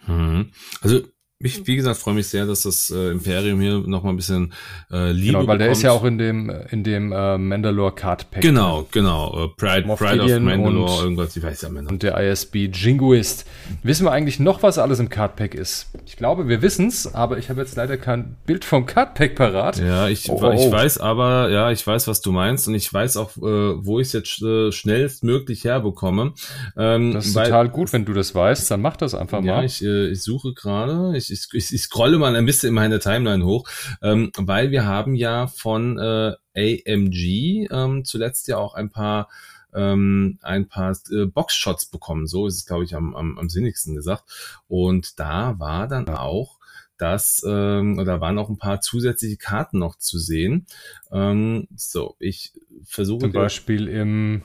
[0.07, 0.49] Mhm.
[0.81, 1.01] Also
[1.41, 4.51] ich, wie gesagt, freue mich sehr, dass das äh, Imperium hier noch mal ein bisschen
[4.91, 5.77] äh, Liebe Genau, weil der bekommt.
[5.77, 8.41] ist ja auch in dem, in dem äh, Mandalore Cardpack.
[8.41, 9.45] Genau, genau.
[9.45, 11.83] Äh, Pride, Moff Pride of Mandalore, und- irgendwas, ich weiß ja mehr.
[11.87, 13.45] Und der ISB Jingoist.
[13.83, 15.87] Wissen wir eigentlich noch, was alles im Cardpack ist?
[16.05, 19.77] Ich glaube, wir wissen's, aber ich habe jetzt leider kein Bild vom Cardpack parat.
[19.79, 20.71] Ja, ich, Oh, oh, ich oh.
[20.73, 23.41] weiß aber, ja, ich weiß, was du meinst und ich weiß auch, äh,
[23.85, 26.33] wo ich es jetzt äh, schnellstmöglich herbekomme.
[26.75, 29.55] Ähm, Das ist weil- total gut, wenn du das weißt, dann mach das einfach Ja,
[29.57, 29.65] mal.
[29.65, 32.99] ich, äh, ich suche gerade, ich, ich, ich, ich scrolle mal ein bisschen in meine
[32.99, 33.67] Timeline hoch,
[34.01, 39.29] ähm, weil wir haben ja von äh, AMG ähm, zuletzt ja auch ein paar
[39.73, 42.27] ähm, ein paar äh, Boxshots bekommen.
[42.27, 44.23] So ist es, glaube ich, am, am, am sinnigsten gesagt.
[44.67, 46.59] Und da war dann auch
[46.97, 50.65] das, ähm, oder waren auch ein paar zusätzliche Karten noch zu sehen.
[51.11, 52.53] Ähm, so, ich
[52.83, 53.21] versuche.
[53.21, 54.41] Zum Beispiel im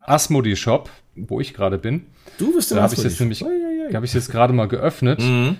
[0.00, 2.06] Asmodee Shop, wo ich gerade bin.
[2.38, 5.20] du bist Da habe ich jetzt nämlich, habe ich jetzt gerade mal geöffnet.
[5.20, 5.56] Mhm.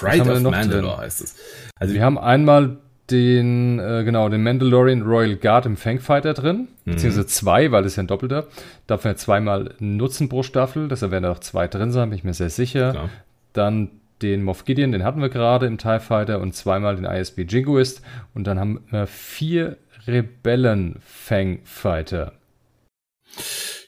[0.00, 0.96] Pride of Mandalore drin?
[0.98, 1.36] heißt es.
[1.78, 2.78] Also Wir haben einmal
[3.10, 6.90] den, äh, genau, den Mandalorian Royal Guard im Fangfighter drin, Mhm.
[6.92, 8.46] beziehungsweise zwei, weil das ist ja ein Doppelter.
[8.88, 12.24] Davon ja zweimal Nutzen pro Staffel, deshalb werden da auch zwei drin sein, bin ich
[12.24, 12.90] mir sehr sicher.
[12.92, 13.10] Klar.
[13.52, 13.90] Dann
[14.22, 18.00] den Moff Gideon, den hatten wir gerade im TIE Fighter und zweimal den ISB Jingoist.
[18.34, 19.76] Und dann haben wir vier
[20.06, 22.32] Rebellen-Fangfighter.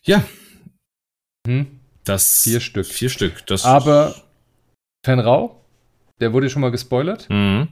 [0.04, 0.22] Ja,
[1.46, 1.80] Hm?
[2.04, 2.86] das Vier Stück.
[2.86, 3.46] Vier Stück.
[3.46, 4.14] Das Aber
[5.04, 5.64] Fenrau,
[6.20, 7.28] der wurde schon mal gespoilert.
[7.30, 7.68] Mhm.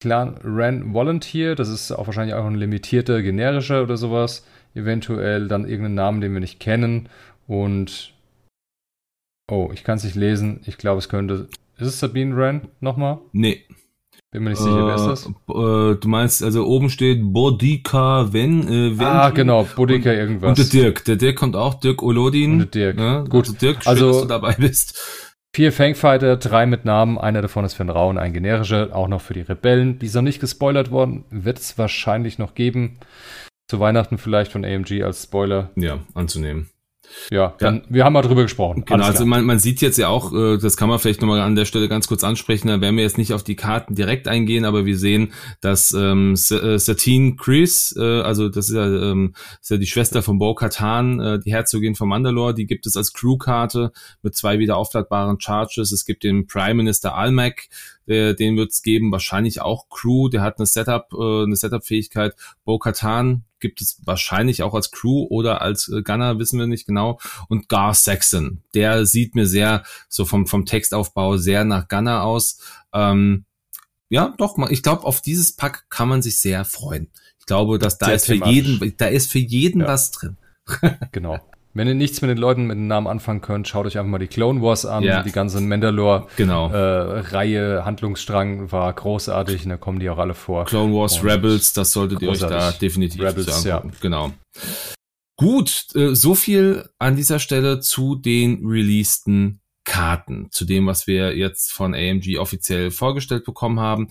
[0.00, 4.44] Clan Ren Volunteer, das ist auch wahrscheinlich auch ein limitierter, generischer oder sowas.
[4.74, 7.08] Eventuell dann irgendeinen Namen, den wir nicht kennen.
[7.46, 8.12] Und.
[9.50, 10.60] Oh, ich kann es nicht lesen.
[10.66, 11.48] Ich glaube, es könnte.
[11.78, 13.18] Ist es Sabine Ren nochmal?
[13.32, 13.62] Nee.
[14.32, 15.26] Bin mir nicht sicher, wer ist Äh, das?
[15.26, 20.48] Äh, du meinst, also oben steht Bodika Wen, äh, Wen Ah, genau, Boudica irgendwas.
[20.48, 21.04] Und der Dirk.
[21.04, 22.52] Der Dirk kommt auch, Dirk Olodin.
[22.60, 22.98] Und der Dirk.
[22.98, 23.46] Ja, Gut.
[23.46, 25.35] Also Dirk, schön, Also- dass du dabei bist.
[25.56, 29.32] Vier Fangfighter, drei mit Namen, einer davon ist Fenrau und ein generischer, auch noch für
[29.32, 29.98] die Rebellen.
[29.98, 32.98] Die ist noch nicht gespoilert worden, wird es wahrscheinlich noch geben.
[33.66, 35.70] Zu Weihnachten vielleicht von AMG als Spoiler.
[35.74, 36.68] Ja, anzunehmen.
[37.30, 38.84] Ja, dann, wir haben mal drüber gesprochen.
[38.84, 41.56] Genau, also man, man sieht jetzt ja auch, äh, das kann man vielleicht nochmal an
[41.56, 44.64] der Stelle ganz kurz ansprechen, da werden wir jetzt nicht auf die Karten direkt eingehen,
[44.64, 49.70] aber wir sehen, dass ähm, äh, Satine Chris, äh, also das ist ja, ähm, ist
[49.70, 53.12] ja die Schwester von Bo Katan, äh, die Herzogin von Mandalore, die gibt es als
[53.12, 53.92] Crew-Karte
[54.22, 55.92] mit zwei wieder aufladbaren Charges.
[55.92, 57.68] Es gibt den Prime Minister Almec,
[58.06, 62.34] der, den wird es geben, wahrscheinlich auch Crew, der hat eine Setup, äh, eine Setup-Fähigkeit.
[62.64, 66.86] Bo Katan gibt es wahrscheinlich auch als Crew oder als äh, Gunner, wissen wir nicht
[66.86, 67.18] genau.
[67.48, 72.60] Und Gar Saxon, der sieht mir sehr, so vom, vom Textaufbau sehr nach Gunner aus.
[72.92, 73.44] Ähm,
[74.08, 77.10] ja, doch, ich glaube, auf dieses Pack kann man sich sehr freuen.
[77.40, 78.54] Ich glaube, dass da Sehr ist für thematisch.
[78.54, 79.88] jeden, da ist für jeden Ja.
[79.88, 80.36] was drin.
[81.12, 81.38] Genau.
[81.76, 84.18] Wenn ihr nichts mit den Leuten mit den Namen anfangen könnt, schaut euch einfach mal
[84.18, 85.02] die Clone Wars an.
[85.04, 85.22] Ja.
[85.22, 86.70] Die ganze Mandalore Genau.
[86.72, 90.64] äh, Reihe, Handlungsstrang war großartig und da kommen die auch alle vor.
[90.64, 92.78] Clone Wars Und Rebels, das solltet ihr euch da großartig.
[92.78, 93.94] definitiv Rebels, zu angucken.
[94.00, 94.32] Genau.
[95.38, 101.36] Gut, äh, so viel an dieser Stelle zu den releaseden Karten, zu dem, was wir
[101.36, 104.08] jetzt von AMG offiziell vorgestellt bekommen haben.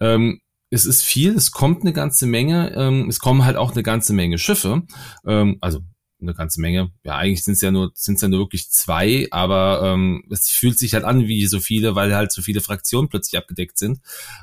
[0.00, 0.40] Ähm,
[0.70, 4.12] es ist viel, es kommt eine ganze Menge, ähm, es kommen halt auch eine ganze
[4.12, 4.82] Menge Schiffe,
[5.24, 5.78] ähm, also
[6.20, 6.90] eine ganze Menge.
[7.04, 10.48] Ja, eigentlich sind es ja nur, sind es ja nur wirklich zwei, aber ähm, es
[10.48, 14.00] fühlt sich halt an wie so viele, weil halt so viele Fraktionen plötzlich abgedeckt sind.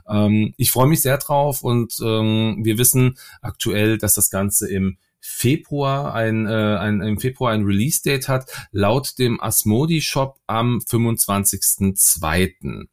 [0.08, 4.98] Ähm, ich freue mich sehr drauf und ähm, wir wissen aktuell, dass das Ganze im
[5.26, 10.80] Februar ein, äh, ein im Februar ein Release Date hat, laut dem Asmodi Shop am
[10.80, 12.88] 25.02.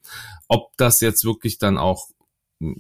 [0.47, 2.07] Ob das jetzt wirklich dann auch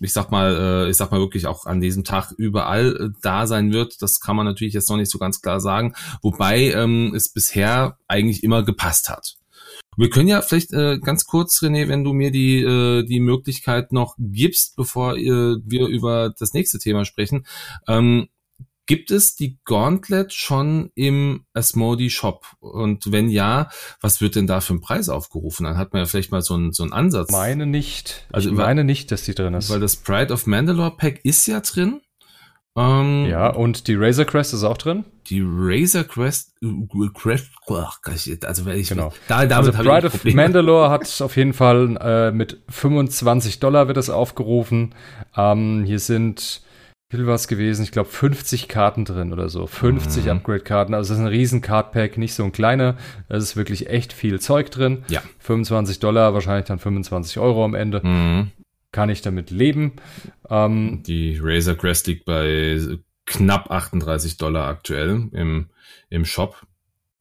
[0.00, 3.46] ich sag mal, äh, ich sag mal wirklich auch an diesem Tag überall äh, da
[3.46, 7.12] sein wird, das kann man natürlich jetzt noch nicht so ganz klar sagen, wobei ähm,
[7.14, 9.36] es bisher eigentlich immer gepasst hat.
[9.96, 13.92] Wir können ja vielleicht äh, ganz kurz, René, wenn du mir die, äh, die Möglichkeit
[13.92, 17.46] noch gibst, bevor äh, wir über das nächste Thema sprechen,
[17.88, 18.28] ähm,
[18.90, 22.44] Gibt es die Gauntlet schon im Asmodi Shop?
[22.58, 23.68] Und wenn ja,
[24.00, 25.62] was wird denn da für ein Preis aufgerufen?
[25.62, 27.30] Dann hat man ja vielleicht mal so einen, so einen Ansatz.
[27.30, 28.26] Meine nicht.
[28.32, 29.70] Also ich weil- meine nicht, dass die drin ist.
[29.70, 32.00] Weil das Pride of Mandalore Pack ist ja drin.
[32.76, 35.04] Ähm, ja, und die Razor Crest ist auch drin.
[35.28, 36.68] Die Razor Crest, äh,
[37.14, 37.98] Crest, ach,
[38.44, 39.12] also wenn ich, Genau.
[39.28, 40.24] da, damit also Pride of.
[40.24, 44.94] Mandalore hat auf jeden Fall äh, mit 25 Dollar wird das aufgerufen.
[45.36, 46.62] Ähm, hier sind,
[47.10, 47.82] viel war es gewesen?
[47.82, 49.66] Ich glaube 50 Karten drin oder so.
[49.66, 50.30] 50 Mhm.
[50.30, 50.94] Upgrade-Karten.
[50.94, 52.96] Also das ist ein riesen Card-Pack, nicht so ein kleiner.
[53.28, 55.04] Es ist wirklich echt viel Zeug drin.
[55.08, 55.22] Ja.
[55.40, 58.00] 25 Dollar, wahrscheinlich dann 25 Euro am Ende.
[58.06, 58.50] Mhm.
[58.92, 59.92] Kann ich damit leben.
[60.48, 62.78] Ähm, Die Razor Crest liegt bei
[63.26, 65.66] knapp 38 Dollar aktuell im,
[66.08, 66.56] im Shop.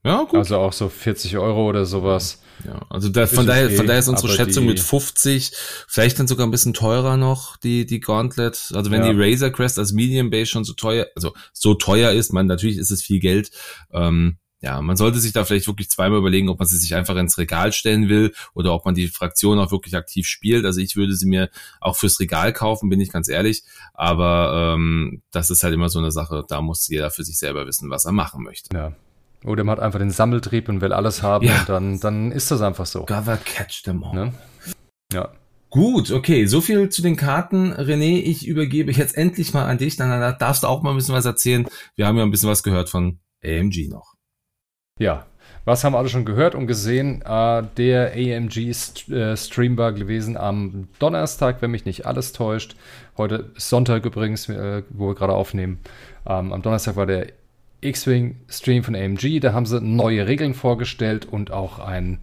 [0.04, 0.36] Ja, gut.
[0.36, 2.42] also auch so 40 Euro oder sowas.
[2.66, 5.52] Ja, also da, von, daher, okay, von daher ist unsere Schätzung mit 50,
[5.88, 8.72] vielleicht dann sogar ein bisschen teurer noch, die, die Gauntlet.
[8.74, 9.12] Also wenn Ja.
[9.14, 12.78] die Razor Crest als Medium Base schon so teuer, also so teuer ist, man, natürlich
[12.78, 13.52] ist es viel Geld.
[13.92, 17.16] Ähm, ja, man sollte sich da vielleicht wirklich zweimal überlegen, ob man sie sich einfach
[17.16, 20.66] ins Regal stellen will oder ob man die Fraktion auch wirklich aktiv spielt.
[20.66, 21.50] Also ich würde sie mir
[21.80, 23.64] auch fürs Regal kaufen, bin ich ganz ehrlich.
[23.94, 27.66] Aber ähm, das ist halt immer so eine Sache, da muss jeder für sich selber
[27.68, 28.76] wissen, was er machen möchte.
[28.76, 28.94] Ja.
[29.46, 31.60] Oder man hat einfach den Sammeltrieb und will alles haben Ja.
[31.60, 33.06] und dann, dann ist das einfach so.
[33.06, 34.14] Gather catch them all.
[34.14, 34.34] Ne?
[35.14, 35.30] Ja.
[35.72, 37.74] Gut, okay, so viel zu den Karten.
[37.74, 41.14] René, ich übergebe jetzt endlich mal an dich, dann darfst du auch mal ein bisschen
[41.14, 41.68] was erzählen.
[41.96, 44.16] Wir haben ja ein bisschen was gehört von AMG noch.
[44.98, 45.28] Ja,
[45.66, 47.22] was haben wir alle schon gehört und gesehen?
[47.22, 52.76] Äh, der AMG St äh, Stream war gewesen am Donnerstag, wenn mich nicht alles täuscht.
[53.16, 55.80] Heute ist Sonntag übrigens, äh, wo wir gerade aufnehmen.
[56.26, 57.28] Ähm, am Donnerstag war der
[57.82, 59.40] X-Wing Stream von AMG.
[59.40, 62.20] Da haben sie neue Regeln vorgestellt und auch ein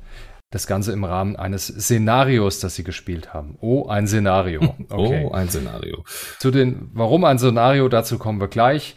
[0.51, 3.59] das Ganze im Rahmen eines Szenarios, das sie gespielt haben.
[3.61, 4.75] Oh, ein Szenario.
[4.89, 5.25] Okay.
[5.25, 6.05] Oh, ein Szenario.
[6.39, 8.95] Zu den, warum ein Szenario, dazu kommen wir gleich.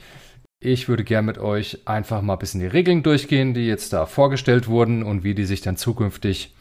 [0.61, 4.05] Ich würde gern mit euch einfach mal ein bisschen die Regeln durchgehen, die jetzt da
[4.05, 6.53] vorgestellt wurden und wie die sich dann zukünftig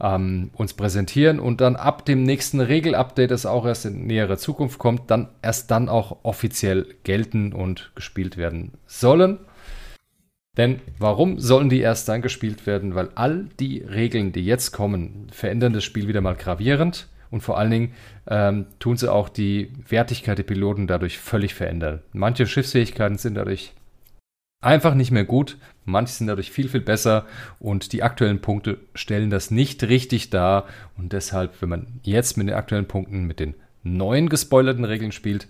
[0.00, 4.78] ähm, uns präsentieren und dann ab dem nächsten Regelupdate, das auch erst in nähere Zukunft
[4.78, 9.38] kommt, dann erst dann auch offiziell gelten und gespielt werden sollen.
[10.56, 12.94] Denn warum sollen die erst dann gespielt werden?
[12.94, 17.58] Weil all die Regeln, die jetzt kommen, verändern das Spiel wieder mal gravierend und vor
[17.58, 17.92] allen Dingen
[18.28, 22.02] ähm, tun sie auch die Wertigkeit der Piloten dadurch völlig verändern.
[22.12, 23.72] Manche Schiffsfähigkeiten sind dadurch
[24.60, 27.26] einfach nicht mehr gut, manche sind dadurch viel, viel besser
[27.58, 30.66] und die aktuellen Punkte stellen das nicht richtig dar
[30.96, 35.48] und deshalb, wenn man jetzt mit den aktuellen Punkten, mit den neuen gespoilerten Regeln spielt,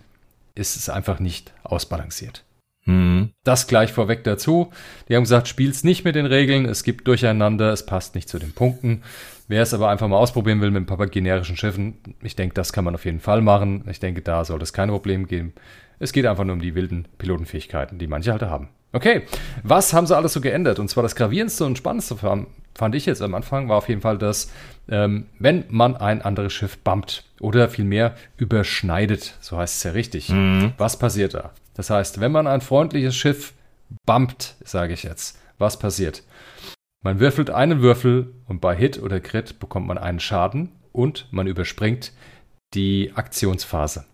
[0.55, 2.43] ist es einfach nicht ausbalanciert.
[2.85, 3.31] Hm.
[3.43, 4.71] Das gleich vorweg dazu.
[5.09, 8.37] Die haben gesagt, spiel's nicht mit den Regeln, es gibt Durcheinander, es passt nicht zu
[8.37, 9.01] den Punkten.
[9.47, 12.73] Wer es aber einfach mal ausprobieren will mit ein paar generischen Schiffen, ich denke, das
[12.73, 13.83] kann man auf jeden Fall machen.
[13.89, 15.53] Ich denke, da soll es keine Probleme geben.
[15.99, 18.69] Es geht einfach nur um die wilden Pilotenfähigkeiten, die manche halt haben.
[18.95, 19.23] Okay,
[19.61, 20.79] was haben sie alles so geändert?
[20.79, 24.17] Und zwar das gravierendste und spannendste fand ich jetzt am Anfang, war auf jeden Fall,
[24.17, 24.49] dass
[24.87, 30.29] ähm, wenn man ein anderes Schiff bumpt oder vielmehr überschneidet, so heißt es ja richtig,
[30.29, 30.73] Mhm.
[30.77, 31.51] was passiert da?
[31.73, 33.53] Das heißt, wenn man ein freundliches Schiff
[34.05, 36.23] bumpt, sage ich jetzt, was passiert?
[37.03, 41.47] Man würfelt einen Würfel und bei Hit oder Crit bekommt man einen Schaden und man
[41.47, 42.13] überspringt
[42.73, 44.05] die Aktionsphase.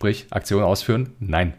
[0.00, 1.12] Sprich, Aktion ausführen?
[1.18, 1.54] Nein.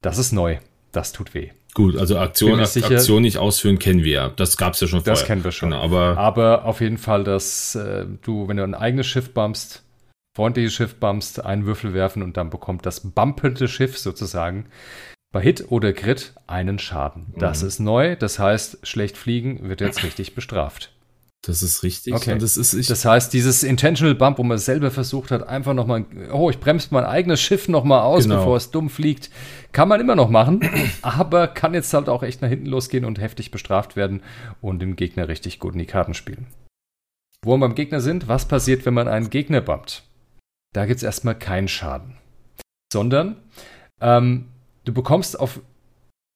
[0.00, 0.58] Das ist neu.
[0.92, 1.50] Das tut weh.
[1.74, 4.28] Gut, also Aktion, sicher- Aktion nicht ausführen kennen wir ja.
[4.30, 5.14] Das gab's ja schon vorher.
[5.14, 5.70] Das kennen wir schon.
[5.70, 9.84] Genau, aber Aber auf jeden Fall, dass äh, du, wenn du ein eigenes Schiff bumpst,
[10.36, 14.66] freundliches Schiff bumpst, einen Würfel werfen und dann bekommt das bumpende Schiff sozusagen
[15.32, 17.34] Bei Hit oder Crit einen Schaden.
[17.38, 17.68] Das Mhm.
[17.68, 20.90] ist neu, das heißt, schlecht fliegen wird jetzt richtig bestraft.
[21.42, 22.12] Das ist richtig.
[22.14, 22.36] Okay.
[22.38, 26.04] Das ist, ich, Das heißt, dieses Intentional Bump, wo man selber versucht hat, einfach nochmal,
[26.32, 28.36] oh, ich bremse mein eigenes Schiff nochmal aus, Genau.
[28.36, 29.30] bevor es dumm fliegt,
[29.72, 30.60] kann man immer noch machen,
[31.02, 34.22] aber kann jetzt halt auch echt nach hinten losgehen und heftig bestraft werden
[34.60, 36.46] und den Gegner richtig gut in die Karten spielen.
[37.42, 40.02] Wo wir beim Gegner sind, was passiert, wenn man einen Gegner bumpt?
[40.74, 42.18] Da gibt es erstmal keinen Schaden.
[42.92, 43.36] Sondern
[44.02, 44.48] ähm,
[44.84, 45.60] du bekommst auf,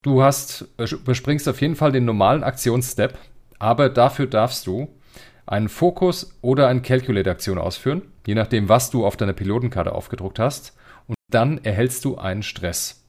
[0.02, 3.18] du hast, äh, überspringst auf jeden Fall den normalen Aktionsstep,
[3.64, 4.88] aber dafür darfst du
[5.46, 10.74] einen Fokus oder eine Calculate-Aktion ausführen, je nachdem, was du auf deiner Pilotenkarte aufgedruckt hast.
[11.06, 13.00] Und dann erhältst du einen Stress.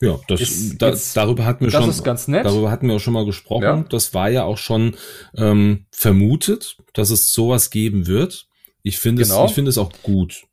[0.00, 1.90] ja, das, ist da, jetzt- darüber hatten wir Das schon.
[1.90, 2.44] ist ganz nett.
[2.44, 3.62] Darüber hatten wir auch schon mal gesprochen.
[3.62, 3.84] Ja.
[3.88, 4.96] Das war ja auch schon
[5.36, 8.48] ähm, vermutet, dass es sowas geben wird.
[8.82, 9.44] Ich finde Genau.
[9.44, 10.44] es, ich finde es auch gut.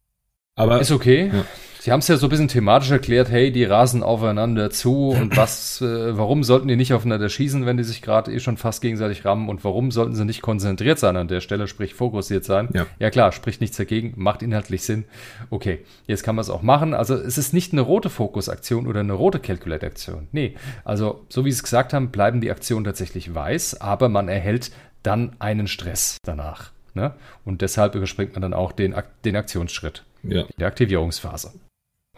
[0.55, 1.31] Aber Ist okay.
[1.33, 1.45] Ja.
[1.81, 5.37] Sie haben es ja so ein bisschen thematisch erklärt, hey, die rasen aufeinander zu und
[5.37, 8.81] was, äh, warum sollten die nicht aufeinander schießen, wenn die sich gerade eh schon fast
[8.81, 12.67] gegenseitig rammen und warum sollten sie nicht konzentriert sein an der Stelle, sprich fokussiert sein?
[12.73, 12.85] Ja.
[12.99, 15.05] ja klar, spricht nichts dagegen, macht inhaltlich Sinn.
[15.51, 16.93] Okay, jetzt kann man es auch machen.
[16.93, 20.27] Also es ist nicht eine rote Fokusaktion oder eine rote Calculate-Aktion.
[20.33, 24.27] Nee, also so wie Sie es gesagt haben, bleiben die Aktionen tatsächlich weiß, aber man
[24.27, 26.71] erhält dann einen Stress danach.
[26.93, 27.13] Ne?
[27.45, 28.93] Und deshalb überspringt man dann auch den,
[29.23, 31.53] den Aktionsschritt ja, der Aktivierungsphase.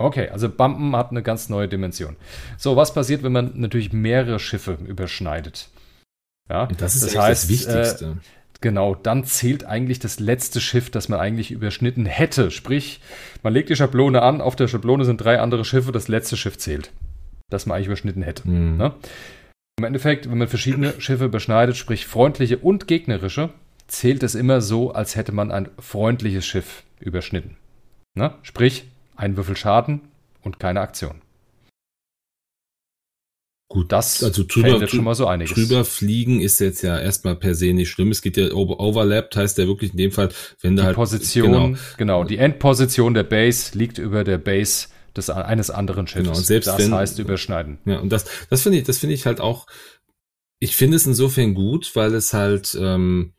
[0.03, 2.15] Okay, also Bumpen hat eine ganz neue Dimension.
[2.57, 5.69] So, was passiert, wenn man natürlich mehrere Schiffe überschneidet?
[6.49, 8.17] Ja, das ist das heißt, das Wichtigste.
[8.61, 12.51] Genau, dann zählt eigentlich das letzte Schiff, das man eigentlich überschnitten hätte.
[12.51, 13.01] Sprich,
[13.41, 16.59] man legt die Schablone an, auf der Schablone sind drei andere Schiffe, das letzte Schiff
[16.59, 16.91] zählt,
[17.49, 18.43] das man eigentlich überschnitten hätte.
[18.43, 18.77] Hm.
[18.77, 18.93] Ne?
[19.79, 23.49] Im Endeffekt, wenn man verschiedene Schiffe überschneidet, sprich freundliche und gegnerische,
[23.87, 27.57] zählt es immer so, als hätte man ein freundliches Schiff überschnitten.
[28.13, 28.35] Ne?
[28.43, 30.01] Sprich, ein Würfel Schaden
[30.41, 31.21] und keine Aktion.
[33.69, 35.53] Gut, Das also drüber, fällt jetzt schon mal so einiges.
[35.55, 38.11] drüber fliegen ist jetzt ja erstmal per se nicht schlimm.
[38.11, 40.27] Es geht ja over overlapped, heißt ja wirklich in dem Fall,
[40.59, 42.23] wenn da Die halt Position, genau, genau.
[42.25, 46.23] die Endposition der Base liegt über der Base des, eines anderen Schiffes.
[46.27, 47.77] Genau, und selbst das wenn- heißt überschneiden.
[47.85, 49.67] Ja, und das, das finde ich, das finde ich halt auch,
[50.59, 53.31] ich finde es insofern gut, weil es halt, ähm,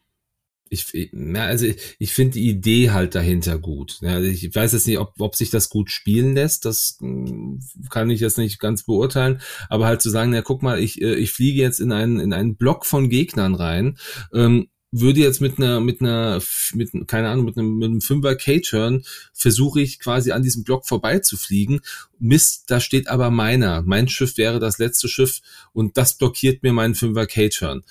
[0.73, 3.99] ich, ja, also ich, ich finde die Idee halt dahinter gut.
[4.01, 7.59] Ja, also ich weiß jetzt nicht, ob, ob sich das gut spielen lässt, das mm,
[7.91, 11.15] kann ich jetzt nicht ganz beurteilen, aber halt zu sagen, na guck mal, ich, äh,
[11.15, 13.99] ich fliege jetzt in einen, in einen Block von Gegnern rein,
[14.33, 16.41] ähm, würde jetzt mit einer, mit einer,
[16.73, 19.05] mit, keine Ahnung, mit einem, mit einem Fünfer K-Turn
[19.35, 21.81] versuche ich quasi an diesem Block vorbeizufliegen.
[22.19, 23.83] Mist, da steht aber meiner.
[23.83, 25.41] Mein Schiff wäre das letzte Schiff
[25.73, 27.85] und das blockiert mir meinen Fünfer K-Turn.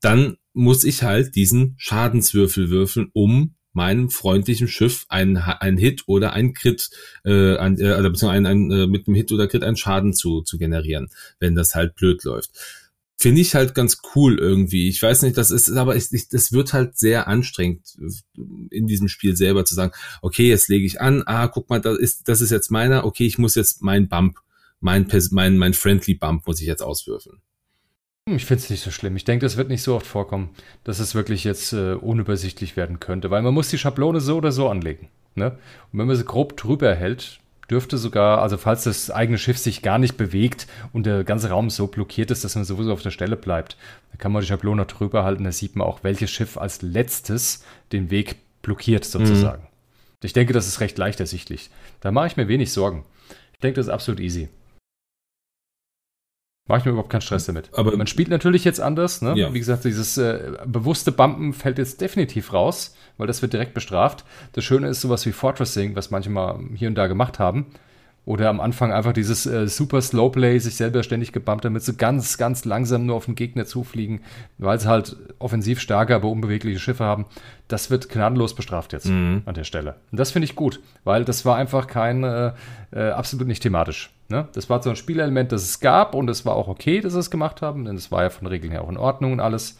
[0.00, 6.32] Dann muss ich halt diesen Schadenswürfel würfeln, um meinem freundlichen Schiff einen, einen Hit oder
[6.32, 6.90] einen Crit,
[7.24, 10.42] äh, ein, äh, oder beziehungsweise einen, äh, mit einem Hit oder Crit einen Schaden zu,
[10.42, 11.08] zu generieren,
[11.40, 12.50] wenn das halt blöd läuft
[13.16, 14.88] finde ich halt ganz cool irgendwie.
[14.88, 17.96] Ich weiß nicht, das ist, aber ich, ich, das wird halt sehr anstrengend
[18.70, 21.98] in diesem Spiel selber zu sagen, okay, jetzt lege ich an, ah, guck mal, das
[21.98, 24.38] ist, das ist jetzt meiner, okay, ich muss jetzt mein Bump,
[24.80, 27.38] mein, mein, mein Friendly Bump muss ich jetzt auswürfeln.
[28.28, 29.16] Hm, Ich finde es nicht so schlimm.
[29.16, 30.50] Ich denke, das wird nicht so oft vorkommen,
[30.84, 34.52] dass es wirklich jetzt äh, unübersichtlich werden könnte, weil man muss die Schablone so oder
[34.52, 35.08] so anlegen.
[35.34, 35.52] Ne?
[35.92, 37.40] Und wenn man sie grob drüber hält,
[37.70, 41.70] dürfte sogar, also falls das eigene Schiff sich gar nicht bewegt und der ganze Raum
[41.70, 43.76] so blockiert ist, dass man sowieso auf der Stelle bleibt,
[44.10, 47.64] dann kann man die Schablone drüber halten, da sieht man auch, welches Schiff als letztes
[47.92, 49.66] den Weg blockiert sozusagen.
[50.22, 51.70] Ich denke, das ist recht leicht ersichtlich.
[52.00, 53.04] Da mache ich mir wenig Sorgen.
[53.54, 54.48] Ich denke, das ist absolut easy.
[56.66, 57.68] Mache ich mir überhaupt keinen Stress damit.
[57.74, 59.20] Aber- man spielt natürlich jetzt anders.
[59.20, 59.34] Ne?
[59.36, 59.52] Ja.
[59.52, 64.24] Wie gesagt, dieses äh, bewusste Bumpen fällt jetzt definitiv raus, weil das wird direkt bestraft.
[64.52, 67.66] Das Schöne ist sowas wie Fortressing, was manche mal hier und da gemacht haben.
[68.26, 71.94] Oder am Anfang einfach dieses äh, super Slow Play, sich selber ständig gebumpt, damit sie
[71.94, 74.22] ganz, ganz langsam nur auf den Gegner zufliegen,
[74.56, 77.26] weil sie halt offensiv starke, aber unbewegliche Schiffe haben.
[77.68, 79.42] Das wird gnadenlos bestraft jetzt Mhm.
[79.44, 79.96] an der Stelle.
[80.10, 82.52] Und das finde ich gut, weil das war einfach kein, äh,
[82.92, 84.10] äh, absolut nicht thematisch.
[84.28, 84.48] Ne?
[84.54, 87.18] Das war so ein Spielelement, das es gab und es war auch okay, dass sie
[87.18, 89.78] es gemacht haben, denn es war ja von Regeln her auch in Ordnung und alles.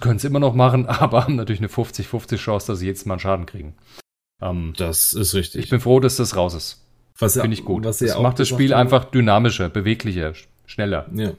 [0.00, 3.14] Können es immer noch machen, aber haben natürlich eine 50-50 Chance, dass sie jetzt mal
[3.14, 3.74] einen Schaden kriegen.
[4.42, 5.64] Ähm, Das ist richtig.
[5.64, 6.82] ich bin froh, dass das raus ist.
[7.18, 7.84] was ja- Finde ich gut.
[7.84, 11.06] Was das macht das Spiel haben- einfach dynamischer, beweglicher, sch- schneller.
[11.14, 11.32] Ja.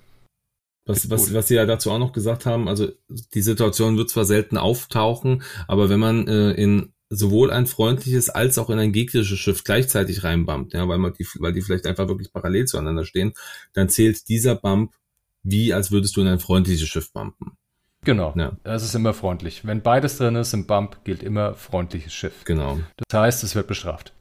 [0.88, 2.88] Was, was, was sie ja dazu auch noch gesagt haben, also
[3.34, 8.57] die Situation wird zwar selten auftauchen, aber wenn man äh, in sowohl ein freundliches als
[8.57, 12.07] auch in ein gegnerisches Schiff gleichzeitig reinbumpt, ja, weil man die, weil die vielleicht einfach
[12.07, 13.34] wirklich parallel zueinander stehen,
[13.73, 14.93] dann zählt dieser Bump
[15.43, 17.53] wie, als würdest du in ein freundliches Schiff bumpen.
[18.03, 18.34] Genau.
[18.38, 18.57] Ja.
[18.63, 19.65] Das ist immer freundlich.
[19.65, 22.43] Wenn beides drin ist im Bump, gilt immer freundliches Schiff.
[22.45, 22.79] Genau.
[23.07, 24.13] Das heißt, es wird bestraft.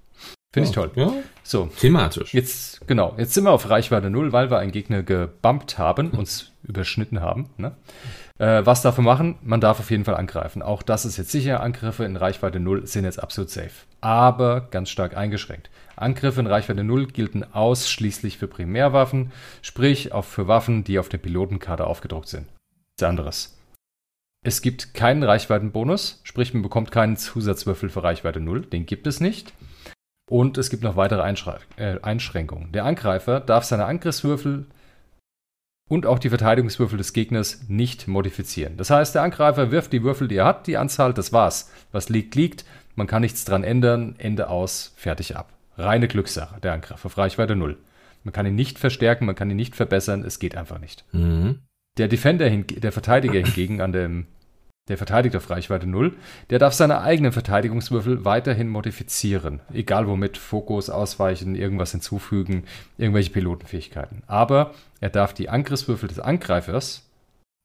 [0.57, 0.91] Finde ich toll.
[0.95, 1.13] Ja,
[1.43, 2.33] So, thematisch.
[2.33, 6.53] Jetzt, genau, jetzt sind wir auf Reichweite 0, weil wir einen Gegner gebumpt haben, uns
[6.63, 7.51] überschnitten haben.
[7.59, 7.77] Ne?
[8.39, 9.35] Äh, was darf man machen?
[9.43, 10.63] Man darf auf jeden Fall angreifen.
[10.63, 11.61] Auch das ist jetzt sicher.
[11.61, 13.71] Angriffe in Reichweite 0 sind jetzt absolut safe.
[14.01, 15.69] Aber ganz stark eingeschränkt.
[15.95, 21.19] Angriffe in Reichweite 0 gelten ausschließlich für Primärwaffen, sprich auch für Waffen, die auf der
[21.19, 22.47] Pilotenkarte aufgedruckt sind.
[22.47, 23.59] Nichts anderes.
[24.43, 29.21] Es gibt keinen Reichweitenbonus, sprich man bekommt keinen Zusatzwürfel für Reichweite 0, den gibt es
[29.21, 29.53] nicht.
[30.29, 32.73] Und es gibt noch weitere Einschrä äh, Einschränkungen.
[32.73, 34.67] Der Angreifer darf seine Angriffswürfel
[35.89, 38.77] und auch die Verteidigungswürfel des Gegners nicht modifizieren.
[38.77, 41.71] Das heißt, der Angreifer wirft die Würfel, die er hat, die Anzahl, das war's.
[41.93, 42.65] Was liegt, liegt.
[42.97, 44.17] Man kann nichts dran ändern.
[44.19, 45.53] Ende aus, fertig ab.
[45.79, 47.77] Reine Glückssache, der Angriff auf Reichweite 0.
[48.25, 51.05] Man kann ihn nicht verstärken, man kann ihn nicht verbessern, es geht einfach nicht.
[51.13, 51.61] Mhm.
[51.99, 54.27] Der Defender, der Verteidiger hingegen an dem
[54.89, 56.17] der verteidigt auf Reichweite 0,
[56.51, 59.61] der darf seine eigenen Verteidigungswürfel weiterhin modifizieren.
[59.73, 62.65] Egal womit, Fokus, Ausweichen, irgendwas hinzufügen,
[62.97, 64.23] irgendwelche Pilotenfähigkeiten.
[64.27, 67.11] Aber er darf die Angriffswürfel des Angreifers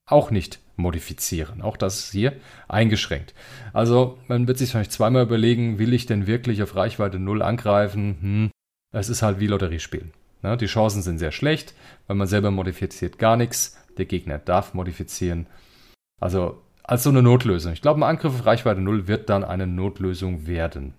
[0.08, 1.62] auch nicht modifizieren.
[1.62, 2.34] Auch das ist hier
[2.68, 3.34] eingeschränkt.
[3.72, 8.18] Also man wird sich vielleicht zweimal überlegen, will ich denn wirklich auf Reichweite 0 angreifen?
[8.22, 8.52] Hm,
[8.94, 10.12] es ist halt wie Lotterie spielen.
[10.44, 11.76] Ja, die Chancen sind sehr schlecht,
[12.08, 13.78] weil man selber modifiziert gar nichts.
[13.98, 15.46] Der Gegner darf modifizieren.
[16.20, 16.62] Also
[16.92, 17.72] als so eine Notlösung.
[17.72, 20.94] Ich glaube, ein Angriff auf Reichweite 0 wird dann eine Notlösung werden.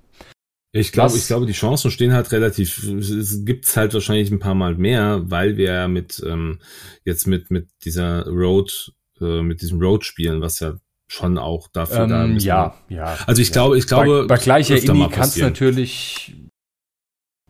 [0.74, 4.54] Ich glaube, ich glaube, die Chancen stehen halt relativ, es gibt's halt wahrscheinlich ein paar
[4.54, 6.60] Mal mehr, weil wir ja mit, ähm,
[7.04, 10.76] jetzt mit, mit dieser Road, äh, mit diesem Road spielen, was ja
[11.08, 12.42] schon auch dafür ähm, da ist.
[12.42, 13.18] Ja, ja.
[13.26, 13.52] Also ich ja.
[13.52, 14.22] glaube, ich glaube.
[14.26, 16.34] Bei, bei gleicher Inni kann es natürlich,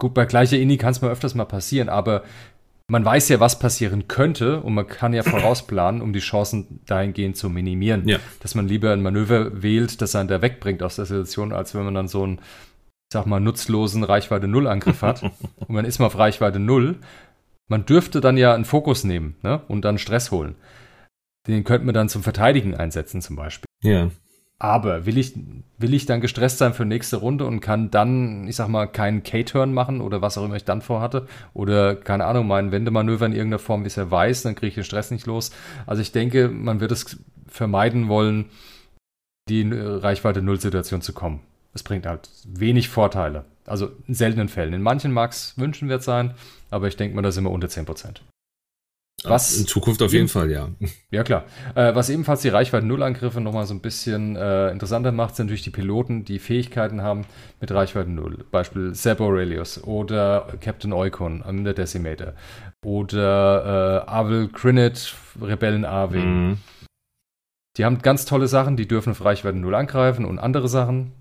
[0.00, 2.24] gut, bei gleicher Inni kann es mal öfters mal passieren, aber
[2.92, 7.38] man weiß ja, was passieren könnte und man kann ja vorausplanen, um die Chancen dahingehend
[7.38, 8.06] zu minimieren.
[8.06, 8.18] Ja.
[8.40, 11.84] Dass man lieber ein Manöver wählt, das einen da wegbringt aus der Situation, als wenn
[11.84, 15.22] man dann so einen, ich sag mal, nutzlosen Reichweite Null Angriff hat
[15.56, 16.96] und man ist mal auf Reichweite Null.
[17.66, 19.62] Man dürfte dann ja einen Fokus nehmen ne?
[19.68, 20.54] und dann Stress holen.
[21.48, 23.64] Den könnte man dann zum Verteidigen einsetzen, zum Beispiel.
[23.82, 24.10] Ja.
[24.62, 25.34] Aber will ich,
[25.78, 29.24] will ich dann gestresst sein für nächste Runde und kann dann, ich sag mal, keinen
[29.24, 31.26] K-Turn machen oder was auch immer ich dann vorhatte?
[31.52, 34.74] Oder, keine Ahnung, mein Wendemanöver in irgendeiner Form, wie es er weiß, dann kriege ich
[34.76, 35.50] den Stress nicht los.
[35.84, 37.18] Also ich denke, man wird es
[37.48, 38.50] vermeiden wollen,
[39.48, 41.40] die Reichweite Null-Situation zu kommen.
[41.74, 43.44] Es bringt halt wenig Vorteile.
[43.66, 44.74] Also in seltenen Fällen.
[44.74, 46.34] In manchen mag es wünschenswert sein,
[46.70, 48.20] aber ich denke mal, da sind wir unter 10%.
[49.24, 50.68] Was in Zukunft auf jeden Fall, ja.
[51.10, 51.44] Ja, klar.
[51.74, 55.62] Äh, was ebenfalls die Reichweite Null-Angriffe nochmal so ein bisschen äh, interessanter macht, sind natürlich
[55.62, 57.24] die Piloten, die Fähigkeiten haben
[57.60, 58.44] mit Reichweite Null.
[58.50, 62.32] Beispiel Zeb Aurelius oder Captain Oikon am der Decimator.
[62.84, 66.48] Oder äh, Avel Crinnet, Rebellen Arwing.
[66.48, 66.58] Mhm.
[67.76, 71.12] Die haben ganz tolle Sachen, die dürfen auf Reichweite Null angreifen und andere Sachen.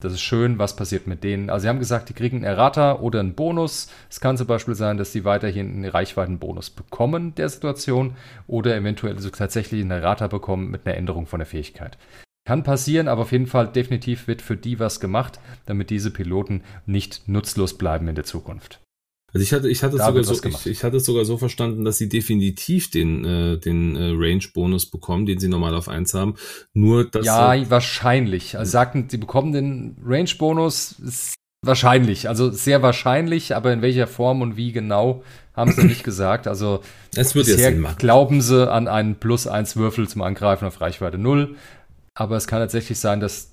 [0.00, 1.50] Das ist schön, was passiert mit denen.
[1.50, 3.90] Also sie haben gesagt, die kriegen einen Errata oder einen Bonus.
[4.08, 8.16] Es kann zum Beispiel sein, dass sie weiterhin einen Reichweitenbonus bekommen der Situation
[8.46, 11.98] oder eventuell so tatsächlich einen Errata bekommen mit einer Änderung von der Fähigkeit.
[12.46, 16.62] Kann passieren, aber auf jeden Fall definitiv wird für die was gemacht, damit diese Piloten
[16.86, 18.80] nicht nutzlos bleiben in der Zukunft.
[19.32, 21.98] Also ich hatte, ich hatte, sogar so, ich, ich, hatte es sogar so verstanden, dass
[21.98, 26.34] sie definitiv den, äh, den äh, Range-Bonus bekommen, den sie normal auf 1 haben.
[26.74, 27.24] Nur dass.
[27.24, 28.58] Ja, äh, wahrscheinlich.
[28.58, 30.96] Also sagten, sie bekommen den Range-Bonus.
[31.62, 35.22] Wahrscheinlich, also sehr wahrscheinlich, aber in welcher Form und wie genau,
[35.54, 36.46] haben sie nicht gesagt.
[36.46, 36.80] Also
[37.14, 41.56] es wird bisher glauben sie an einen plus 1 Würfel zum Angreifen auf Reichweite 0.
[42.14, 43.49] Aber es kann tatsächlich sein, dass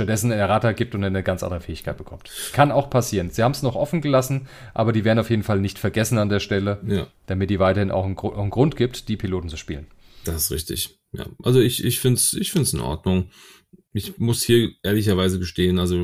[0.00, 2.30] stattdessen einen Errata gibt und eine ganz andere Fähigkeit bekommt.
[2.52, 3.30] Kann auch passieren.
[3.30, 6.30] Sie haben es noch offen gelassen, aber die werden auf jeden Fall nicht vergessen an
[6.30, 7.06] der Stelle, ja.
[7.26, 9.86] damit die weiterhin auch einen, auch einen, Grund gibt, die Piloten zu spielen.
[10.24, 10.98] Das ist richtig.
[11.12, 13.30] Ja, also ich, ich finde es ich find's in Ordnung.
[13.92, 15.96] Ich muss hier ehrlicherweise gestehen, also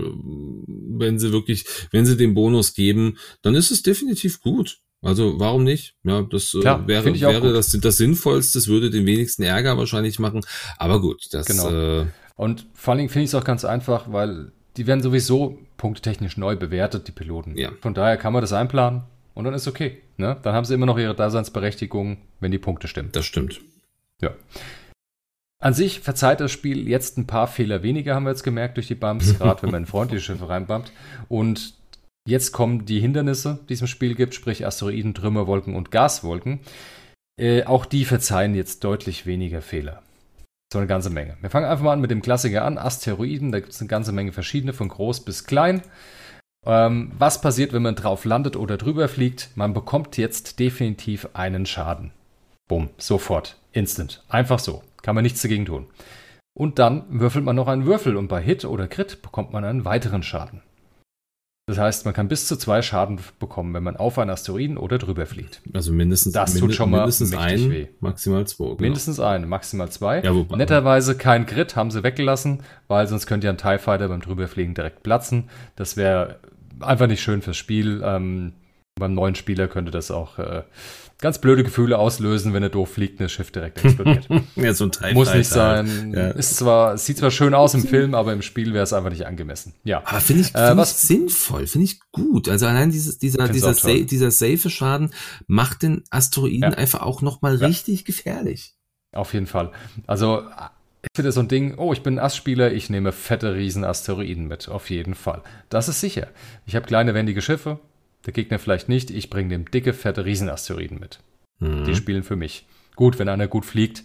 [0.66, 4.78] wenn sie wirklich, wenn sie den Bonus geben, dann ist es definitiv gut.
[5.02, 5.94] Also warum nicht?
[6.02, 10.18] Ja, das äh, Klar, wäre, wäre das, das Sinnvollste, das würde den wenigsten Ärger wahrscheinlich
[10.18, 10.40] machen.
[10.78, 11.70] Aber gut, das genau.
[12.02, 12.06] äh,
[12.36, 16.36] und vor allen Dingen finde ich es auch ganz einfach, weil die werden sowieso punktetechnisch
[16.36, 17.56] neu bewertet, die Piloten.
[17.56, 17.70] Ja.
[17.80, 19.02] Von daher kann man das einplanen
[19.34, 20.02] und dann ist okay.
[20.18, 20.36] Ne?
[20.42, 23.10] Dann haben sie immer noch ihre Daseinsberechtigung, wenn die Punkte stimmen.
[23.12, 23.60] Das stimmt.
[24.20, 24.34] Ja.
[25.58, 28.86] An sich verzeiht das Spiel jetzt ein paar Fehler weniger, haben wir jetzt gemerkt durch
[28.86, 30.92] die Bumps, gerade wenn man in freundliche Schiffe reinbumpt.
[31.28, 31.74] Und
[32.26, 36.60] jetzt kommen die Hindernisse, die es im Spiel gibt, sprich Asteroiden, Trümmerwolken und Gaswolken.
[37.38, 40.02] Äh, auch die verzeihen jetzt deutlich weniger Fehler.
[40.76, 41.38] So eine ganze Menge.
[41.40, 43.50] Wir fangen einfach mal an mit dem Klassiker an, Asteroiden.
[43.50, 45.80] Da gibt es eine ganze Menge verschiedene, von groß bis klein.
[46.66, 49.48] Ähm, was passiert, wenn man drauf landet oder drüber fliegt?
[49.54, 52.12] Man bekommt jetzt definitiv einen Schaden.
[52.68, 54.22] Bumm, sofort, instant.
[54.28, 54.82] Einfach so.
[55.00, 55.86] Kann man nichts dagegen tun.
[56.52, 59.86] Und dann würfelt man noch einen Würfel und bei Hit oder Crit bekommt man einen
[59.86, 60.60] weiteren Schaden.
[61.68, 64.98] Das heißt, man kann bis zu zwei Schaden bekommen, wenn man auf einen Asteroiden oder
[64.98, 65.62] drüber fliegt.
[65.74, 67.86] Also mindestens, Das tut minde- schon mal mindestens ein, weh.
[67.98, 68.64] maximal zwei.
[68.66, 68.76] Genau.
[68.80, 70.20] Mindestens einen, maximal zwei.
[70.22, 74.06] Ja, wobei- Netterweise kein Crit, haben sie weggelassen, weil sonst könnte ja ein TIE Fighter
[74.08, 75.50] beim Drüberfliegen direkt platzen.
[75.74, 76.38] Das wäre
[76.78, 78.00] einfach nicht schön fürs Spiel.
[78.04, 78.52] Ähm,
[78.94, 80.62] beim neuen Spieler könnte das auch äh,
[81.18, 84.28] ganz blöde Gefühle auslösen, wenn er doof fliegt das Schiff direkt explodiert.
[84.56, 86.12] Ja, so ein TIE Muss nicht sein.
[86.14, 86.28] Ja.
[86.30, 89.10] Ist zwar, es sieht zwar schön aus im Film, aber im Spiel wäre es einfach
[89.10, 89.72] nicht angemessen.
[89.84, 90.02] Ja.
[90.04, 92.48] Aber finde ich, Äh, find was- ich sinnvoll, finde ich gut.
[92.48, 95.10] Also allein dieses, dieser, dieser, sa dieser safe Schaden
[95.46, 96.78] macht den Asteroiden Ja.
[96.78, 97.66] einfach auch nochmal Ja.
[97.66, 98.74] richtig gefährlich.
[99.12, 99.72] Auf jeden Fall.
[100.06, 100.42] Also,
[101.02, 104.68] ich finde so ein Ding, oh, ich bin ein Ass-Spieler, ich nehme fette Riesen-Asteroiden mit.
[104.68, 105.42] Auf jeden Fall.
[105.70, 106.26] Das ist sicher.
[106.66, 107.78] Ich habe kleine, wendige Schiffe,
[108.26, 109.10] der Gegner vielleicht nicht.
[109.10, 111.20] Ich bringe dem dicke, fette Riesen-Asteroiden mit.
[111.60, 111.84] Mhm.
[111.84, 112.66] Die spielen für mich.
[112.96, 114.04] Gut, wenn einer gut fliegt,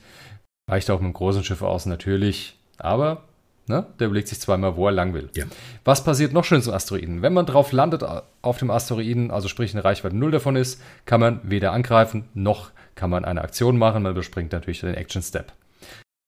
[0.70, 2.58] reicht auch mit einem großen Schiff aus, natürlich.
[2.78, 3.24] Aber,
[3.68, 5.30] ne, der überlegt sich zweimal, wo er lang will.
[5.36, 5.46] Ja.
[5.84, 7.22] Was passiert noch schön zum Asteroiden?
[7.22, 8.04] Wenn man drauf landet
[8.42, 12.72] auf dem Asteroiden, also sprich eine Reichweite null davon ist, kann man weder angreifen, noch
[12.96, 14.04] kann man eine Aktion machen.
[14.04, 15.54] Man überspringt natürlich den Action Step.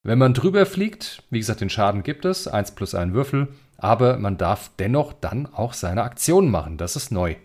[0.06, 3.48] Wenn man drüber fliegt, wie gesagt, den Schaden gibt es, 1 plus ein Würfel,
[3.78, 6.78] aber man darf dennoch dann auch seine Aktion machen.
[6.78, 7.36] Das ist neu.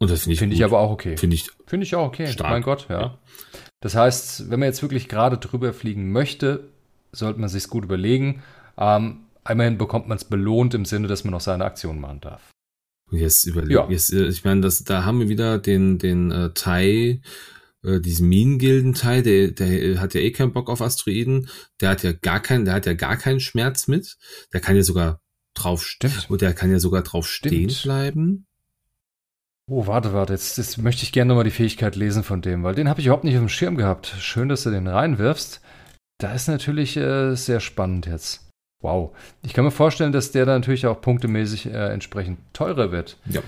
[0.00, 1.16] Und das finde ich Finde ich aber auch okay.
[1.16, 2.28] Finde ich, Finde ich auch okay.
[2.28, 2.50] Stark.
[2.50, 3.18] Mein Gott, ja.
[3.80, 6.68] Das heißt, wenn man jetzt wirklich gerade drüber fliegen möchte,
[7.12, 8.42] sollte man sich gut überlegen.
[8.76, 12.50] Ähm, immerhin bekommt man es belohnt im Sinne, dass man noch seine Aktion machen darf.
[13.10, 13.88] jetzt überlege Ja.
[13.88, 17.20] jetzt, äh, ich meine, das, da haben wir wieder den, den äh, Tai,
[17.82, 21.48] äh, diesen Minengilden-Tai, der, der hat ja eh keinen Bock auf Asteroiden.
[21.80, 24.16] Der hat ja gar keinen, der hat ja gar keinen Schmerz mit.
[24.52, 25.20] Der kann ja sogar
[25.54, 26.26] drauf Stimmt.
[26.28, 27.72] Und der kann ja sogar drauf Stimmt.
[27.72, 28.46] stehen bleiben.
[29.68, 30.32] Oh, warte, warte.
[30.32, 33.06] Jetzt, jetzt möchte ich gerne nochmal die Fähigkeit lesen von dem, weil den habe ich
[33.06, 34.14] überhaupt nicht auf dem Schirm gehabt.
[34.18, 35.60] Schön, dass du den reinwirfst.
[36.18, 38.48] Da ist natürlich äh, sehr spannend jetzt.
[38.80, 39.14] Wow.
[39.42, 43.18] Ich kann mir vorstellen, dass der dann natürlich auch punktemäßig äh, entsprechend teurer wird.
[43.26, 43.42] Ja.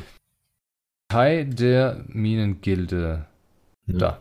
[1.08, 3.26] Teil der Minengilde.
[3.86, 3.98] Ja.
[3.98, 4.20] Da.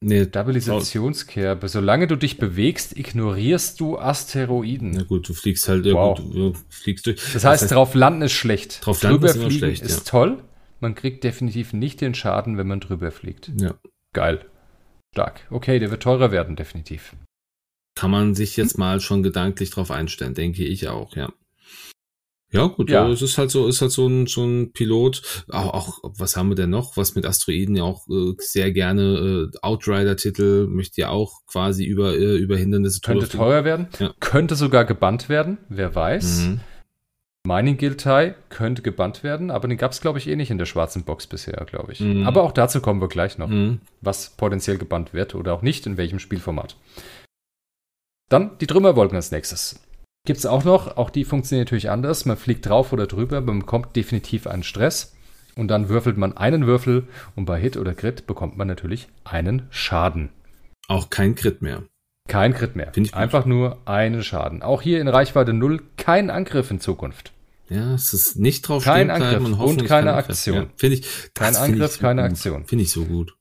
[0.00, 1.68] Nee, Stabilisationskerbe.
[1.68, 4.90] Solange du dich bewegst, ignorierst du Asteroiden.
[4.90, 6.18] na gut, du fliegst halt, ja Wow.
[6.18, 7.32] gut, du fliegst durch.
[7.32, 8.84] Das heißt, drauf landen ist schlecht.
[8.84, 10.10] Drauf landen ist immer schlecht, ist ja.
[10.10, 10.42] toll.
[10.80, 13.50] Man kriegt definitiv nicht den Schaden, wenn man drüber fliegt.
[13.58, 13.74] ja.
[14.12, 14.46] Geil.
[15.14, 15.46] Stark.
[15.50, 17.14] Okay, der wird teurer werden, definitiv.
[17.94, 21.32] Kann man sich jetzt mal schon gedanklich drauf einstellen, denke ich auch, ja.
[22.52, 23.08] Ja, gut, Ja.
[23.10, 25.44] es ist halt so, ist halt so ein, so ein Pilot.
[25.50, 26.96] Auch, auch, was haben wir denn noch?
[26.96, 32.14] Was mit Asteroiden ja auch äh, sehr gerne äh, Outrider-Titel möchte ja auch quasi über,
[32.14, 33.88] äh, über Hindernisse Könnte teuer werden.
[33.98, 34.14] Ja.
[34.20, 35.58] Könnte sogar gebannt werden.
[35.68, 36.46] Wer weiß.
[36.46, 36.60] Mhm.
[37.46, 40.58] Mining Guild Tie könnte gebannt werden, aber den gab es, glaube ich, eh nicht in
[40.58, 42.00] der schwarzen Box bisher, glaube ich.
[42.00, 42.26] Mhm.
[42.26, 43.48] Aber auch dazu kommen wir gleich noch.
[43.48, 43.80] Mhm.
[44.00, 46.76] was potenziell gebannt wird oder auch nicht, in welchem Spielformat.
[48.28, 49.80] Dann die Trümmerwolken als nächstes.
[50.26, 52.24] Gibt es auch noch, auch die funktionieren natürlich anders.
[52.24, 55.14] Man fliegt drauf oder drüber, man bekommt definitiv einen Stress
[55.54, 57.06] und dann würfelt man einen Würfel
[57.36, 60.30] und bei Hit oder Crit bekommt man natürlich einen Schaden.
[60.88, 61.84] Auch kein Crit mehr.
[62.28, 62.92] Kein Crit mehr.
[62.92, 63.20] Finde ich gut.
[63.20, 64.62] Einfach nur einen Schaden.
[64.62, 67.32] Auch hier in Reichweite 0 kein Angriff in Zukunft.
[67.68, 70.14] Ja, es ist nicht drauf Kein Angriff und, hoffen, und keine.
[70.14, 70.56] Aktion.
[70.56, 71.06] Ja, finde ich.
[71.34, 72.30] Kein Angriff, ich so keine gut.
[72.30, 72.64] Aktion.
[72.64, 73.36] Finde ich so gut.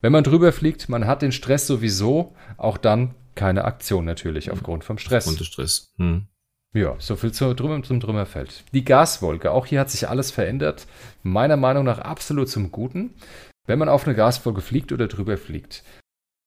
[0.00, 4.84] Wenn man drüber fliegt, man hat den Stress sowieso, auch dann keine Aktion natürlich aufgrund
[4.84, 5.26] vom Stress.
[5.26, 5.92] Und Stress.
[5.96, 6.28] Hm.
[6.74, 8.64] Ja, so viel zu, Trümmer, zum Trümmerfeld.
[8.72, 10.86] Die Gaswolke, auch hier hat sich alles verändert.
[11.22, 13.14] Meiner Meinung nach absolut zum Guten.
[13.66, 15.82] Wenn man auf eine Gaswolke fliegt oder drüber fliegt,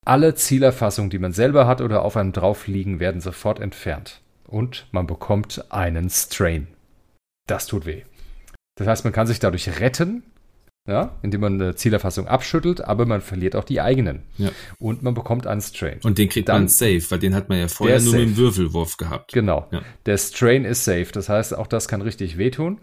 [0.06, 4.22] alle Zielerfassungen, die man selber hat oder auf einem drauf liegen, werden sofort entfernt.
[4.48, 6.68] Und man bekommt einen Strain.
[7.48, 8.04] Das tut weh.
[8.76, 10.24] Das heißt, man kann sich dadurch retten,
[10.88, 14.24] ja, indem man eine Zielerfassung abschüttelt, aber man verliert auch die eigenen.
[14.38, 14.50] Ja.
[14.80, 16.00] Und man bekommt einen Strain.
[16.04, 18.30] Und den kriegt Dann- man safe, weil den hat man ja vorher nur mit dem
[18.30, 18.38] safe.
[18.42, 19.32] Würfelwurf gehabt.
[19.34, 19.68] Genau.
[19.72, 19.82] Ja.
[20.06, 21.08] Der Strain ist safe.
[21.14, 22.80] Das heißt, auch das kann richtig wehtun.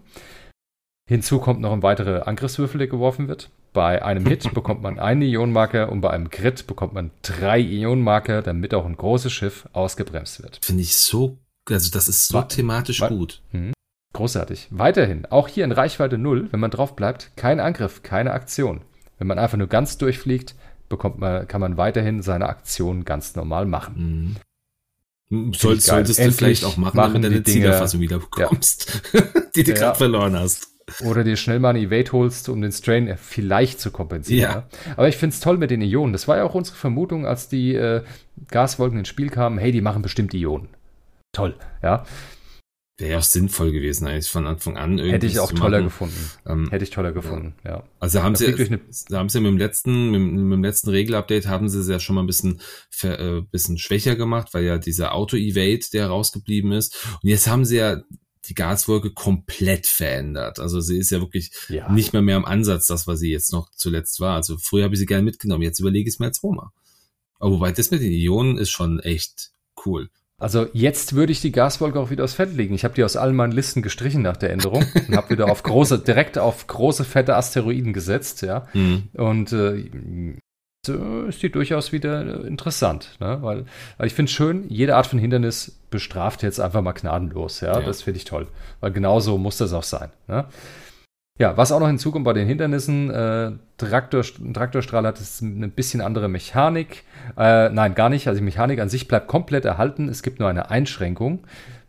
[1.08, 3.50] Hinzu kommt noch ein weiterer Angriffswürfel, der geworfen wird.
[3.72, 8.42] Bei einem Hit bekommt man einen Ionenmarker und bei einem Crit bekommt man drei Ionenmarker,
[8.42, 10.60] damit auch ein großes Schiff ausgebremst wird.
[10.62, 13.40] Finde ich so, also das ist so Wa- thematisch wa- gut.
[14.18, 14.66] Großartig.
[14.72, 18.80] Weiterhin, auch hier in Reichweite 0, wenn man drauf bleibt, kein Angriff, keine Aktion.
[19.18, 20.56] Wenn man einfach nur ganz durchfliegt,
[20.88, 24.36] bekommt man, kann man weiterhin seine Aktion ganz normal machen.
[25.30, 25.54] Mhm.
[25.54, 29.02] Soll, solltest du Endlich vielleicht auch machen, machen damit du die deine Zielerfassung wieder bekommst,
[29.54, 29.76] die du Ja.
[29.76, 30.66] gerade verloren hast.
[31.04, 34.50] Oder dir schnell mal ein Evade holst, um den Strain vielleicht zu kompensieren.
[34.50, 34.56] Ja.
[34.86, 34.94] Ja.
[34.96, 36.12] Aber ich finde es toll mit den Ionen.
[36.12, 38.02] Das war ja auch unsere Vermutung, als die äh,
[38.50, 39.58] Gaswolken ins Spiel kamen.
[39.58, 40.70] Hey, die machen bestimmt Ionen.
[41.32, 41.54] Toll,
[41.84, 42.04] ja.
[43.00, 44.98] Wäre ja auch sinnvoll gewesen, eigentlich von Anfang an.
[44.98, 45.84] Hätte ich auch toller machen.
[45.84, 46.30] gefunden.
[46.46, 47.84] Ähm, Hätte ich toller gefunden, ja.
[48.00, 48.80] Also haben Da sie, eine-
[49.12, 52.16] haben sie mit dem letzten, mit, mit dem letzten Regelupdate haben sie es ja schon
[52.16, 52.60] mal ein bisschen,
[53.02, 56.96] äh, bisschen schwächer gemacht, weil ja dieser Auto-Evade, der rausgeblieben ist.
[57.22, 58.02] Und jetzt haben sie ja
[58.46, 60.58] die Gaswolke komplett verändert.
[60.58, 61.92] Also sie ist ja wirklich Ja.
[61.92, 64.34] nicht mehr mehr im Ansatz, das, was sie jetzt noch zuletzt war.
[64.34, 66.72] Also früher habe ich sie gerne mitgenommen, jetzt überlege ich es mir als Roma.
[67.38, 69.52] Aber wobei das mit den Ionen ist schon echt
[69.86, 70.10] cool.
[70.40, 72.74] Also jetzt würde ich die Gaswolke auch wieder aufs Fett legen.
[72.74, 75.64] Ich habe die aus allen meinen Listen gestrichen nach der Änderung und habe wieder auf
[75.64, 78.68] große, direkt auf große, fette Asteroiden gesetzt, ja.
[78.72, 79.08] Mhm.
[79.14, 80.36] Und äh,
[80.86, 83.38] so ist die durchaus wieder äh, interessant, ne?
[83.42, 83.64] weil,
[83.96, 87.84] weil ich finde schön, jede Art von Hindernis bestraft jetzt einfach mal gnadenlos, ja, Ja.
[87.84, 88.46] das finde ich toll,
[88.78, 90.10] weil genauso muss das auch sein.
[90.28, 90.44] Ne?
[91.38, 96.00] Ja, was auch noch hinzukommt bei den Hindernissen, äh, Traktor, Traktorstrahl hat jetzt eine bisschen
[96.00, 97.04] andere Mechanik,
[97.36, 100.48] äh, nein, gar nicht, also die Mechanik an sich bleibt komplett erhalten, es gibt nur
[100.48, 101.44] eine Einschränkung,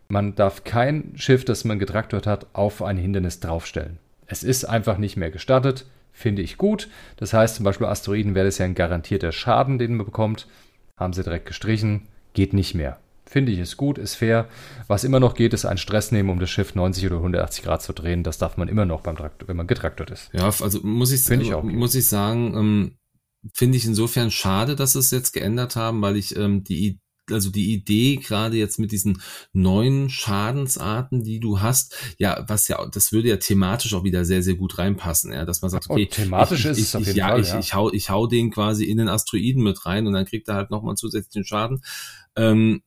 [0.08, 3.98] man darf kein Schiff, das man getraktort hat, auf ein Hindernis draufstellen.
[4.26, 6.88] Es ist einfach nicht mehr gestattet, finde ich gut.
[7.16, 10.46] Das heißt zum Beispiel Asteroiden wäre das ja ein garantierter Schaden, den man bekommt.
[10.96, 12.98] Haben sie direkt gestrichen, geht nicht mehr.
[13.30, 14.48] Finde ich ist gut, ist fair.
[14.88, 17.80] Was immer noch geht, ist ein Stress nehmen, um das Schiff 90 oder 180 Grad
[17.80, 18.24] zu drehen.
[18.24, 20.30] Das darf man immer noch beim Traktor, wenn man getraktort ist.
[20.32, 22.98] Ja, also muss ich, ich auch muss ich sagen, ähm,
[23.54, 26.98] finde ich insofern schade, dass sie es jetzt geändert haben, weil ich ähm, die
[27.30, 32.84] also die Idee gerade jetzt mit diesen neuen Schadensarten, die du hast, ja, was ja,
[32.90, 35.92] das würde ja thematisch auch wieder sehr, sehr gut reinpassen, ja, dass man sagt, Oh,
[35.92, 37.58] okay, thematisch ich, ist ich, es auf ich, jeden ja, Fall, ich, ja.
[37.60, 40.56] ich hau, ich hau den quasi in den Asteroiden mit rein und dann kriegt er
[40.56, 41.82] halt nochmal zusätzlichen Schaden.
[42.34, 42.82] Ähm,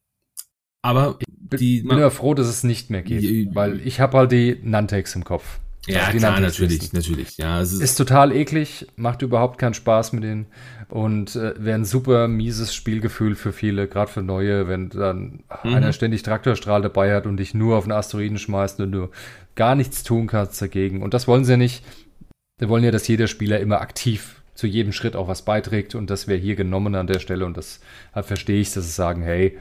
[0.84, 1.18] aber
[1.60, 5.16] die, bin aber froh, dass es nicht mehr geht, weil ich habe halt die Nantex
[5.16, 5.60] im Kopf.
[5.88, 9.74] ja, Also die klar, natürlich, natürlich, ja, es ist, Ist total eklig, macht überhaupt keinen
[9.74, 10.46] Spaß mit denen
[10.90, 15.74] und äh, wäre ein super mieses Spielgefühl für viele, gerade für Neue, wenn dann Mhm.
[15.76, 19.10] einer ständig Traktorstrahl dabei hat und dich nur auf einen Asteroiden schmeißt und du
[19.56, 21.02] gar nichts tun kannst dagegen.
[21.04, 21.84] Und das wollen sie ja nicht.
[22.60, 26.10] Sie wollen ja, dass jeder Spieler immer aktiv zu jedem Schritt auch was beiträgt und
[26.10, 27.80] das wäre hier genommen an der Stelle und das
[28.14, 29.58] halt verstehe ich, dass sie sagen, hey,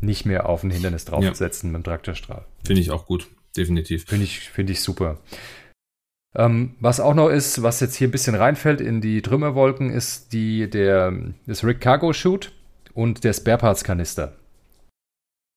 [0.00, 2.44] nicht mehr auf ein Hindernis draufsetzen mit dem Traktorstrahl.
[2.64, 4.04] finde ich auch gut, definitiv.
[4.04, 5.18] Finde ich, finde ich super.
[6.34, 10.32] Ähm, was auch noch ist, was jetzt hier ein bisschen reinfällt in die Trümmerwolken, ist
[10.32, 11.12] die, der,
[11.46, 12.50] das Rig Cargo Chute
[12.92, 14.34] und der Spare Parts Kanister.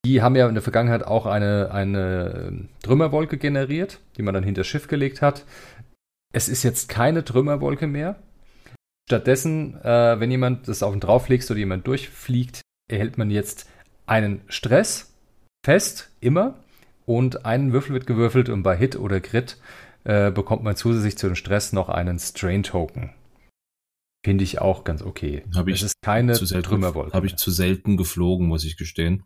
[0.05, 4.61] Die haben ja in der Vergangenheit auch eine, eine Trümmerwolke generiert, die man dann hinter
[4.61, 5.45] das Schiff gelegt hat.
[6.33, 8.15] Es ist jetzt keine Trümmerwolke mehr.
[9.09, 13.67] Stattdessen, äh, wenn jemand das auf den drauflegst oder jemand durchfliegt, erhält man jetzt
[14.09, 15.13] einen Stress
[15.65, 16.55] fest, immer.
[17.05, 19.57] Und einen Würfel wird gewürfelt und bei Hit oder Crit
[20.03, 23.11] äh, bekommt man zusätzlich zu dem Stress noch einen Strain-Token.
[24.23, 25.43] Finde ich auch ganz okay.
[25.55, 27.13] Hab ich es ist keine zu selten, Trümmerwolke.
[27.13, 29.23] Habe ich zu selten geflogen, muss ich gestehen.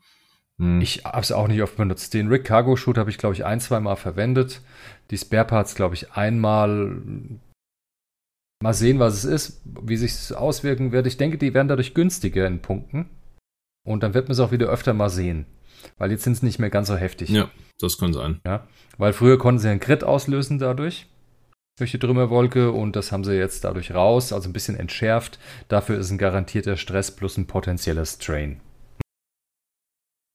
[0.60, 0.82] Hm.
[0.82, 2.14] Ich habe es auch nicht oft benutzt.
[2.14, 4.62] Den Rig Cargo Shoot habe ich, glaube ich, ein, zwei Mal verwendet.
[5.10, 7.02] Die Spare Parts, glaube ich, einmal.
[8.62, 11.08] Mal sehen, was es ist, wie sich es auswirken wird.
[11.08, 13.10] Ich denke, die werden dadurch günstiger in Punkten.
[13.86, 15.46] Und dann wird man es auch wieder öfter mal sehen.
[15.98, 17.30] Weil jetzt sind es nicht mehr ganz so heftig.
[17.30, 17.50] ja,
[17.80, 18.40] das kann sein.
[18.46, 21.08] Ja, weil früher konnten sie einen Crit auslösen dadurch,
[21.78, 25.40] durch die Trümmerwolke und das haben sie jetzt dadurch raus, also ein bisschen entschärft.
[25.68, 28.62] Dafür ist ein garantierter Stress plus ein potenzieller Strain.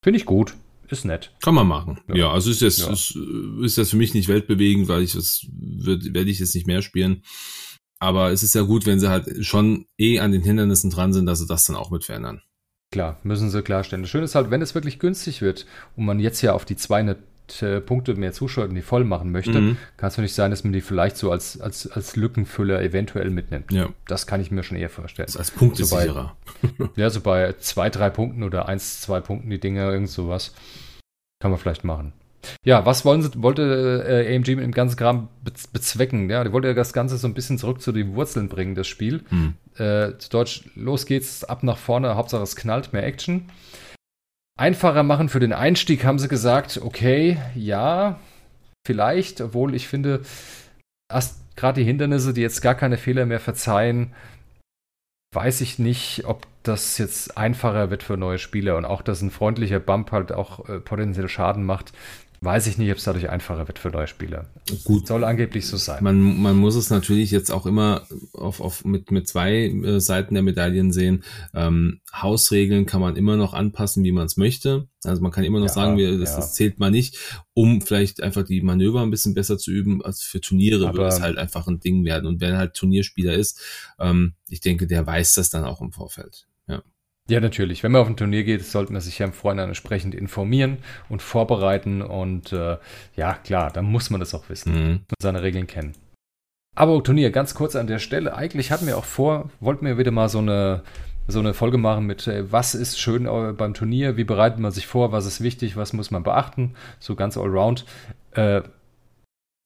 [0.05, 0.55] Finde ich gut,
[0.89, 1.33] ist nett.
[1.43, 2.01] Kann man machen.
[2.09, 2.15] Ja.
[2.17, 2.93] Ja, also ist jetzt, Ja.
[2.93, 3.17] ist,
[3.63, 7.23] ist jetzt für mich nicht weltbewegend, weil ich das werde ich jetzt nicht mehr spielen.
[8.01, 11.27] Aber es ist ja gut, wenn sie halt schon eh an den Hindernissen dran sind,
[11.27, 12.43] dass sie das dann auch mit verändern.
[12.91, 14.03] Klar, müssen sie klarstellen.
[14.03, 15.67] Das Schöne ist halt, wenn es wirklich günstig wird
[15.97, 17.19] und man jetzt ja auf die 200
[17.63, 19.77] äh, Punkte mehr zuschaut und die voll machen möchte, Mhm.
[19.99, 23.71] kann es natürlich sein, dass man die vielleicht so als, als, als Lückenfüller eventuell mitnimmt.
[23.73, 25.27] Ja, Das kann ich mir schon eher vorstellen.
[25.27, 26.37] das ist als Punktesicherer.
[26.97, 30.55] Ja, so bei zwei, drei Punkten oder eins, zwei Punkten die Dinger, irgend sowas.
[31.41, 32.13] Kann man vielleicht machen.
[32.65, 36.31] Ja, was wollen sie, wollte äh, AMG mit dem ganzen Kram bez bezwecken?
[36.31, 38.87] Ja, die wollte ja das Ganze so ein bisschen zurück zu den Wurzeln bringen, das
[38.87, 39.25] Spiel.
[39.29, 39.55] Hm.
[39.75, 43.51] Äh, zu Deutsch, los geht's, ab nach vorne, Hauptsache es knallt, mehr Action.
[44.59, 48.19] Einfacher machen für den Einstieg, haben sie gesagt, okay, ja,
[48.85, 50.23] vielleicht, obwohl ich finde,
[51.55, 54.15] gerade die Hindernisse, die jetzt gar keine Fehler mehr verzeihen,
[55.35, 59.31] weiß ich nicht, ob das jetzt einfacher wird für neue Spieler und auch, dass ein
[59.31, 61.93] freundlicher Bump halt auch äh, potenziell Schaden macht,
[62.41, 64.47] weiß ich nicht, ob es dadurch einfacher wird für neue Spieler.
[64.85, 66.03] Gut, Soll angeblich so sein.
[66.05, 70.35] Man, man muss es natürlich jetzt auch immer auf, auf mit, mit zwei äh, Seiten
[70.35, 71.25] der Medaillen sehen.
[71.55, 74.89] Ähm, Hausregeln kann man immer noch anpassen, wie man es möchte.
[75.05, 76.37] Also man kann immer noch Ja, sagen, wir, das, ja.
[76.37, 77.19] das zählt mal nicht,
[77.55, 80.05] um vielleicht einfach die Manöver ein bisschen besser zu üben.
[80.05, 82.27] als für Turniere Aber- wird es halt einfach ein Ding werden.
[82.27, 83.61] Und wer halt Turnierspieler ist,
[83.99, 86.47] ähm, ich denke, der weiß das dann auch im Vorfeld.
[86.69, 86.83] Ja.
[87.31, 87.83] Ja, natürlich.
[87.83, 90.79] Wenn man auf ein Turnier geht, sollte man sich ja im Vorhinein entsprechend informieren
[91.11, 92.01] und vorbereiten.
[92.01, 92.79] Und äh,
[93.17, 94.91] ja, klar, dann muss man das auch wissen Mhm.
[94.93, 95.93] und seine Regeln kennen.
[96.75, 98.35] Aber Turnier, ganz kurz an der Stelle.
[98.35, 100.83] Eigentlich hatten wir auch vor, wollten wir wieder mal so eine,
[101.27, 104.73] so eine Folge machen mit, äh, was ist schön äh, beim Turnier, wie bereitet man
[104.73, 107.85] sich vor, was ist wichtig, was muss man beachten, so ganz allround.
[108.33, 108.63] Äh,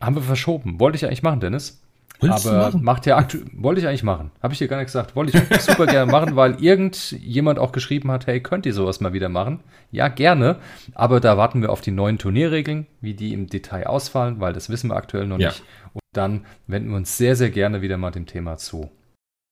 [0.02, 0.80] haben wir verschoben.
[0.80, 1.80] Wollte ich eigentlich machen, Dennis.
[2.22, 4.30] Willst aber macht ja aktuell, wollte ich eigentlich machen.
[4.40, 5.16] Habe ich dir gar nicht gesagt.
[5.16, 9.12] Wollte ich super gerne machen, weil irgendjemand auch geschrieben hat, hey, könnt ihr sowas mal
[9.12, 9.60] wieder machen?
[9.90, 10.56] Ja, gerne.
[10.94, 14.70] Aber da warten wir auf die neuen Turnierregeln, wie die im Detail ausfallen, weil das
[14.70, 15.48] wissen wir aktuell noch ja.
[15.48, 15.62] nicht.
[15.92, 18.90] Und dann wenden wir uns sehr, sehr gerne wieder mal dem Thema zu.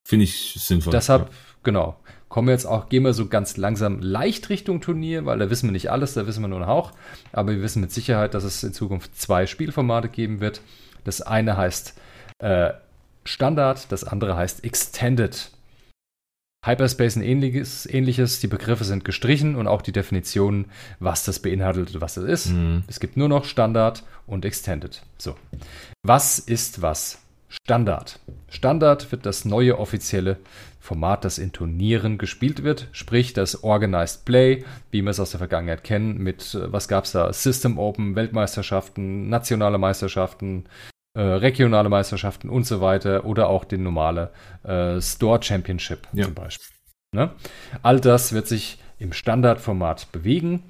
[0.07, 0.93] Finde ich sinnvoll.
[0.93, 1.35] Deshalb, ja.
[1.63, 1.97] genau,
[2.29, 5.69] kommen wir jetzt auch, gehen wir so ganz langsam leicht Richtung Turnier, weil da wissen
[5.69, 6.93] wir nicht alles, da wissen wir nur einen Hauch.
[7.33, 10.63] Aber wir wissen mit Sicherheit, dass es in Zukunft zwei Spielformate geben wird.
[11.05, 12.01] Das eine heißt
[12.41, 12.73] äh,
[13.25, 15.51] Standard, das andere heißt Extended.
[16.65, 20.67] Hyperspace ein ähnliches, ähnliches, die Begriffe sind gestrichen und auch die Definition,
[20.99, 22.51] was das beinhaltet und was das ist.
[22.51, 22.85] Mhm.
[22.87, 25.03] Es gibt nur noch Standard und Extended.
[25.17, 25.37] So.
[26.03, 27.19] Was ist was?
[27.49, 28.21] Standard.
[28.49, 30.37] Standard wird das neue offizielle
[30.81, 35.39] Format, das in Turnieren gespielt wird, sprich das Organized Play, wie wir es aus der
[35.39, 40.65] Vergangenheit kennen, mit, äh, was gab es da, System Open, Weltmeisterschaften, nationale Meisterschaften,
[41.21, 44.31] äh, regionale Meisterschaften und so weiter oder auch den normale
[44.63, 46.25] äh, Store Championship ja.
[46.25, 46.67] zum Beispiel.
[47.13, 47.31] Ne?
[47.83, 50.63] All das wird sich im Standardformat bewegen.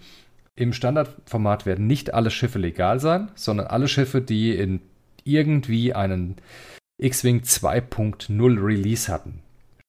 [0.56, 4.80] Im Standardformat werden nicht alle Schiffe legal sein, sondern alle Schiffe, die in
[5.22, 6.34] irgendwie einen
[6.98, 9.44] X-Wing 2.0 Release hatten.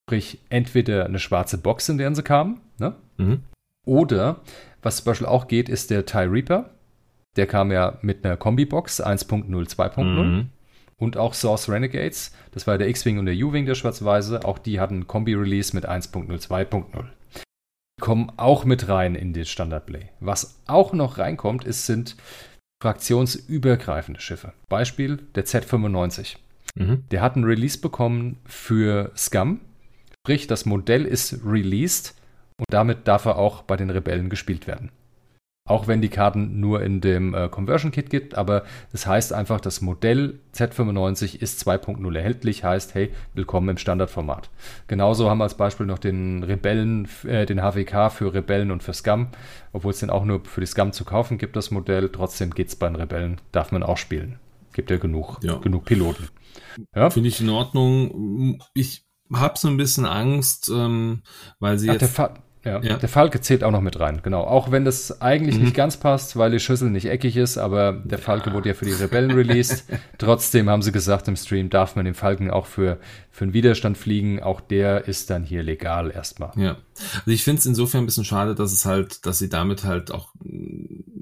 [0.06, 2.94] Sprich, entweder eine schwarze Box, in der sie kamen, ne?
[3.16, 3.42] Mhm.
[3.84, 4.42] oder
[4.80, 6.70] was zum Beispiel auch geht, ist der TIE Reaper.
[7.36, 10.04] Der kam ja mit einer Kombi-Box 1.0, 2.0.
[10.04, 10.48] Mhm.
[10.98, 14.78] Und auch Source Renegades, das war der X-Wing und der U-Wing der Schwarz-Weiße, auch die
[14.78, 17.04] hatten Kombi-Release mit 1.0, 2.0.
[18.00, 20.10] Kommen auch mit rein in den Standard-Play.
[20.20, 22.16] Was auch noch reinkommt, ist, sind
[22.82, 24.52] fraktionsübergreifende Schiffe.
[24.68, 26.36] Beispiel der Z95.
[26.74, 27.04] Mhm.
[27.10, 29.60] Der hat ein Release bekommen für Scum.
[30.24, 32.14] Sprich, das Modell ist released
[32.58, 34.90] und damit darf er auch bei den Rebellen gespielt werden.
[35.64, 39.60] Auch wenn die Karten nur in dem äh, Conversion Kit gibt, aber das heißt einfach,
[39.60, 44.50] das Modell Z95 ist 2.0 erhältlich, heißt, hey, willkommen im Standardformat.
[44.88, 48.92] Genauso haben wir als Beispiel noch den Rebellen, äh, den HWK für Rebellen und für
[48.92, 49.28] Scum,
[49.72, 52.08] obwohl es den auch nur für die Scum zu kaufen gibt, das Modell.
[52.08, 54.40] Trotzdem geht es bei den Rebellen, darf man auch spielen.
[54.72, 55.58] Gibt ja genug, ja.
[55.58, 56.28] genug Piloten.
[56.92, 57.08] Ja?
[57.10, 58.60] Finde ich in Ordnung.
[58.74, 61.22] Ich habe so ein bisschen Angst, ähm,
[61.60, 62.20] weil sie Ach, jetzt
[62.64, 64.42] ja, ja, der Falke zählt auch noch mit rein, genau.
[64.42, 65.64] Auch wenn das eigentlich mhm.
[65.64, 68.54] nicht ganz passt, weil die Schüssel nicht eckig ist, aber der Falke ja.
[68.54, 69.84] wurde ja für die Rebellen released.
[70.18, 72.98] Trotzdem haben sie gesagt im Stream, darf man den Falken auch für,
[73.30, 74.40] für einen Widerstand fliegen.
[74.40, 76.52] Auch der ist dann hier legal erstmal.
[76.56, 76.76] Ja,
[77.14, 80.12] also ich finde es insofern ein bisschen schade, dass es halt, dass sie damit halt
[80.12, 80.28] auch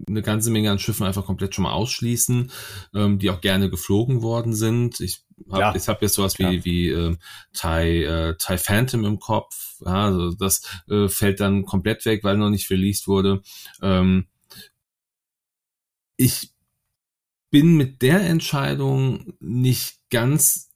[0.08, 2.50] eine ganze Menge an Schiffen einfach komplett schon mal ausschließen,
[2.94, 5.00] ähm, die auch gerne geflogen worden sind.
[5.00, 5.74] Ich habe ja.
[5.74, 7.16] ich hab jetzt sowas wie, wie äh,
[7.52, 9.76] Thai, äh, Thai Phantom im Kopf.
[9.84, 13.42] Ja, also das äh, fällt dann komplett weg, weil noch nicht released wurde.
[13.82, 14.26] Ähm,
[16.16, 16.52] ich
[17.50, 20.69] bin mit der Entscheidung nicht ganz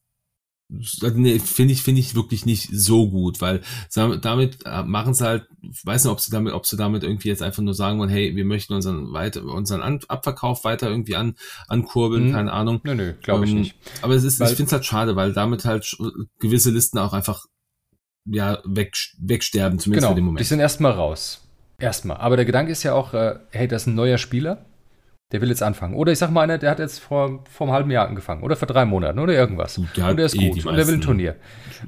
[1.14, 3.60] nee, finde ich finde ich wirklich nicht so gut, weil
[3.94, 5.46] damit äh, machen sie halt,
[5.84, 8.34] weiß nicht, ob sie damit, ob sie damit irgendwie jetzt einfach nur sagen wollen, hey,
[8.34, 11.36] wir möchten unseren weiter unseren Abverkauf weiter irgendwie an
[11.68, 12.32] ankurbeln, hm.
[12.32, 12.80] keine Ahnung.
[12.84, 13.76] Nö, nö, glaube ich ähm, nicht.
[14.02, 15.96] Aber es ist, weil, ich finde es halt schade, weil damit halt
[16.38, 17.46] gewisse Listen auch einfach
[18.26, 20.40] ja weg, wegsterben, zumindest genau, für den Moment.
[20.40, 21.40] Die sind erstmal raus.
[21.78, 22.18] Erstmal.
[22.18, 24.64] Aber der Gedanke ist ja auch, äh, hey, das ist ein neuer Spieler
[25.32, 25.94] der will jetzt anfangen.
[25.94, 28.42] Oder ich sag mal einer, der hat jetzt vor, vor einem halben Jahr angefangen.
[28.42, 29.80] Oder vor drei Monaten oder irgendwas.
[29.96, 30.66] Der und der ist eh gut.
[30.66, 31.36] Und der will ein Turnier.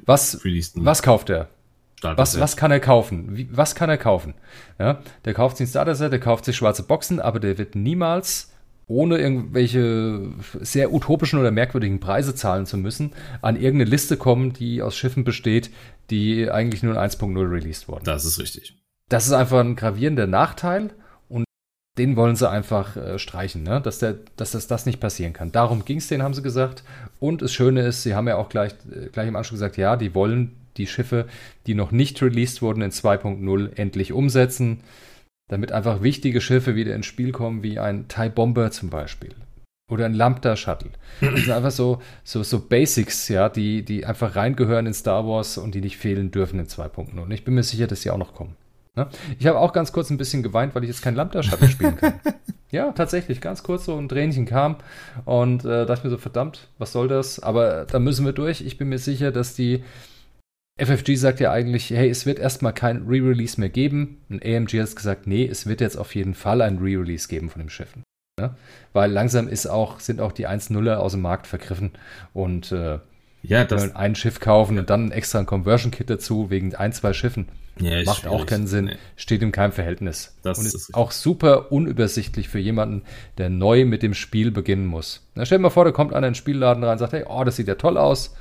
[0.05, 0.41] Was,
[0.75, 1.49] was kauft er?
[2.01, 3.35] Was, was kann er kaufen?
[3.35, 4.35] Wie, was kann er kaufen?
[4.77, 8.53] Ja, der kauft sich ein Starter-Set, der kauft sich schwarze Boxen, aber der wird niemals,
[8.85, 14.83] ohne irgendwelche sehr utopischen oder merkwürdigen Preise zahlen zu müssen, an irgendeine Liste kommen, die
[14.83, 15.71] aus Schiffen besteht,
[16.11, 18.03] die eigentlich nur in 1.0 released wurden.
[18.03, 18.77] Das ist richtig.
[19.09, 20.91] Das ist einfach ein gravierender Nachteil
[21.97, 23.81] den wollen sie einfach äh, streichen, ne?
[23.81, 25.51] dass, der, dass das, das nicht passieren kann.
[25.51, 26.83] Darum ging es denen, haben sie gesagt.
[27.19, 29.95] Und das Schöne ist, sie haben ja auch gleich, äh, gleich im Anschluss gesagt, ja,
[29.95, 31.25] die wollen die Schiffe,
[31.65, 34.81] die noch nicht released wurden, in 2.0 endlich umsetzen,
[35.49, 39.33] damit einfach wichtige Schiffe wieder ins Spiel kommen, wie ein TIE Bomber zum Beispiel.
[39.89, 40.91] Oder ein Lambda Shuttle.
[41.21, 45.57] Das sind einfach so, so, so Basics, ja, die, die einfach reingehören in Star Wars
[45.57, 47.17] und die nicht fehlen dürfen in 2.0.
[47.17, 48.55] Und ich bin mir sicher, dass sie auch noch kommen.
[48.97, 49.07] Ne?
[49.37, 52.19] Ich habe auch ganz kurz ein bisschen geweint, weil ich jetzt kein Lambda-Shuttle spielen kann.
[52.71, 54.77] ja, tatsächlich, ganz kurz so ein Tränchen kam
[55.23, 57.39] und äh, dachte mir so, verdammt, was soll das?
[57.39, 58.61] Aber da müssen wir durch.
[58.61, 59.83] Ich bin mir sicher, dass die
[60.79, 64.21] FFG sagt ja eigentlich, hey, es wird erstmal kein Re-Release mehr geben.
[64.29, 67.61] Und AMG hat gesagt, nee, es wird jetzt auf jeden Fall ein Re-Release geben von
[67.61, 68.03] den Schiffen.
[68.39, 68.55] Ne?
[68.93, 71.91] Weil langsam ist auch, sind auch die 1.0er aus dem Markt vergriffen
[72.33, 72.99] und äh,
[73.43, 77.13] Ja, das ein Schiff kaufen und dann extra ein Conversion Kit dazu wegen ein, zwei
[77.13, 77.47] Schiffen.
[77.79, 78.35] Ja, Macht schwierig.
[78.35, 78.95] auch keinen Sinn, nee.
[79.15, 80.35] steht in keinem Verhältnis.
[80.41, 83.03] Das und ist, ist auch super unübersichtlich für jemanden,
[83.37, 85.27] der neu mit dem Spiel beginnen muss.
[85.35, 87.25] Na, stell dir mal vor, da kommt einer in den Spielladen rein und sagt, hey,
[87.27, 88.35] oh, das sieht ja toll aus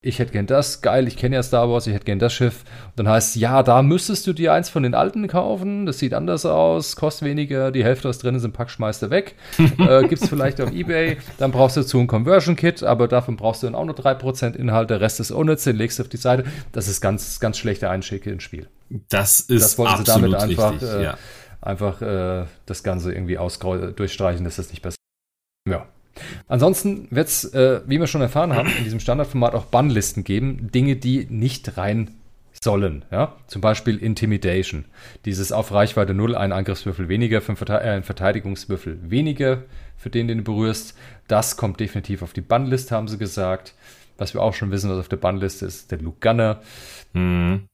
[0.00, 2.62] ich hätte gern das, geil, ich kenne ja Star Wars, ich hätte gern das Schiff.
[2.90, 5.98] Und dann heißt es, ja, da müsstest du dir eins von den alten kaufen, das
[5.98, 9.34] sieht anders aus, kostet weniger, die Hälfte, was drin ist, im Pack schmeißt du weg.
[9.58, 13.64] äh, Gibt es vielleicht auf Ebay, dann brauchst du dazu ein Conversion-Kit, aber davon brauchst
[13.64, 16.16] du dann auch nur 3% Inhalt, der Rest ist unnütz, den legst du auf die
[16.16, 16.44] Seite.
[16.70, 18.68] Das ist ganz, ganz schlechte Einschicke ins Spiel.
[19.08, 21.18] Das ist das wollten sie damit einfach, richtig, äh, ja.
[21.60, 24.98] einfach äh, das Ganze irgendwie durchstreichen, dass das nicht passiert.
[25.68, 25.88] Ja.
[26.46, 30.70] Ansonsten wird es, äh, wie wir schon erfahren haben, in diesem Standardformat auch Bannlisten geben,
[30.72, 32.10] Dinge, die nicht rein
[32.62, 33.04] sollen.
[33.10, 33.36] Ja?
[33.46, 34.84] Zum Beispiel Intimidation.
[35.24, 39.62] Dieses auf Reichweite 0, ein Angriffswürfel weniger, für äh, ein Verteidigungswürfel weniger,
[39.96, 40.96] für den, den du berührst.
[41.26, 43.74] Das kommt definitiv auf die Bannliste, haben sie gesagt.
[44.16, 46.60] Was wir auch schon wissen, was auf der Bannliste ist, der Luke Gunner.
[47.12, 47.66] Mhm.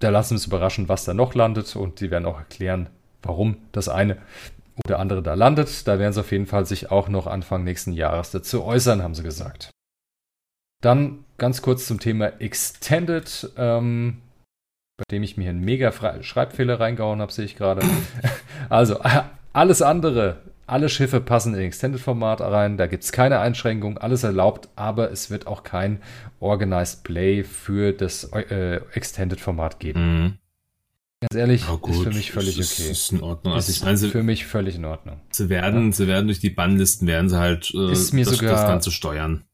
[0.00, 2.88] Da lassen wir uns überraschen, was da noch landet und sie werden auch erklären,
[3.22, 4.18] warum das eine
[4.84, 5.86] oder andere da landet.
[5.86, 9.14] Da werden sie auf jeden Fall sich auch noch Anfang nächsten Jahres dazu äußern, haben
[9.14, 9.70] sie gesagt.
[10.82, 14.22] Dann ganz kurz zum Thema Extended, ähm,
[14.98, 15.92] bei dem ich mir einen mega
[16.22, 17.86] Schreibfehler reingehauen habe, sehe ich gerade.
[18.68, 19.00] also
[19.52, 24.68] alles andere, alle Schiffe passen in Extended-Format rein, da gibt es keine Einschränkung, alles erlaubt,
[24.76, 26.02] aber es wird auch kein
[26.40, 30.00] Organized Play für das äh, Extended-Format geben.
[30.00, 30.38] Mhm.
[31.20, 32.90] Ganz ehrlich, ja, ist für mich völlig ist, okay.
[32.90, 33.54] Ist in Ordnung.
[33.54, 35.20] Also ist ich meine, sie, für mich völlig in Ordnung.
[35.30, 35.92] Sie werden, ja.
[35.92, 39.44] sie werden durch die Bannlisten werden sie halt äh, das, sogar, das Ganze steuern.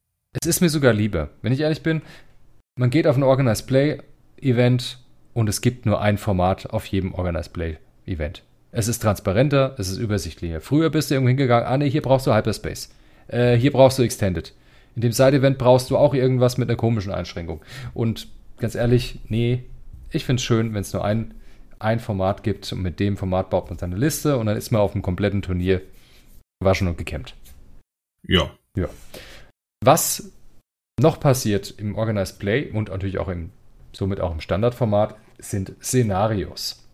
[0.41, 2.03] Es ist mir sogar lieber, wenn ich ehrlich bin.
[2.77, 3.99] Man geht auf ein Organized Play
[4.41, 4.99] Event
[5.35, 8.43] und es gibt nur ein Format auf jedem Organized Play Event.
[8.73, 10.61] Es ist transparenter, es ist übersichtlicher.
[10.61, 12.89] Früher bist du irgendwo hingegangen, ah nee, hier brauchst du Hyperspace.
[13.29, 14.53] Äh, hier brauchst du Extended.
[14.97, 17.63] In dem Side-Event brauchst du auch irgendwas mit einer komischen Einschränkung.
[17.95, 18.29] Und
[18.59, 19.63] ganz ehrlich, nee,
[20.11, 21.35] ich finde es schön, wenn es nur ein
[21.83, 24.81] ein Format gibt und mit dem Format baut man seine Liste und dann ist man
[24.81, 25.83] auf dem kompletten Turnier
[26.61, 27.35] gewaschen und gekämmt.
[28.27, 28.51] Ja.
[28.77, 28.89] Ja.
[29.85, 30.33] Was
[31.01, 33.51] noch passiert im Organized Play und natürlich auch im,
[33.93, 36.87] somit auch im Standardformat, sind Szenarios.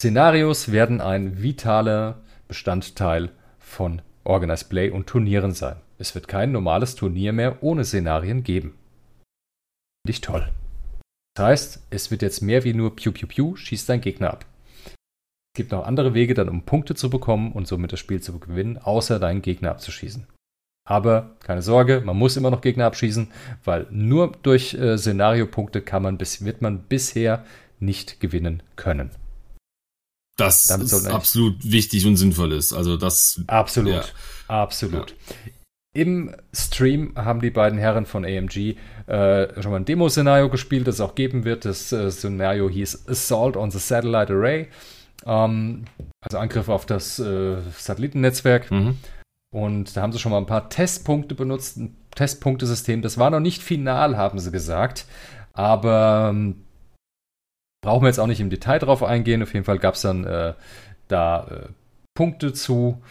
[0.00, 5.76] Szenarios werden ein vitaler Bestandteil von Organized Play und Turnieren sein.
[5.98, 8.74] Es wird kein normales Turnier mehr ohne Szenarien geben.
[10.02, 10.50] Finde ich toll.
[11.34, 14.46] Das heißt, es wird jetzt mehr wie nur Piu Piu Piu, schießt dein Gegner ab.
[14.84, 18.38] Es gibt noch andere Wege dann, um Punkte zu bekommen und somit das Spiel zu
[18.38, 20.26] gewinnen, außer deinen Gegner abzuschießen.
[20.88, 23.28] Aber keine Sorge, man muss immer noch Gegner abschießen,
[23.64, 27.44] weil nur durch äh, Szenariopunkte kann man bis, wird man bisher
[27.78, 29.10] nicht gewinnen können.
[30.36, 32.72] Das ist absolut wichtig und sinnvoll ist.
[32.72, 34.04] Also das absolut, ja.
[34.48, 35.10] absolut.
[35.10, 35.52] Ja.
[35.92, 38.76] Im Stream haben die beiden Herren von AMG
[39.06, 41.64] äh, schon mal ein Demo-Szenario gespielt, das es auch geben wird.
[41.64, 44.68] Das äh, Szenario hieß Assault on the Satellite Array.
[45.26, 45.86] Ähm,
[46.20, 48.70] also Angriff auf das äh, Satellitennetzwerk.
[48.70, 48.98] Mhm.
[49.52, 53.02] Und da haben sie schon mal ein paar Testpunkte benutzt, ein Testpunktesystem.
[53.02, 55.06] Das war noch nicht final, haben sie gesagt.
[55.54, 56.64] Aber ähm,
[57.82, 59.42] brauchen wir jetzt auch nicht im Detail drauf eingehen.
[59.42, 60.54] Auf jeden Fall gab es dann äh,
[61.08, 61.68] da äh,
[62.14, 63.02] Punkte zu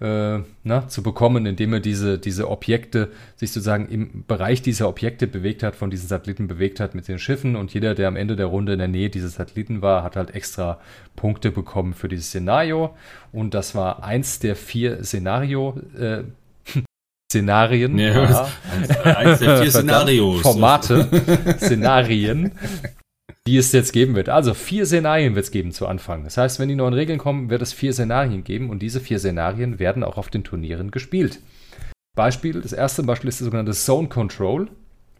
[0.00, 5.26] äh, na, zu bekommen, indem er diese, diese Objekte sich sozusagen im Bereich dieser Objekte
[5.26, 8.34] bewegt hat, von diesen Satelliten bewegt hat mit den Schiffen und jeder, der am Ende
[8.36, 10.80] der Runde in der Nähe dieses Satelliten war, hat halt extra
[11.16, 12.94] Punkte bekommen für dieses Szenario
[13.32, 16.22] und das war eins der vier Szenario, äh,
[17.30, 17.98] Szenarien.
[17.98, 18.48] Ja, ja.
[19.04, 20.42] Eins der vier Szenarios.
[20.42, 21.08] Formate,
[21.58, 22.52] Szenarien,
[23.46, 24.28] die es jetzt geben wird.
[24.28, 26.24] Also vier Szenarien wird es geben zu Anfang.
[26.24, 29.18] Das heißt, wenn die neuen Regeln kommen, wird es vier Szenarien geben und diese vier
[29.18, 31.40] Szenarien werden auch auf den Turnieren gespielt.
[32.16, 34.68] Beispiel, das erste Beispiel ist das sogenannte Zone Control,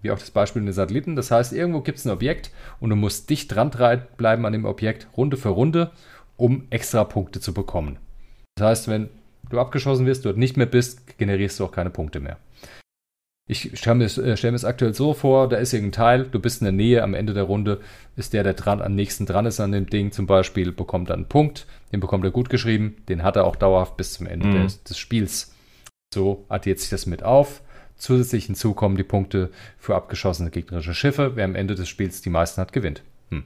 [0.02, 1.16] wie auch das Beispiel in den Satelliten.
[1.16, 3.70] Das heißt, irgendwo gibt es ein Objekt und du musst dicht dran
[4.16, 5.92] bleiben an dem Objekt, Runde für Runde,
[6.36, 7.98] um extra Punkte zu bekommen.
[8.56, 9.08] Das heißt, wenn
[9.48, 12.38] du abgeschossen wirst, dort nicht mehr bist, generierst du auch keine Punkte mehr.
[13.50, 16.38] Ich stelle mir, äh, stell mir es aktuell so vor, da ist irgendein Teil, du
[16.38, 17.80] bist in der Nähe, am Ende der Runde
[18.14, 21.20] ist der, der dran, am nächsten dran ist an dem Ding zum Beispiel, bekommt dann
[21.20, 24.46] einen Punkt, den bekommt er gut geschrieben, den hat er auch dauerhaft bis zum Ende
[24.46, 24.62] mhm.
[24.62, 25.52] des, des, Spiels.
[26.14, 27.60] So addiert sich das mit auf.
[27.96, 31.32] Zusätzlich hinzu kommen die Punkte für abgeschossene gegnerische Schiffe.
[31.34, 33.02] Wer am Ende des Spiels die meisten hat, gewinnt.
[33.30, 33.42] Hm.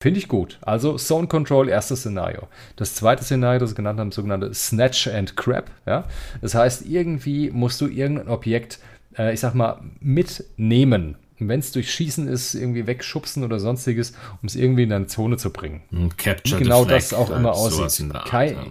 [0.00, 0.58] Finde ich gut.
[0.60, 2.46] Also Zone Control, erstes Szenario.
[2.76, 5.72] Das zweite Szenario, das wir genannt haben, sogenannte Snatch and Crab.
[5.86, 6.04] Ja?
[6.40, 8.78] Das heißt, irgendwie musst du irgendein Objekt
[9.16, 11.16] äh, ich sag mal, mitnehmen.
[11.38, 14.12] Wenn es durch Schießen ist, irgendwie wegschubsen oder sonstiges,
[14.42, 15.80] um es irgendwie in eine Zone zu bringen.
[16.18, 18.14] Capture Wie genau das auch immer aussieht.
[18.14, 18.66] Art, Kein, ja.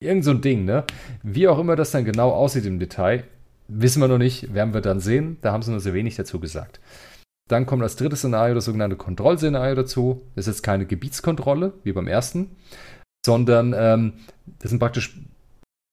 [0.00, 0.84] Irgend so ein Ding, ne?
[1.22, 3.24] Wie auch immer das dann genau aussieht im Detail,
[3.68, 5.36] Wissen wir noch nicht, werden wir dann sehen.
[5.42, 6.80] Da haben sie nur sehr wenig dazu gesagt.
[7.48, 10.22] Dann kommt das dritte Szenario, das sogenannte Kontrollszenario dazu.
[10.34, 12.56] Das ist jetzt keine Gebietskontrolle, wie beim ersten,
[13.24, 14.14] sondern ähm,
[14.58, 15.20] das sind praktisch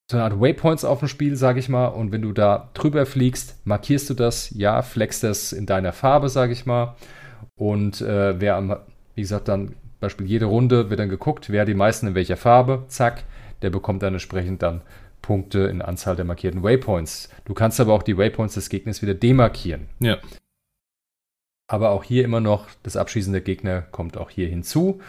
[0.10, 1.88] so eine Art Waypoints auf dem Spiel, sage ich mal.
[1.88, 6.30] Und wenn du da drüber fliegst, markierst du das, ja, flex das in deiner Farbe,
[6.30, 6.96] sage ich mal.
[7.56, 8.78] Und äh, wer am,
[9.16, 12.86] wie gesagt, dann Beispiel jede Runde wird dann geguckt, wer die meisten in welcher Farbe,
[12.90, 13.24] zack,
[13.62, 14.82] der bekommt dann entsprechend dann
[15.22, 17.30] Punkte in Anzahl der markierten Waypoints.
[17.46, 19.88] Du kannst aber auch die Waypoints des Gegners wieder demarkieren.
[20.00, 20.18] Ja.
[21.68, 25.02] Aber auch hier immer noch das Abschießen der Gegner kommt auch hier hinzu.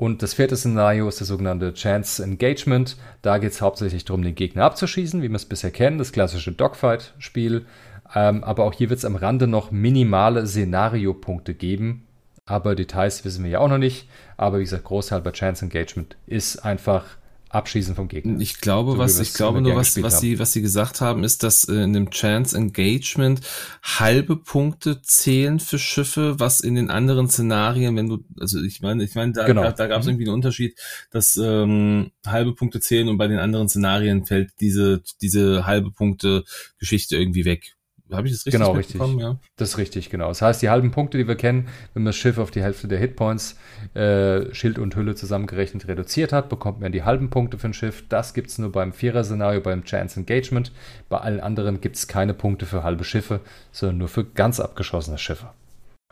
[0.00, 2.96] Und das vierte Szenario ist das sogenannte Chance Engagement.
[3.20, 6.52] Da geht es hauptsächlich darum, den Gegner abzuschießen, wie wir es bisher kennen, das klassische
[6.52, 7.66] Dogfight-Spiel.
[8.14, 12.06] Ähm, aber auch hier wird es am Rande noch minimale Szenariopunkte geben.
[12.46, 14.08] Aber Details wissen wir ja auch noch nicht.
[14.38, 17.04] Aber wie gesagt, Großteil bei Chance Engagement ist einfach
[17.50, 18.40] Abschießen vom Gegner.
[18.40, 21.42] Ich glaube, so was, ich glaube nur, was, was sie, was sie gesagt haben, ist,
[21.42, 23.40] dass äh, in dem Chance Engagement
[23.82, 29.02] halbe Punkte zählen für Schiffe, was in den anderen Szenarien, wenn du, also ich meine,
[29.02, 29.62] ich meine, da, genau.
[29.62, 30.12] da, da gab es mhm.
[30.12, 30.78] irgendwie einen Unterschied,
[31.10, 36.44] dass ähm, halbe Punkte zählen und bei den anderen Szenarien fällt diese, diese halbe Punkte
[36.78, 37.74] Geschichte irgendwie weg.
[38.12, 39.00] Habe ich das richtig Genau, richtig.
[39.18, 39.38] Ja.
[39.56, 40.28] Das ist richtig, genau.
[40.28, 42.88] Das heißt, die halben Punkte, die wir kennen, wenn man das Schiff auf die Hälfte
[42.88, 43.56] der Hitpoints,
[43.94, 48.04] äh, Schild und Hülle zusammengerechnet reduziert hat, bekommt man die halben Punkte für ein Schiff.
[48.08, 50.72] Das gibt es nur beim Vierer-Szenario, beim Chance Engagement.
[51.08, 53.40] Bei allen anderen gibt es keine Punkte für halbe Schiffe,
[53.72, 55.50] sondern nur für ganz abgeschossene Schiffe.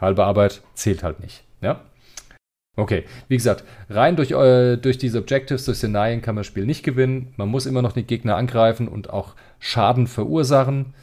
[0.01, 1.43] Halbe Arbeit zählt halt nicht.
[1.61, 1.81] Ja?
[2.77, 6.65] Okay, wie gesagt, rein durch, äh, durch diese Objectives, durch Szenarien kann man das Spiel
[6.65, 7.35] nicht gewinnen.
[7.37, 10.95] Man muss immer noch den Gegner angreifen und auch Schaden verursachen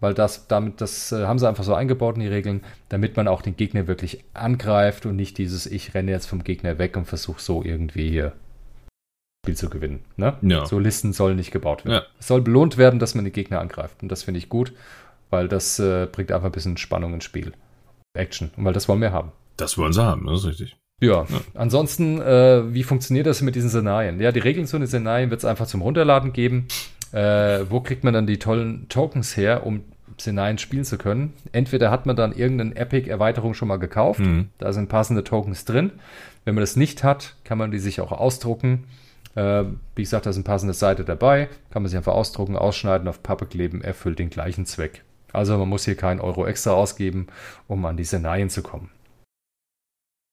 [0.00, 3.28] weil das damit das äh, haben sie einfach so eingebaut in die Regeln, damit man
[3.28, 7.06] auch den Gegner wirklich angreift und nicht dieses ich renne jetzt vom Gegner weg und
[7.06, 8.32] versuche so irgendwie hier
[9.44, 10.00] Spiel zu gewinnen.
[10.16, 10.36] Ne?
[10.42, 10.66] Ja.
[10.66, 11.94] So Listen sollen nicht gebaut werden.
[11.94, 12.02] Ja.
[12.18, 14.72] Es soll belohnt werden, dass man die Gegner angreift und das finde ich gut,
[15.30, 17.52] weil das äh, bringt einfach ein bisschen Spannung ins Spiel,
[18.14, 19.32] Action und weil das wollen wir haben.
[19.56, 20.76] Das wollen sie haben, das ist richtig.
[21.00, 21.40] Ja, ja.
[21.54, 24.20] ansonsten, äh, wie funktioniert das mit diesen Szenarien?
[24.20, 26.66] Ja, die Regeln zu den Szenarien wird es einfach zum Runterladen geben.
[27.12, 29.82] Äh, wo kriegt man dann die tollen Tokens her, um
[30.18, 31.32] Szenarien spielen zu können?
[31.52, 34.48] Entweder hat man dann irgendeine Epic-Erweiterung schon mal gekauft, mhm.
[34.58, 35.92] da sind passende Tokens drin.
[36.44, 38.84] Wenn man das nicht hat, kann man die sich auch ausdrucken.
[39.34, 39.64] Äh,
[39.94, 43.22] wie gesagt, da ist eine passende Seite dabei, kann man sich einfach ausdrucken, ausschneiden, auf
[43.22, 45.04] Pappe kleben, erfüllt den gleichen Zweck.
[45.32, 47.26] Also man muss hier keinen Euro extra ausgeben,
[47.66, 48.90] um an die Szenarien zu kommen.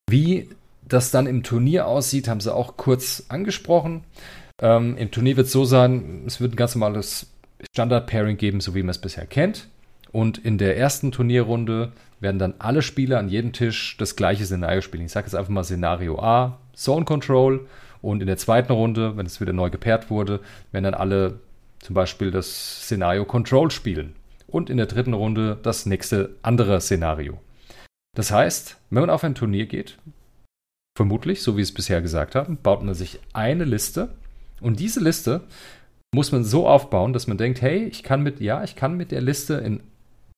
[0.09, 0.49] Wie
[0.87, 4.03] das dann im Turnier aussieht, haben sie auch kurz angesprochen.
[4.61, 7.31] Ähm, Im Turnier wird es so sein, es wird ein ganz normales
[7.71, 9.67] Standard-Pairing geben, so wie man es bisher kennt.
[10.11, 14.81] Und in der ersten Turnierrunde werden dann alle Spieler an jedem Tisch das gleiche Szenario
[14.81, 15.05] spielen.
[15.05, 17.67] Ich sage jetzt einfach mal Szenario A, Zone Control.
[18.01, 20.39] Und in der zweiten Runde, wenn es wieder neu gepaart wurde,
[20.71, 21.39] werden dann alle
[21.79, 24.15] zum Beispiel das Szenario Control spielen.
[24.47, 27.39] Und in der dritten Runde das nächste andere Szenario.
[28.15, 29.97] Das heißt, wenn man auf ein Turnier geht,
[30.95, 34.09] vermutlich, so wie es bisher gesagt haben, baut man sich eine Liste
[34.61, 35.41] und diese Liste
[36.13, 39.11] muss man so aufbauen, dass man denkt, hey, ich kann mit, ja, ich kann mit
[39.11, 39.81] der Liste in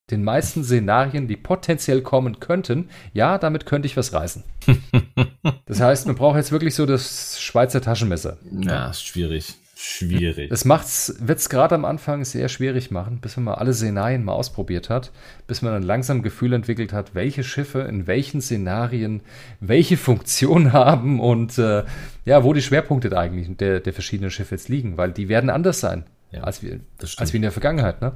[0.09, 4.43] den meisten Szenarien, die potenziell kommen könnten, ja, damit könnte ich was reißen.
[5.65, 8.37] das heißt, man braucht jetzt wirklich so das Schweizer Taschenmesser.
[8.51, 9.55] Ja, ist schwierig.
[9.79, 10.49] Schwierig.
[10.49, 14.33] Das wird es gerade am Anfang sehr schwierig machen, bis man mal alle Szenarien mal
[14.33, 15.11] ausprobiert hat,
[15.45, 19.21] bis man dann langsam Gefühl entwickelt hat, welche Schiffe in welchen Szenarien
[19.59, 21.83] welche Funktion haben und äh,
[22.25, 25.79] ja, wo die Schwerpunkte eigentlich der, der verschiedenen Schiffe jetzt liegen, weil die werden anders
[25.79, 26.79] sein ja, als, wir,
[27.17, 28.13] als wie in der Vergangenheit, ne?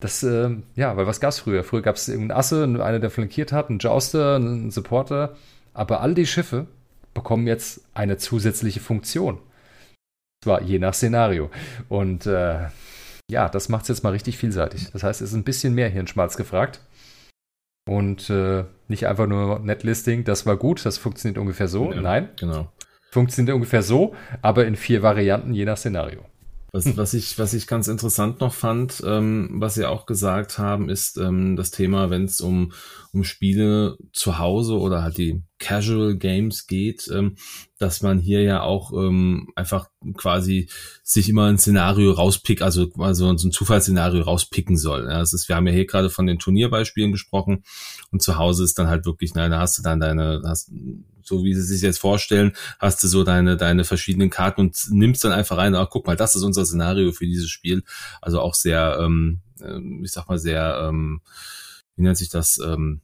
[0.00, 1.62] Das, äh, ja, weil was gab es früher?
[1.62, 5.36] Früher gab es irgendeinen Asse, einer, der flankiert hat, einen Jouster, einen Supporter,
[5.74, 6.66] aber all die Schiffe
[7.12, 9.38] bekommen jetzt eine zusätzliche Funktion.
[10.44, 11.50] Zwar je nach Szenario.
[11.88, 12.66] Und äh,
[13.30, 14.90] ja, das macht es jetzt mal richtig vielseitig.
[14.92, 16.80] Das heißt, es ist ein bisschen mehr Hirnschmalz gefragt.
[17.88, 21.90] Und äh, nicht einfach nur Netlisting, das war gut, das funktioniert ungefähr so.
[21.90, 22.28] Ja, Nein.
[22.38, 22.70] Genau.
[23.10, 26.26] Funktioniert ungefähr so, aber in vier Varianten je nach Szenario.
[26.74, 30.88] Was, was, ich, was ich ganz interessant noch fand, ähm, was Sie auch gesagt haben,
[30.88, 32.72] ist ähm, das Thema, wenn es um,
[33.12, 37.36] um Spiele zu Hause oder halt die Casual Games geht, ähm,
[37.78, 40.68] dass man hier ja auch ähm, einfach quasi
[41.04, 45.04] sich immer ein Szenario rauspickt, also, also so ein Zufallsszenario rauspicken soll.
[45.04, 47.62] Ja, das ist, wir haben ja hier gerade von den Turnierbeispielen gesprochen
[48.10, 50.72] und zu Hause ist dann halt wirklich, nein, da hast du dann deine, hast,
[51.24, 55.24] so wie sie sich jetzt vorstellen, hast du so deine, deine verschiedenen Karten und nimmst
[55.24, 57.82] dann einfach rein, ach, guck mal, das ist unser Szenario für dieses Spiel.
[58.20, 61.20] Also auch sehr, ähm, ähm ich sag mal, sehr, ähm,
[61.96, 63.00] wie nennt sich das, ähm,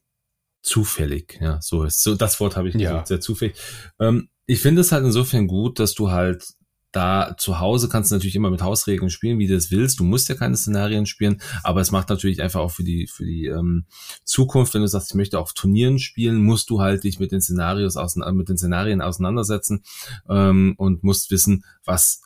[0.62, 3.06] zufällig, ja, so ist, so, das Wort habe ich gesagt, ja.
[3.06, 3.56] sehr zufällig.
[3.98, 6.44] Ähm, ich finde es halt insofern gut, dass du halt
[6.92, 10.00] da zu Hause kannst du natürlich immer mit Hausregeln spielen, wie du es willst.
[10.00, 13.24] Du musst ja keine Szenarien spielen, aber es macht natürlich einfach auch für die für
[13.24, 13.86] die ähm,
[14.24, 17.40] Zukunft, wenn du sagst, ich möchte auf Turnieren spielen, musst du halt dich mit den
[17.40, 17.96] Szenarios
[18.32, 19.82] mit den Szenarien auseinandersetzen
[20.28, 22.22] ähm, und musst wissen, was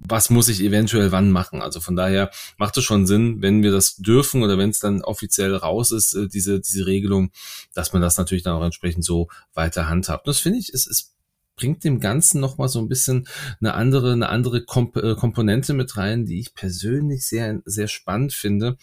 [0.00, 1.60] was muss ich eventuell wann machen.
[1.60, 5.02] Also von daher macht es schon Sinn, wenn wir das dürfen oder wenn es dann
[5.02, 7.32] offiziell raus ist, äh, diese, diese Regelung,
[7.74, 10.28] dass man das natürlich dann auch entsprechend so weiter handhabt.
[10.28, 11.17] das finde ich, es ist
[11.58, 13.28] bringt dem Ganzen nochmal so ein bisschen
[13.60, 18.32] eine andere, eine andere Komp äh, Komponente mit rein, die ich persönlich sehr, sehr spannend
[18.32, 18.78] finde,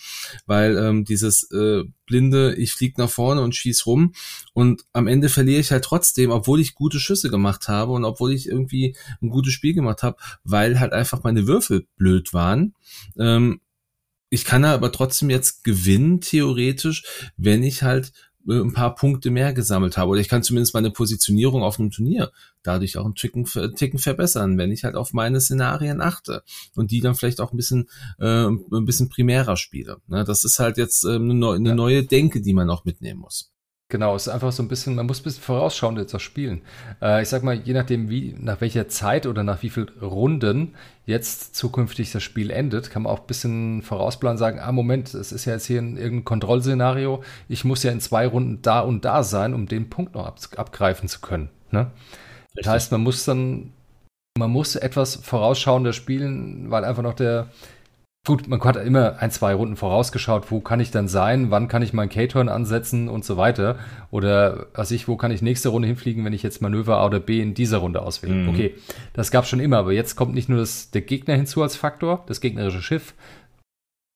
[0.46, 4.14] weil ähm, dieses äh, blinde, ich flieg nach vorne und schieß rum
[4.54, 8.34] und am Ende verliere ich halt trotzdem, obwohl ich gute Schüsse gemacht habe und obwohl
[8.34, 12.76] ich irgendwie ein gutes Spiel gemacht habe, weil halt einfach meine Würfel blöd waren.
[13.18, 13.62] Ähm,
[14.30, 17.04] ich kann aber trotzdem jetzt gewinnen, theoretisch,
[17.38, 18.12] wenn ich halt
[18.48, 20.12] ein paar Punkte mehr gesammelt habe.
[20.12, 22.32] Oder ich kann zumindest meine Positionierung auf einem Turnier
[22.64, 23.46] dadurch auch einen Ticken,
[23.76, 26.44] Ticken verbessern, wenn ich halt auf meine Szenarien achte
[26.76, 27.90] und die dann vielleicht auch ein bisschen,
[28.20, 29.98] äh, ein bisschen primärer spiele.
[30.08, 30.24] Ne?
[30.24, 31.76] Das ist halt jetzt äh, eine, neu, eine ja.
[31.76, 33.52] neue Denke, die man auch mitnehmen muss.
[33.96, 36.64] Genau, es ist einfach so ein bisschen, man muss ein bisschen vorausschauend jetzt auch spielen.
[37.02, 40.76] Äh, ich sag mal, je nachdem, wie, nach welcher Zeit oder nach wie viel Runden
[41.06, 45.32] jetzt zukünftig das Spiel endet, kann man auch ein bisschen vorausplanen sagen, ah, Moment, es
[45.32, 49.06] ist ja jetzt hier ein, irgendein Kontrollszenario, ich muss ja in zwei Runden da und
[49.06, 51.48] da sein, um den Punkt noch ab, abgreifen zu können.
[51.72, 51.90] Ne?
[52.56, 53.72] Das heißt, man muss dann,
[54.38, 57.48] man muss etwas vorausschauender spielen, weil einfach noch der,
[58.26, 61.84] Gut, man hat immer ein, zwei Runden vorausgeschaut, wo kann ich dann sein, wann kann
[61.84, 63.78] ich meinen K-Turn ansetzen und so weiter.
[64.10, 67.20] Oder was ich, wo kann ich nächste Runde hinfliegen, wenn ich jetzt Manöver A oder
[67.20, 68.34] B in dieser Runde auswähle.
[68.34, 68.50] Mhm.
[68.50, 68.76] Okay,
[69.14, 72.24] das gab schon immer, aber jetzt kommt nicht nur das, der Gegner hinzu als Faktor,
[72.26, 73.14] das gegnerische Schiff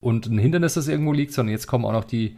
[0.00, 2.36] und ein Hindernis, das irgendwo liegt, sondern jetzt kommen auch noch die,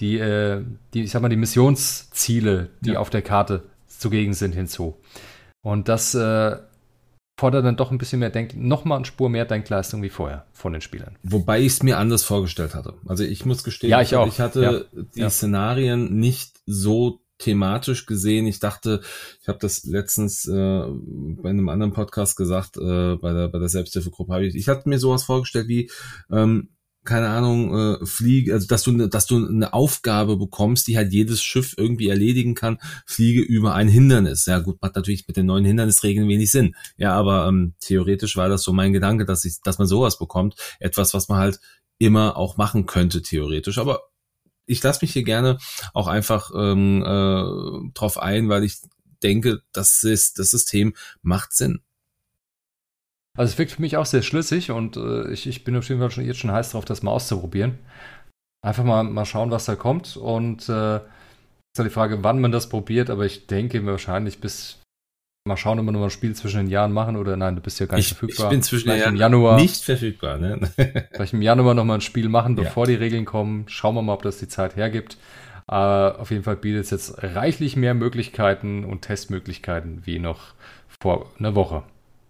[0.00, 2.98] die, äh, die ich sag mal, die Missionsziele, die ja.
[2.98, 4.98] auf der Karte zugegen sind, hinzu.
[5.62, 6.56] Und das äh,
[7.36, 10.46] fordert dann doch ein bisschen mehr Denk, noch mal eine Spur mehr Denkleistung wie vorher
[10.52, 11.18] von den Spielern.
[11.22, 12.94] Wobei ich es mir anders vorgestellt hatte.
[13.06, 14.26] Also ich muss gestehen, ja, ich, auch.
[14.26, 15.00] ich hatte ja.
[15.14, 15.30] die ja.
[15.30, 18.46] Szenarien nicht so thematisch gesehen.
[18.46, 19.00] Ich dachte,
[19.42, 23.68] ich habe das letztens äh, bei einem anderen Podcast gesagt, äh, bei der bei der
[23.68, 25.90] Selbsthilfegruppe habe ich, ich hatte mir sowas vorgestellt wie
[26.30, 26.68] ähm,
[27.04, 31.42] keine Ahnung, äh, fliege, also dass du, dass du eine Aufgabe bekommst, die halt jedes
[31.42, 34.46] Schiff irgendwie erledigen kann, fliege über ein Hindernis.
[34.46, 36.74] Ja gut, macht natürlich mit den neuen Hindernisregeln wenig Sinn.
[36.96, 40.54] Ja, aber ähm, theoretisch war das so mein Gedanke, dass ich, dass man sowas bekommt.
[40.80, 41.60] Etwas, was man halt
[41.98, 43.78] immer auch machen könnte, theoretisch.
[43.78, 44.02] Aber
[44.66, 45.58] ich lasse mich hier gerne
[45.92, 48.78] auch einfach ähm, äh, drauf ein, weil ich
[49.22, 51.80] denke, das, ist, das System macht Sinn.
[53.36, 56.00] Also es wirkt für mich auch sehr schlüssig und äh, ich, ich bin auf jeden
[56.00, 57.78] Fall schon, jetzt schon heiß drauf, das mal auszuprobieren.
[58.64, 60.16] Einfach mal, mal schauen, was da kommt.
[60.16, 64.78] Und äh, ist halt die Frage, wann man das probiert, aber ich denke wahrscheinlich bis
[65.46, 67.78] mal schauen, ob wir nur ein Spiel zwischen den Jahren machen oder nein, du bist
[67.78, 68.46] ja gar nicht ich, verfügbar.
[68.46, 70.38] Ich bin zwischen den Jahren Januar, nicht verfügbar.
[70.38, 70.70] Ne?
[71.12, 72.92] vielleicht im Januar nochmal ein Spiel machen, bevor ja.
[72.92, 73.64] die Regeln kommen.
[73.66, 75.18] Schauen wir mal, ob das die Zeit hergibt.
[75.66, 80.54] Aber auf jeden Fall bietet es jetzt reichlich mehr Möglichkeiten und Testmöglichkeiten wie noch
[81.02, 81.82] vor einer Woche.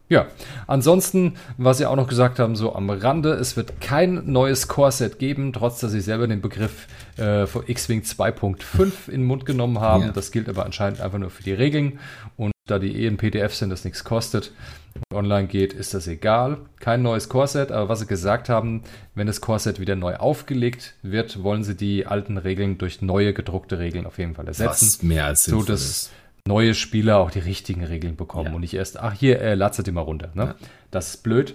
[0.09, 0.27] Ja,
[0.67, 5.19] ansonsten, was Sie auch noch gesagt haben, so am Rande, es wird kein neues Core-Set
[5.19, 6.87] geben, trotz dass Sie selber den Begriff
[7.17, 10.05] äh, von X-Wing 2.5 in den Mund genommen haben.
[10.05, 10.13] Ja.
[10.13, 11.99] Das gilt aber anscheinend einfach nur für die Regeln.
[12.37, 14.53] Und da die eh in PDF sind, das nichts kostet
[14.95, 16.59] und online geht, ist das egal.
[16.81, 18.83] Kein neues Core-Set, aber was Sie gesagt haben,
[19.15, 23.79] wenn das Core-Set wieder neu aufgelegt wird, wollen Sie die alten Regeln durch neue gedruckte
[23.79, 24.87] Regeln auf jeden Fall ersetzen.
[24.87, 26.11] Was mehr als so, dass, ist
[26.47, 28.55] neue Spieler auch die richtigen Regeln bekommen ja.
[28.55, 30.31] und nicht erst, ach hier, äh, latzert immer runter.
[30.35, 30.45] Ne?
[30.45, 30.55] Ja.
[30.91, 31.55] Das ist blöd.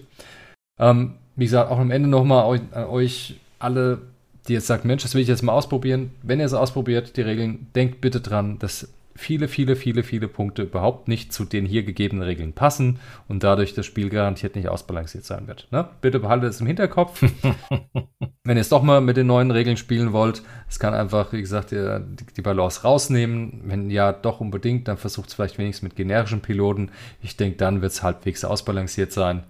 [0.80, 4.02] Ähm, wie gesagt, auch am Ende nochmal an euch alle,
[4.48, 6.12] die jetzt sagt, Mensch, das will ich jetzt mal ausprobieren.
[6.24, 8.90] Wenn ihr es ausprobiert, die Regeln, denkt bitte dran, dass
[9.20, 13.74] viele, viele, viele, viele Punkte überhaupt nicht zu den hier gegebenen Regeln passen und dadurch
[13.74, 15.68] das Spiel garantiert nicht ausbalanciert sein wird.
[15.72, 15.88] Ne?
[16.00, 17.22] Bitte behaltet es im Hinterkopf.
[18.44, 21.42] Wenn ihr es doch mal mit den neuen Regeln spielen wollt, es kann einfach, wie
[21.42, 23.62] gesagt, die Balance rausnehmen.
[23.66, 26.92] Wenn ja, doch unbedingt, dann versucht es vielleicht wenigstens mit generischen Piloten.
[27.22, 29.44] Ich denke, dann wird es halbwegs ausbalanciert sein.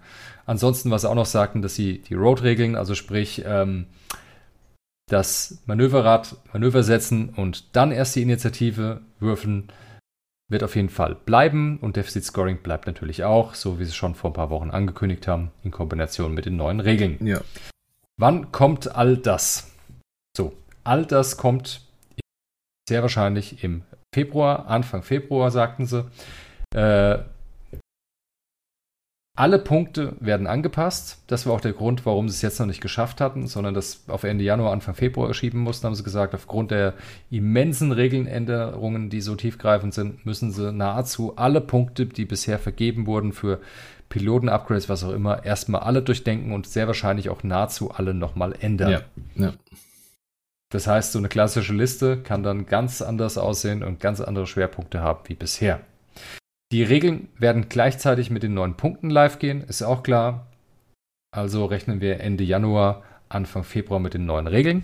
[0.48, 3.86] Ansonsten, was sie auch noch sagten, dass sie die Road-Regeln, also sprich, ähm,
[5.10, 9.72] das Manöverrad Manöver setzen und dann erst die Initiative würfeln,
[10.50, 14.16] wird auf jeden Fall bleiben und Deficit Scoring bleibt natürlich auch, so wie sie schon
[14.16, 17.18] vor ein paar Wochen angekündigt haben, in Kombination mit den neuen Regeln.
[17.26, 17.42] Ja.
[18.18, 19.72] Wann kommt all das?
[20.36, 20.54] So,
[20.84, 21.82] all das kommt
[22.88, 23.84] sehr wahrscheinlich im
[24.14, 26.10] Februar, Anfang Februar, sagten sie.
[26.74, 27.20] Äh,
[29.40, 31.24] Alle Punkte werden angepasst.
[31.28, 34.04] Das war auch der Grund, warum sie es jetzt noch nicht geschafft hatten, sondern das
[34.10, 36.36] auf Ende Januar, Anfang Februar schieben mussten, haben sie gesagt.
[36.36, 36.94] Aufgrund der
[37.32, 43.32] immensen Regeländerungen, die so tiefgreifend sind, müssen sie nahezu alle Punkte, die bisher vergeben wurden
[43.32, 43.62] für
[44.10, 48.92] Piloten-Upgrades, was auch immer, erstmal alle durchdenken und sehr wahrscheinlich auch nahezu alle nochmal ändern.
[48.92, 49.02] Ja,
[49.36, 49.54] ja.
[50.70, 55.00] Das heißt, so eine klassische Liste kann dann ganz anders aussehen und ganz andere Schwerpunkte
[55.00, 55.80] haben wie bisher.
[56.72, 60.48] Die Regeln werden gleichzeitig mit den neuen Punkten live gehen, ist auch klar.
[61.32, 64.84] Also rechnen wir Ende Januar, Anfang Februar mit den neuen Regeln.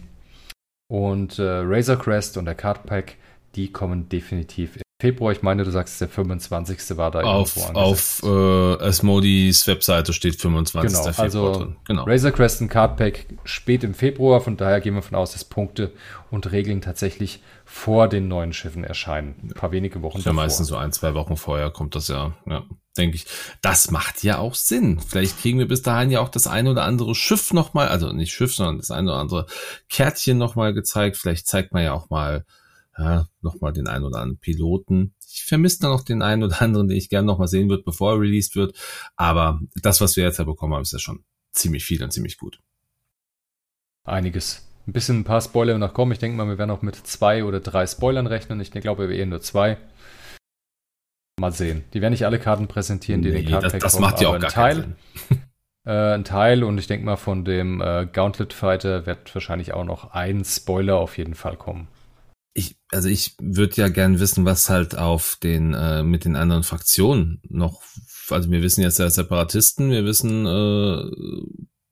[0.87, 3.17] Und äh, Razor Crest und der Card Pack,
[3.55, 6.95] die kommen definitiv Februar, ich meine, du sagst, der 25.
[6.95, 8.27] war da auf, Auf äh,
[8.81, 10.89] Asmodis Webseite steht 25.
[10.89, 11.75] Genau, Februar also drin.
[11.85, 12.03] Genau.
[12.05, 15.43] Razor Crest und Card Pack spät im Februar, von daher gehen wir von aus, dass
[15.43, 15.91] Punkte
[16.31, 19.35] und Regeln tatsächlich vor den neuen Schiffen erscheinen.
[19.43, 22.63] Ein paar wenige Wochen ja, meistens so ein, zwei Wochen vorher kommt das ja, ja,
[22.97, 23.25] denke ich.
[23.61, 25.01] Das macht ja auch Sinn.
[25.01, 28.31] Vielleicht kriegen wir bis dahin ja auch das ein oder andere Schiff nochmal, also nicht
[28.31, 29.45] Schiff, sondern das ein oder andere
[29.89, 31.17] Kärtchen nochmal gezeigt.
[31.17, 32.45] Vielleicht zeigt man ja auch mal
[32.97, 35.13] ja, nochmal den einen oder anderen Piloten.
[35.27, 38.13] Ich vermisse da noch den einen oder anderen, den ich gerne nochmal sehen würde, bevor
[38.13, 38.77] er released wird.
[39.15, 42.37] Aber das, was wir jetzt ja bekommen haben, ist ja schon ziemlich viel und ziemlich
[42.37, 42.61] gut.
[44.05, 44.65] Einiges.
[44.87, 46.11] Ein bisschen ein paar Spoiler noch kommen.
[46.11, 48.61] Ich denke mal, wir werden auch mit zwei oder drei Spoilern rechnen.
[48.61, 49.77] Ich glaube, wir eher nur zwei.
[51.39, 51.83] Mal sehen.
[51.93, 54.39] Die werden nicht alle Karten präsentieren, die nee, den Kartenpack Das, das macht ja auch
[54.39, 54.95] gar Teil, keinen
[55.27, 55.41] Sinn.
[55.85, 59.83] äh, ein Teil und ich denke mal, von dem äh, Gauntlet Fighter wird wahrscheinlich auch
[59.83, 61.89] noch ein Spoiler auf jeden Fall kommen
[62.55, 66.63] ich, also ich würde ja gern wissen, was halt auf den, äh, mit den anderen
[66.63, 67.83] Fraktionen noch,
[68.29, 71.11] also wir wissen jetzt ja Separatisten, wir wissen äh,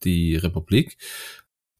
[0.05, 0.97] die Republik,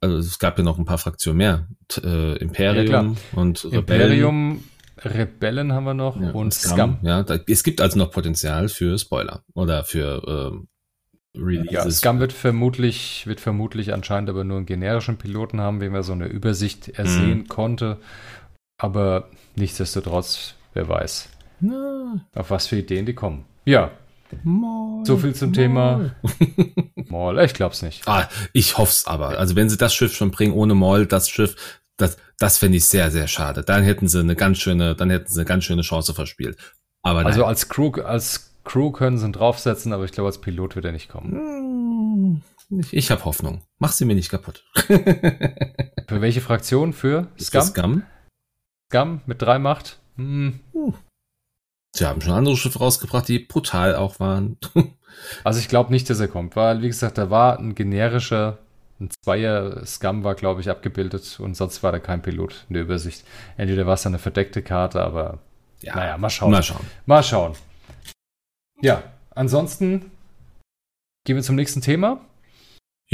[0.02, 1.68] also es gab ja noch ein paar Fraktionen mehr,
[2.04, 3.80] äh, Imperium ja, und Rebellen.
[3.80, 4.64] Imperium,
[4.98, 6.78] Rebellen haben wir noch ja, und Scum.
[6.78, 6.98] Scum.
[7.04, 10.68] Ja, da, es gibt also noch Potenzial für Spoiler oder für ähm,
[11.36, 11.72] Releases.
[11.72, 16.04] Ja, Scum wird vermutlich, wird vermutlich anscheinend aber nur einen generischen Piloten haben, wie man
[16.04, 17.48] so eine Übersicht ersehen mhm.
[17.48, 17.98] konnte.
[18.84, 21.30] Aber nichtsdestotrotz, wer weiß,
[21.62, 22.26] Na.
[22.36, 23.46] auf was für Ideen die kommen.
[23.64, 23.92] Ja.
[24.44, 25.56] Mal, so viel zum mal.
[25.56, 26.16] Thema
[27.08, 27.40] Maul.
[27.40, 28.06] Ich glaub's nicht.
[28.10, 29.40] Ah, ich hoff's aber.
[29.40, 31.56] Also wenn sie das Schiff schon bringen ohne Maul, das Schiff,
[31.96, 33.64] das, das fände ich sehr, sehr schade.
[33.64, 36.58] Dann hätten sie eine ganz schöne, dann hätten sie eine ganz schöne Chance verspielt.
[37.04, 40.76] Aber also als Crew, als Crew können sie ihn draufsetzen, aber ich glaube, als Pilot
[40.76, 42.42] wird er nicht kommen.
[42.70, 43.62] Hm, ich, ich habe Hoffnung.
[43.80, 44.66] Mach sie mir nicht kaputt.
[44.76, 46.92] Für welche Fraktion?
[46.92, 47.62] Für Scum?
[47.62, 48.04] Für Scum?
[48.94, 49.98] Scum mit drei Macht.
[50.18, 50.60] Hm.
[51.96, 54.58] Sie haben schon andere Schiffe rausgebracht, die brutal auch waren.
[55.44, 58.60] also ich glaube nicht, dass er kommt, weil, wie gesagt, da war ein generischer,
[59.00, 62.84] ein Zweier Scum war, glaube ich, abgebildet und sonst war da kein Pilot in der
[62.84, 63.26] Übersicht.
[63.58, 65.40] Entweder war es eine verdeckte Karte, aber
[65.82, 66.52] ja, naja, mal schauen.
[66.52, 66.86] Mal schauen.
[67.08, 67.54] Mal schauen.
[68.80, 70.12] Ja, ansonsten
[71.26, 72.22] gehen wir zum nächsten Thema.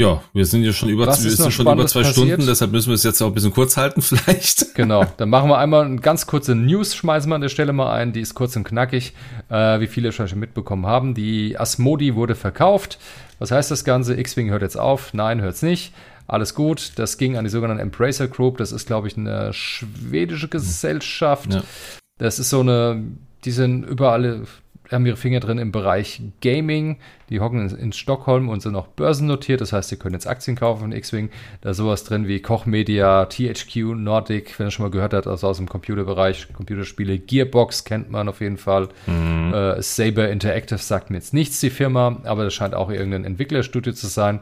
[0.00, 2.28] Ja, wir sind ja schon über, wir sind schon über zwei passiert?
[2.28, 4.74] Stunden, deshalb müssen wir es jetzt auch ein bisschen kurz halten vielleicht.
[4.74, 7.92] Genau, dann machen wir einmal eine ganz kurze News, schmeißen wir an der Stelle mal
[7.92, 9.12] ein, die ist kurz und knackig,
[9.50, 11.12] äh, wie viele schon mitbekommen haben.
[11.12, 12.98] Die Asmodi wurde verkauft.
[13.40, 14.18] Was heißt das Ganze?
[14.18, 15.12] X-Wing hört jetzt auf?
[15.12, 15.92] Nein, hört es nicht.
[16.26, 16.92] Alles gut.
[16.96, 18.56] Das ging an die sogenannte Embracer Group.
[18.56, 21.52] Das ist, glaube ich, eine schwedische Gesellschaft.
[21.52, 21.62] Ja.
[22.16, 23.04] Das ist so eine,
[23.44, 24.46] die sind überall
[24.96, 26.98] haben ihre Finger drin im Bereich Gaming.
[27.28, 29.60] Die hocken in, in, Stockholm und sind auch börsennotiert.
[29.60, 31.30] Das heißt, sie können jetzt Aktien kaufen von X-Wing.
[31.60, 35.26] Da ist sowas drin wie Koch Media, THQ, Nordic, wenn ihr schon mal gehört habt,
[35.26, 37.18] also aus dem Computerbereich, Computerspiele.
[37.18, 38.88] Gearbox kennt man auf jeden Fall.
[39.06, 39.54] Mhm.
[39.54, 43.92] Äh, Saber Interactive sagt mir jetzt nichts, die Firma, aber das scheint auch irgendein Entwicklerstudio
[43.92, 44.40] zu sein.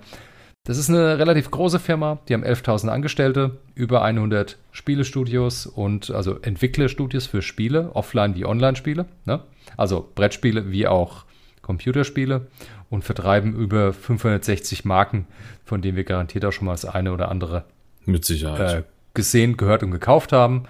[0.68, 6.38] Das ist eine relativ große Firma, die haben 11.000 Angestellte, über 100 Spielestudios und also
[6.42, 9.06] Entwicklerstudios für Spiele, offline wie Online-Spiele.
[9.24, 9.40] Ne?
[9.76, 11.24] Also Brettspiele wie auch
[11.62, 12.46] Computerspiele
[12.90, 15.26] und vertreiben über 560 Marken,
[15.64, 17.64] von denen wir garantiert auch schon mal das eine oder andere
[18.06, 18.82] mit Sicherheit äh,
[19.14, 20.64] gesehen, gehört und gekauft haben.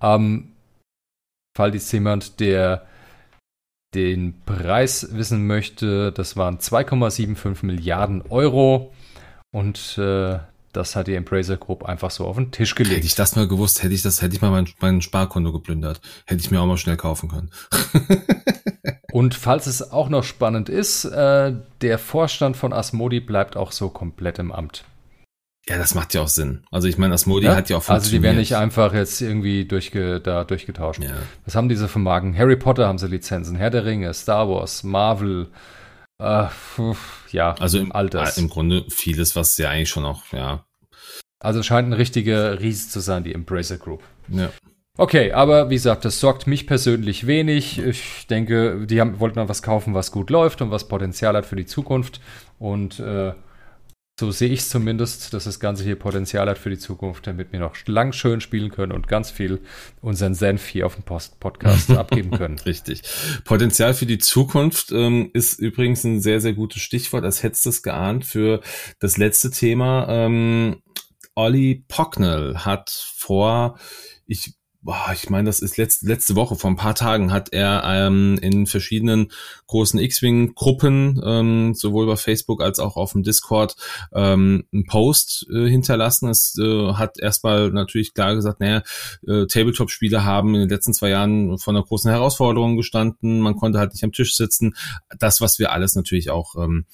[0.00, 0.52] Ähm,
[1.56, 2.86] Fall ist jemand, der
[3.94, 8.92] den Preis wissen möchte, das waren 2,75 Milliarden Euro
[9.52, 10.38] und äh,
[10.74, 12.96] das hat die Embracer Group einfach so auf den Tisch gelegt.
[12.96, 16.00] Hätte ich das mal gewusst, hätte ich das, hätte ich mal mein, mein Sparkonto geplündert.
[16.26, 17.50] Hätte ich mir auch mal schnell kaufen können.
[19.12, 23.88] Und falls es auch noch spannend ist, äh, der Vorstand von Asmodi bleibt auch so
[23.88, 24.84] komplett im Amt.
[25.68, 26.64] Ja, das macht ja auch Sinn.
[26.70, 27.54] Also ich meine, Asmodi ja?
[27.54, 28.04] hat ja auch funktioniert.
[28.04, 31.02] Also die werden nicht einfach jetzt irgendwie durchge da durchgetauscht.
[31.02, 31.14] Ja.
[31.46, 32.36] Was haben diese für Marken?
[32.36, 35.48] Harry Potter haben sie Lizenzen, Herr der Ringe, Star Wars, Marvel,
[36.18, 36.46] äh,
[37.34, 38.38] ja, also im, Alters.
[38.38, 40.64] im Grunde vieles, was ja eigentlich schon auch, ja.
[41.40, 44.02] Also scheint ein richtiger Riese zu sein, die Embracer Group.
[44.28, 44.50] Ja.
[44.96, 47.80] Okay, aber wie gesagt, das sorgt mich persönlich wenig.
[47.80, 51.46] Ich denke, die haben, wollten mal was kaufen, was gut läuft und was Potenzial hat
[51.46, 52.20] für die Zukunft.
[52.60, 53.32] Und äh,
[54.18, 57.52] so sehe ich es zumindest, dass das Ganze hier Potenzial hat für die Zukunft, damit
[57.52, 59.60] wir noch lang schön spielen können und ganz viel
[60.02, 62.58] unseren Senf hier auf dem Post Podcast abgeben können.
[62.60, 63.02] Richtig.
[63.44, 67.70] Potenzial für die Zukunft ähm, ist übrigens ein sehr, sehr gutes Stichwort, als hättest du
[67.70, 68.60] es geahnt für
[69.00, 70.06] das letzte Thema.
[70.08, 70.76] Ähm,
[71.34, 73.78] Olli Pocknell hat vor,
[74.26, 74.54] ich
[74.84, 78.38] boah, ich meine, das ist letzte, letzte Woche, vor ein paar Tagen hat er ähm,
[78.42, 79.32] in verschiedenen
[79.66, 83.76] großen X-Wing-Gruppen, ähm, sowohl bei Facebook als auch auf dem Discord,
[84.12, 86.28] ähm, einen Post äh, hinterlassen.
[86.28, 88.82] Es äh, hat erstmal natürlich klar gesagt, naja,
[89.26, 93.40] äh, Tabletop-Spiele haben in den letzten zwei Jahren vor einer großen Herausforderung gestanden.
[93.40, 94.74] Man konnte halt nicht am Tisch sitzen.
[95.18, 96.84] Das, was wir alles natürlich auch ähm,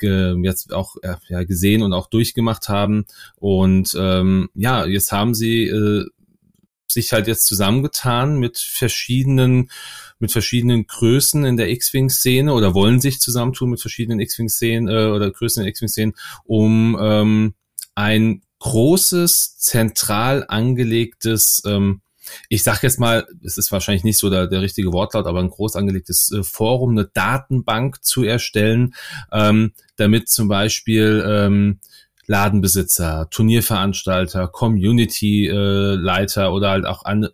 [0.00, 3.06] jetzt auch äh, ja, gesehen und auch durchgemacht haben.
[3.36, 6.06] Und ähm, ja, jetzt haben sie äh,
[6.90, 9.70] sich halt jetzt zusammengetan mit verschiedenen
[10.18, 15.30] mit verschiedenen Größen in der X-Wing-Szene oder wollen sich zusammentun mit verschiedenen X-Wing-Szenen äh, oder
[15.30, 17.54] Größen in X-Wing-Szenen, um ähm,
[17.94, 22.00] ein großes, zentral angelegtes ähm,
[22.48, 25.50] ich sage jetzt mal, es ist wahrscheinlich nicht so der, der richtige Wortlaut, aber ein
[25.50, 28.94] groß angelegtes äh, Forum, eine Datenbank zu erstellen,
[29.32, 31.80] ähm, damit zum Beispiel ähm,
[32.28, 37.28] Ladenbesitzer, Turnierveranstalter, Community-Leiter äh, oder halt auch an,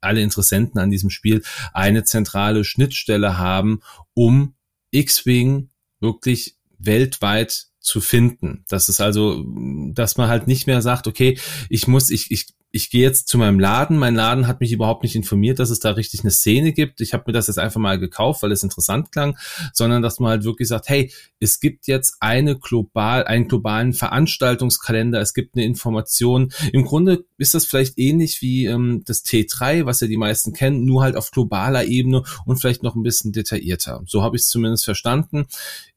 [0.00, 1.42] alle Interessenten an diesem Spiel
[1.74, 3.80] eine zentrale Schnittstelle haben,
[4.14, 4.54] um
[4.92, 5.68] X-Wing
[6.00, 8.64] wirklich weltweit zu finden.
[8.68, 9.44] Das ist also,
[9.92, 12.46] dass man halt nicht mehr sagt, okay, ich muss, ich, ich
[12.76, 13.96] ich gehe jetzt zu meinem Laden.
[13.96, 17.00] Mein Laden hat mich überhaupt nicht informiert, dass es da richtig eine Szene gibt.
[17.00, 19.38] Ich habe mir das jetzt einfach mal gekauft, weil es interessant klang,
[19.72, 25.20] sondern dass man halt wirklich sagt, hey, es gibt jetzt eine global, einen globalen Veranstaltungskalender,
[25.22, 26.52] es gibt eine Information.
[26.70, 30.84] Im Grunde ist das vielleicht ähnlich wie ähm, das T3, was ja die meisten kennen,
[30.84, 34.02] nur halt auf globaler Ebene und vielleicht noch ein bisschen detaillierter.
[34.06, 35.46] So habe ich es zumindest verstanden.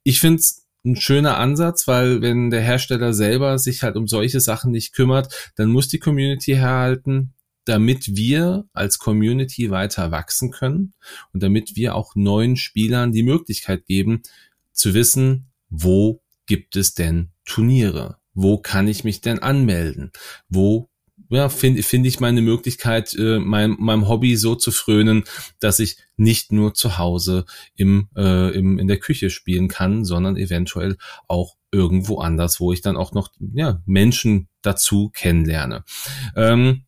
[0.04, 4.40] Ich finde es ein schöner Ansatz, weil wenn der Hersteller selber sich halt um solche
[4.40, 7.34] Sachen nicht kümmert, dann muss die Community herhalten,
[7.66, 10.94] damit wir als Community weiter wachsen können
[11.34, 14.22] und damit wir auch neuen Spielern die Möglichkeit geben,
[14.72, 18.18] zu wissen, wo gibt es denn Turniere?
[18.34, 20.12] Wo kann ich mich denn anmelden?
[20.48, 20.90] Wo
[21.30, 25.24] ja, finde find ich meine Möglichkeit, äh, mein, meinem Hobby so zu frönen,
[25.60, 27.46] dass ich nicht nur zu Hause
[27.76, 30.98] im, äh, im, in der Küche spielen kann, sondern eventuell
[31.28, 35.84] auch irgendwo anders, wo ich dann auch noch ja, Menschen dazu kennenlerne.
[36.36, 36.86] Ähm,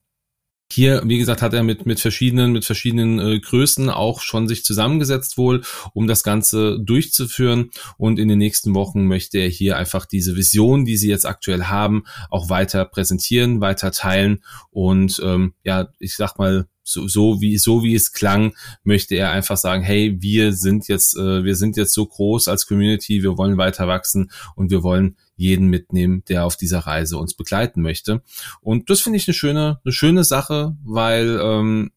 [0.72, 4.64] hier, wie gesagt, hat er mit, mit verschiedenen, mit verschiedenen äh, Größen auch schon sich
[4.64, 5.62] zusammengesetzt wohl,
[5.94, 7.72] um das Ganze durchzuführen.
[7.98, 11.66] Und in den nächsten Wochen möchte er hier einfach diese Vision, die sie jetzt aktuell
[11.66, 14.44] haben, auch weiter präsentieren, weiter teilen.
[14.70, 18.54] Und ähm, ja, ich sag mal, so, so wie so wie es klang,
[18.84, 22.66] möchte er einfach sagen, hey, wir sind jetzt äh, wir sind jetzt so groß als
[22.68, 27.34] Community, wir wollen weiter wachsen und wir wollen jeden mitnehmen, der auf dieser Reise uns
[27.34, 28.22] begleiten möchte.
[28.62, 31.92] Und das finde ich eine schöne eine schöne Sache, weil ähm,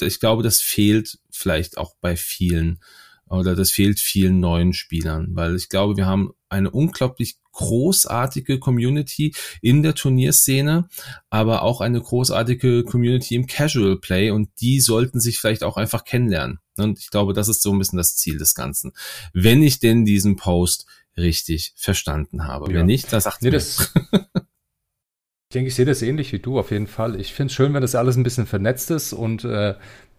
[0.00, 2.80] ich glaube, das fehlt vielleicht auch bei vielen
[3.28, 9.34] oder das fehlt vielen neuen Spielern, weil ich glaube, wir haben eine unglaublich großartige Community
[9.60, 10.88] in der Turnierszene,
[11.30, 16.04] aber auch eine großartige Community im Casual Play und die sollten sich vielleicht auch einfach
[16.04, 16.58] kennenlernen.
[16.76, 18.92] Und ich glaube, das ist so ein bisschen das Ziel des Ganzen.
[19.32, 20.86] Wenn ich denn diesen Post
[21.16, 22.70] richtig verstanden habe.
[22.70, 22.78] Ja.
[22.78, 23.52] Wenn nicht, dann sagt nee, mir.
[23.52, 27.20] Das ich denke, ich sehe das ähnlich wie du auf jeden Fall.
[27.20, 29.74] Ich finde es schön, wenn das alles ein bisschen vernetzt ist und äh,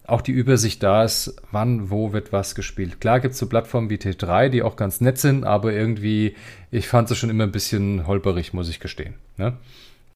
[0.06, 3.00] auch die Übersicht da ist, wann, wo wird was gespielt.
[3.00, 6.36] Klar gibt es so Plattformen wie T3, die auch ganz nett sind, aber irgendwie,
[6.70, 9.14] ich fand es schon immer ein bisschen holperig, muss ich gestehen.
[9.36, 9.54] Ne?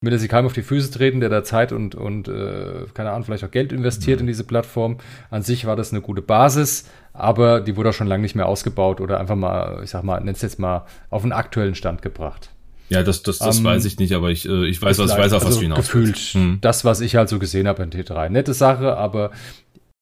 [0.03, 3.25] Will sie keinem auf die Füße treten, der da Zeit und, und äh, keine Ahnung,
[3.25, 4.23] vielleicht auch Geld investiert mhm.
[4.23, 4.97] in diese Plattform.
[5.31, 8.47] An sich war das eine gute Basis, aber die wurde auch schon lange nicht mehr
[8.47, 12.51] ausgebaut oder einfach mal, ich sag mal, nenn's jetzt mal, auf einen aktuellen Stand gebracht.
[12.91, 15.19] Ja, das, das, das um, weiß ich nicht, aber ich, äh, ich weiß, was, ich
[15.19, 16.59] weiß auch, was also du hinaus Gefühlt, hm.
[16.61, 18.31] das, was ich halt so gesehen habe in T3.
[18.31, 19.31] Nette Sache, aber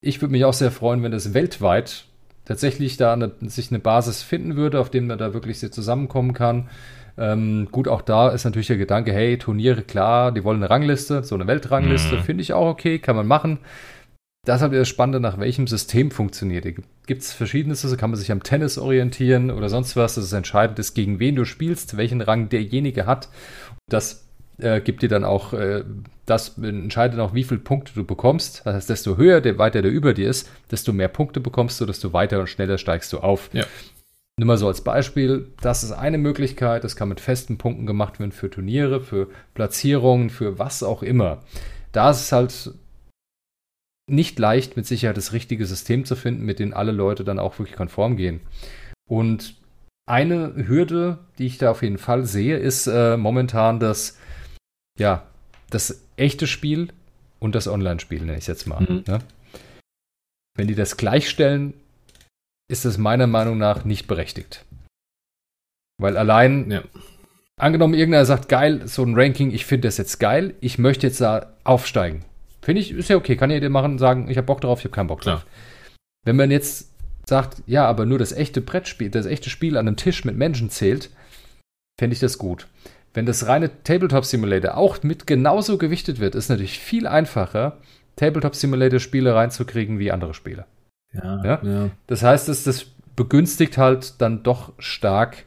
[0.00, 2.04] ich würde mich auch sehr freuen, wenn es weltweit
[2.44, 6.32] tatsächlich da eine, sich eine Basis finden würde, auf dem man da wirklich sehr zusammenkommen
[6.32, 6.68] kann.
[7.18, 11.24] Ähm, gut, auch da ist natürlich der Gedanke, hey, Turniere, klar, die wollen eine Rangliste,
[11.24, 12.22] so eine Weltrangliste, mhm.
[12.22, 13.58] finde ich auch okay, kann man machen.
[14.46, 16.64] Das ist halt das Spannende, nach welchem System funktioniert.
[17.06, 20.14] Gibt es verschiedenes, also kann man sich am Tennis orientieren oder sonst was.
[20.14, 23.28] Das ist entscheidend, ist, gegen wen du spielst, welchen Rang derjenige hat.
[23.90, 24.27] Das
[24.58, 25.84] äh, gibt dir dann auch, äh,
[26.26, 28.62] das entscheidet auch, wie viele Punkte du bekommst.
[28.64, 31.86] Das heißt, desto höher, der weiter der über dir ist, desto mehr Punkte bekommst du,
[31.86, 33.50] desto weiter und schneller steigst du auf.
[33.52, 33.64] Ja.
[34.38, 38.20] Nur mal so als Beispiel, das ist eine Möglichkeit, das kann mit festen Punkten gemacht
[38.20, 41.42] werden für Turniere, für Platzierungen, für was auch immer.
[41.90, 42.70] Da ist es halt
[44.08, 47.58] nicht leicht, mit Sicherheit das richtige System zu finden, mit dem alle Leute dann auch
[47.58, 48.40] wirklich konform gehen.
[49.08, 49.56] Und
[50.06, 54.18] eine Hürde, die ich da auf jeden Fall sehe, ist äh, momentan das,
[54.98, 55.26] ja,
[55.70, 56.88] das echte Spiel
[57.38, 58.80] und das Online-Spiel, nenne ich es jetzt mal.
[58.80, 59.04] Mhm.
[59.06, 59.18] Ne?
[60.56, 61.74] Wenn die das gleichstellen,
[62.70, 64.64] ist es meiner Meinung nach nicht berechtigt.
[66.00, 66.82] Weil allein, ja.
[67.56, 71.20] angenommen, irgendeiner sagt, geil, so ein Ranking, ich finde das jetzt geil, ich möchte jetzt
[71.20, 72.24] da aufsteigen.
[72.62, 74.94] Finde ich, ist ja okay, kann jeder machen, sagen, ich habe Bock drauf, ich habe
[74.94, 75.42] keinen Bock drauf.
[75.42, 75.52] Klar.
[76.24, 76.90] Wenn man jetzt
[77.26, 80.70] sagt, ja, aber nur das echte Brettspiel, das echte Spiel an einem Tisch mit Menschen
[80.70, 81.10] zählt,
[81.98, 82.66] fände ich das gut.
[83.18, 87.78] Wenn das reine Tabletop Simulator auch mit genauso gewichtet wird, ist natürlich viel einfacher,
[88.14, 90.66] Tabletop Simulator Spiele reinzukriegen wie andere Spiele.
[91.12, 91.60] Ja, ja?
[91.64, 91.90] ja.
[92.06, 92.86] Das heißt, dass das
[93.16, 95.46] begünstigt halt dann doch stark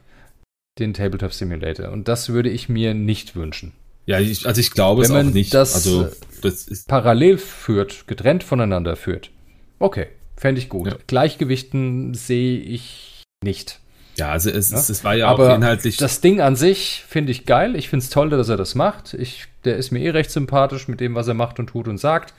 [0.78, 1.92] den Tabletop Simulator.
[1.92, 3.72] Und das würde ich mir nicht wünschen.
[4.04, 5.54] Ja, ich, also ich glaube Wenn es auch nicht.
[5.54, 6.08] Das also
[6.42, 9.30] das ist parallel führt, getrennt voneinander führt.
[9.78, 10.88] Okay, fände ich gut.
[10.88, 10.98] Ja.
[11.06, 13.80] Gleichgewichten sehe ich nicht.
[14.16, 14.78] Ja, also es, ja?
[14.78, 15.96] es war ja Aber auch inhaltlich.
[15.96, 17.76] Das Ding an sich finde ich geil.
[17.76, 19.14] Ich finde es toll, dass er das macht.
[19.14, 21.98] Ich, der ist mir eh recht sympathisch mit dem, was er macht und tut und
[21.98, 22.34] sagt.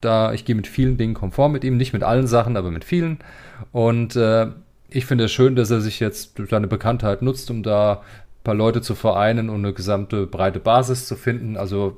[0.00, 2.84] Da ich gehe mit vielen Dingen konform mit ihm, nicht mit allen Sachen, aber mit
[2.84, 3.18] vielen.
[3.72, 4.48] Und äh,
[4.90, 8.00] ich finde es schön, dass er sich jetzt seine Bekanntheit nutzt, um da ein
[8.44, 11.56] paar Leute zu vereinen und eine gesamte breite Basis zu finden.
[11.56, 11.96] Also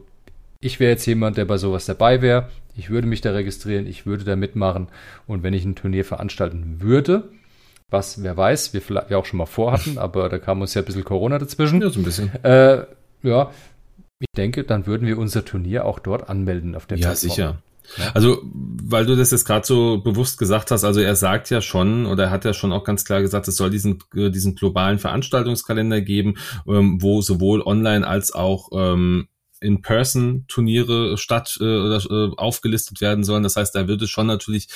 [0.60, 2.48] ich wäre jetzt jemand, der bei sowas dabei wäre.
[2.76, 4.88] Ich würde mich da registrieren, ich würde da mitmachen.
[5.26, 7.28] Und wenn ich ein Turnier veranstalten würde,
[7.90, 10.84] was wer weiß, wir vielleicht auch schon mal vorhatten, aber da kam uns ja ein
[10.84, 11.80] bisschen Corona dazwischen.
[11.80, 12.32] Ja, so ein bisschen.
[12.44, 12.84] Äh,
[13.22, 13.50] ja,
[14.18, 17.28] ich denke, dann würden wir unser Turnier auch dort anmelden auf der ja, Plattform.
[17.28, 17.62] Ja, sicher.
[18.14, 22.06] Also, weil du das jetzt gerade so bewusst gesagt hast, also er sagt ja schon
[22.06, 24.98] oder er hat ja schon auch ganz klar gesagt, es soll diesen, äh, diesen globalen
[24.98, 26.34] Veranstaltungskalender geben,
[26.66, 29.28] ähm, wo sowohl online als auch ähm,
[29.60, 33.42] in-Person-Turniere statt äh, oder äh, aufgelistet werden sollen.
[33.42, 34.68] Das heißt, da wird es schon natürlich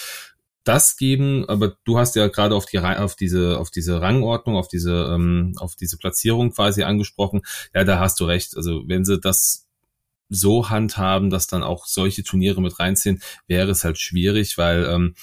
[0.64, 4.68] das geben, aber du hast ja gerade auf die auf diese auf diese Rangordnung, auf
[4.68, 7.42] diese ähm, auf diese Platzierung quasi angesprochen.
[7.74, 8.56] Ja, da hast du recht.
[8.56, 9.66] Also wenn sie das
[10.28, 15.14] so handhaben, dass dann auch solche Turniere mit reinziehen, wäre es halt schwierig, weil ähm,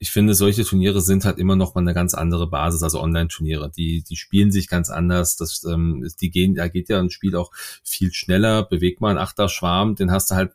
[0.00, 3.70] ich finde, solche Turniere sind halt immer noch mal eine ganz andere Basis, also Online-Turniere.
[3.76, 5.36] Die, die spielen sich ganz anders.
[5.36, 7.50] Das, ähm, die gehen, da geht ja ein Spiel auch
[7.82, 8.62] viel schneller.
[8.62, 10.52] Bewegt mal einen Achter-Schwarm, den hast du halt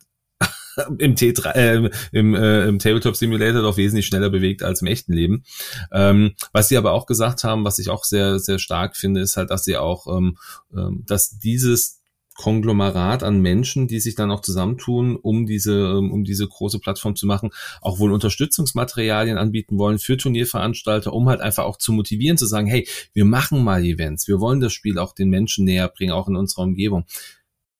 [0.98, 5.14] im T3, äh, im, äh, im Tabletop Simulator doch wesentlich schneller bewegt als im echten
[5.14, 5.44] Leben.
[5.92, 9.38] Ähm, was sie aber auch gesagt haben, was ich auch sehr, sehr stark finde, ist
[9.38, 10.38] halt, dass sie auch, ähm,
[10.76, 12.04] ähm, dass dieses
[12.36, 17.16] Konglomerat an Menschen, die sich dann auch zusammentun, um diese, ähm, um diese große Plattform
[17.16, 17.52] zu machen,
[17.82, 22.68] auch wohl Unterstützungsmaterialien anbieten wollen für Turnierveranstalter, um halt einfach auch zu motivieren, zu sagen,
[22.68, 26.28] hey, wir machen mal Events, wir wollen das Spiel auch den Menschen näher bringen, auch
[26.28, 27.06] in unserer Umgebung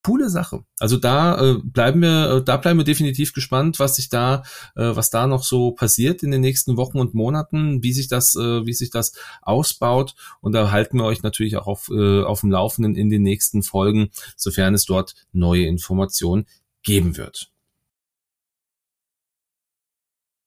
[0.04, 0.64] coole Sache.
[0.80, 4.44] Also da äh, bleiben wir, äh, da bleiben wir definitiv gespannt, was sich da,
[4.76, 8.36] äh, was da noch so passiert in den nächsten Wochen und Monaten, wie sich das,
[8.36, 10.16] äh, wie sich das ausbaut.
[10.42, 13.64] Und da halten wir euch natürlich auch auf, äh, auf dem Laufenden in den nächsten
[13.64, 16.46] Folgen, sofern es dort neue Informationen
[16.84, 17.50] geben wird.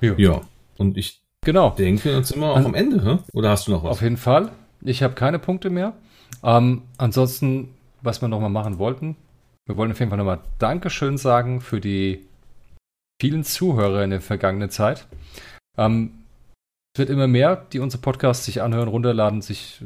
[0.02, 0.14] Ja.
[0.18, 0.40] ja.
[0.76, 1.70] Und ich genau.
[1.70, 3.18] denke, jetzt sind wir auch am Ende, hä?
[3.32, 3.92] oder hast du noch was?
[3.92, 4.52] Auf jeden Fall.
[4.82, 5.94] Ich habe keine Punkte mehr.
[6.42, 9.16] Ähm, ansonsten, was wir noch mal machen wollten,
[9.66, 12.24] wir wollen auf jeden Fall nochmal Dankeschön sagen für die
[13.20, 15.06] vielen Zuhörer in der vergangenen Zeit.
[15.76, 16.12] Ähm,
[16.94, 19.82] es wird immer mehr, die unsere Podcasts sich anhören, runterladen, sich,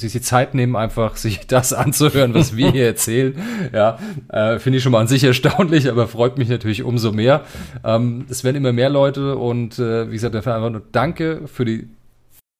[0.00, 3.70] sich die Zeit nehmen, einfach sich das anzuhören, was wir hier erzählen.
[3.72, 3.98] Ja,
[4.28, 7.44] äh, finde ich schon mal an sich erstaunlich, aber freut mich natürlich umso mehr.
[7.84, 11.64] Ähm, es werden immer mehr Leute und äh, wie gesagt, dafür einfach nur Danke für
[11.64, 11.88] die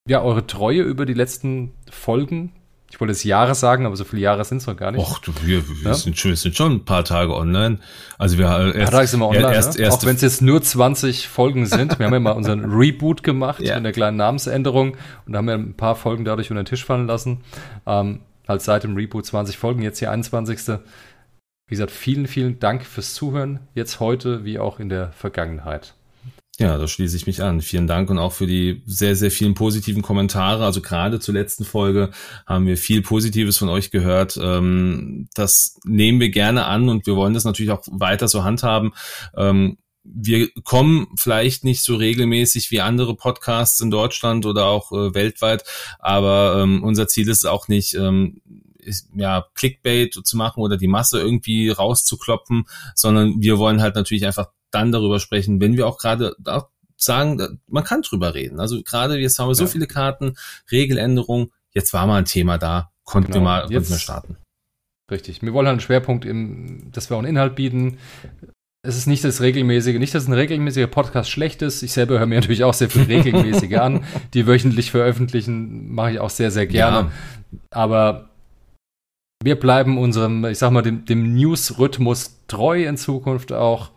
[0.09, 2.53] ja, eure Treue über die letzten Folgen,
[2.91, 5.01] ich wollte es Jahre sagen, aber so viele Jahre sind es noch gar nicht.
[5.01, 5.95] Och, du, wir, wir, ja?
[5.95, 7.79] sind schon, wir sind schon ein paar Tage online.
[8.17, 9.93] Also wir erst, Tage sind wir online, erst, ne?
[9.93, 11.99] auch wenn es jetzt nur 20 Folgen sind.
[11.99, 13.75] Wir haben ja mal unseren Reboot gemacht ja.
[13.75, 14.97] mit einer kleinen Namensänderung
[15.27, 17.41] und haben ja ein paar Folgen dadurch unter den Tisch fallen lassen.
[17.87, 20.59] Ähm, halt seit dem Reboot 20 Folgen, jetzt hier 21.
[21.69, 25.95] Wie gesagt, vielen, vielen Dank fürs Zuhören, jetzt heute wie auch in der Vergangenheit.
[26.59, 27.61] Ja, da schließe ich mich an.
[27.61, 30.65] Vielen Dank und auch für die sehr, sehr vielen positiven Kommentare.
[30.65, 32.11] Also gerade zur letzten Folge
[32.47, 34.39] haben wir viel Positives von euch gehört.
[34.41, 38.95] Ähm, das nehmen wir gerne an und wir wollen das natürlich auch weiter so handhaben.
[39.37, 45.13] Ähm, wir kommen vielleicht nicht so regelmäßig wie andere Podcasts in Deutschland oder auch äh,
[45.15, 45.65] weltweit,
[45.99, 47.99] aber ähm, unser Ziel ist auch nicht,
[49.17, 54.47] ja, Clickbait zu machen oder die Masse irgendwie rauszukloppen, sondern wir wollen halt natürlich einfach
[54.77, 56.37] dann darüber sprechen, wenn wir auch gerade
[56.97, 58.61] sagen, man kann drüber reden.
[58.61, 59.71] Also gerade jetzt haben wir so ja.
[59.71, 60.37] viele Karten,
[60.71, 63.45] Regeländerungen, jetzt war mal ein Thema da, konnten genau.
[63.45, 64.37] wir mal konnten wir starten.
[65.11, 65.43] Richtig.
[65.43, 67.99] Wir wollen halt einen Schwerpunkt im, dass wir auch einen Inhalt bieten.
[68.83, 71.83] es ist nicht das regelmäßige, nicht, dass ein regelmäßiger Podcast schlecht ist.
[71.83, 74.05] Ich selber höre mir natürlich auch sehr viel regelmäßige an.
[74.35, 76.97] Die wöchentlich veröffentlichen mache ich auch sehr, sehr gerne.
[76.97, 77.59] Ja.
[77.71, 78.31] Aber
[79.43, 83.93] wir bleiben unserem, ich sag mal, dem, dem News-Rhythmus treu in Zukunft auch.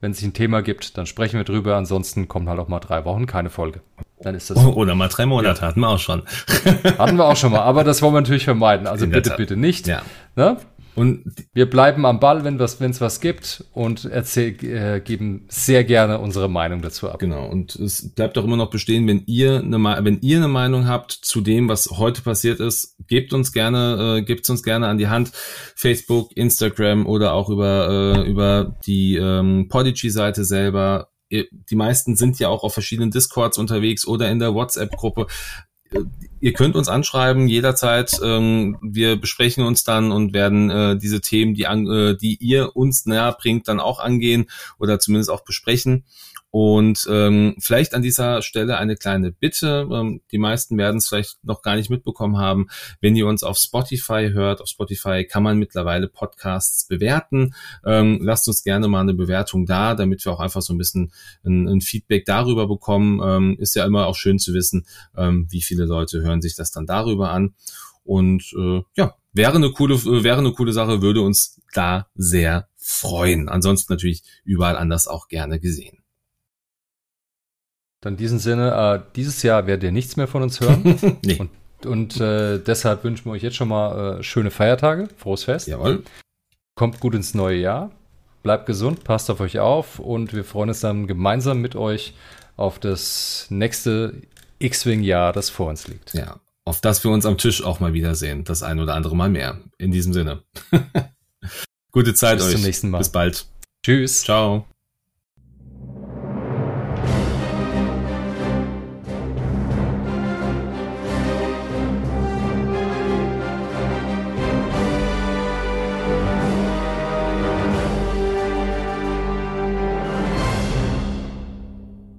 [0.00, 1.76] Wenn es sich ein Thema gibt, dann sprechen wir drüber.
[1.76, 3.80] Ansonsten kommen halt auch mal drei Wochen keine Folge.
[4.20, 4.58] Dann ist das.
[4.64, 5.68] Oder mal drei Monate ja.
[5.68, 6.22] hatten wir auch schon.
[6.98, 8.86] hatten wir auch schon mal, aber das wollen wir natürlich vermeiden.
[8.86, 9.86] Also bitte, bitte nicht.
[9.86, 10.02] Ja.
[10.34, 10.58] Ne?
[10.96, 15.84] Und wir bleiben am Ball, wenn es was, was gibt und erzähl, äh, geben sehr
[15.84, 17.18] gerne unsere Meinung dazu ab.
[17.18, 17.46] Genau.
[17.46, 21.12] Und es bleibt auch immer noch bestehen, wenn ihr eine, wenn ihr eine Meinung habt
[21.12, 25.08] zu dem, was heute passiert ist, gebt uns gerne, äh, gebt uns gerne an die
[25.08, 25.32] Hand.
[25.76, 32.48] Facebook, Instagram oder auch über, äh, über die ähm, Podigy-Seite selber die meisten sind ja
[32.48, 35.26] auch auf verschiedenen Discords unterwegs oder in der WhatsApp-Gruppe
[36.40, 38.18] ihr könnt uns anschreiben jederzeit.
[38.22, 43.06] Ähm, wir besprechen uns dann und werden äh, diese Themen, die, äh, die ihr uns
[43.06, 44.46] näher bringt, dann auch angehen
[44.78, 46.04] oder zumindest auch besprechen.
[46.58, 49.86] Und ähm, vielleicht an dieser Stelle eine kleine Bitte.
[49.92, 52.68] Ähm, die meisten werden es vielleicht noch gar nicht mitbekommen haben.
[53.02, 57.54] Wenn ihr uns auf Spotify hört, auf Spotify kann man mittlerweile Podcasts bewerten.
[57.84, 61.12] Ähm, lasst uns gerne mal eine Bewertung da, damit wir auch einfach so ein bisschen
[61.44, 63.20] ein, ein Feedback darüber bekommen.
[63.22, 66.70] Ähm, ist ja immer auch schön zu wissen, ähm, wie viele Leute hören sich das
[66.70, 67.54] dann darüber an.
[68.02, 73.50] Und äh, ja, wäre eine coole, wäre eine coole Sache, würde uns da sehr freuen.
[73.50, 75.98] Ansonsten natürlich überall anders auch gerne gesehen.
[78.06, 81.18] Dann in diesem Sinne, äh, dieses Jahr werdet ihr nichts mehr von uns hören.
[81.24, 81.40] nee.
[81.40, 81.50] Und,
[81.86, 85.66] und äh, deshalb wünschen wir euch jetzt schon mal äh, schöne Feiertage, frohes Fest.
[85.66, 86.04] Jawohl.
[86.76, 87.90] Kommt gut ins neue Jahr.
[88.44, 92.14] Bleibt gesund, passt auf euch auf und wir freuen uns dann gemeinsam mit euch
[92.56, 94.14] auf das nächste
[94.60, 96.14] X-Wing-Jahr, das vor uns liegt.
[96.14, 98.44] Ja, auf das wir uns am Tisch auch mal wiedersehen.
[98.44, 99.58] Das ein oder andere Mal mehr.
[99.78, 100.44] In diesem Sinne.
[101.90, 102.52] Gute Zeit Bis euch.
[102.52, 102.98] Bis zum nächsten Mal.
[102.98, 103.46] Bis bald.
[103.82, 104.22] Tschüss.
[104.22, 104.64] Ciao.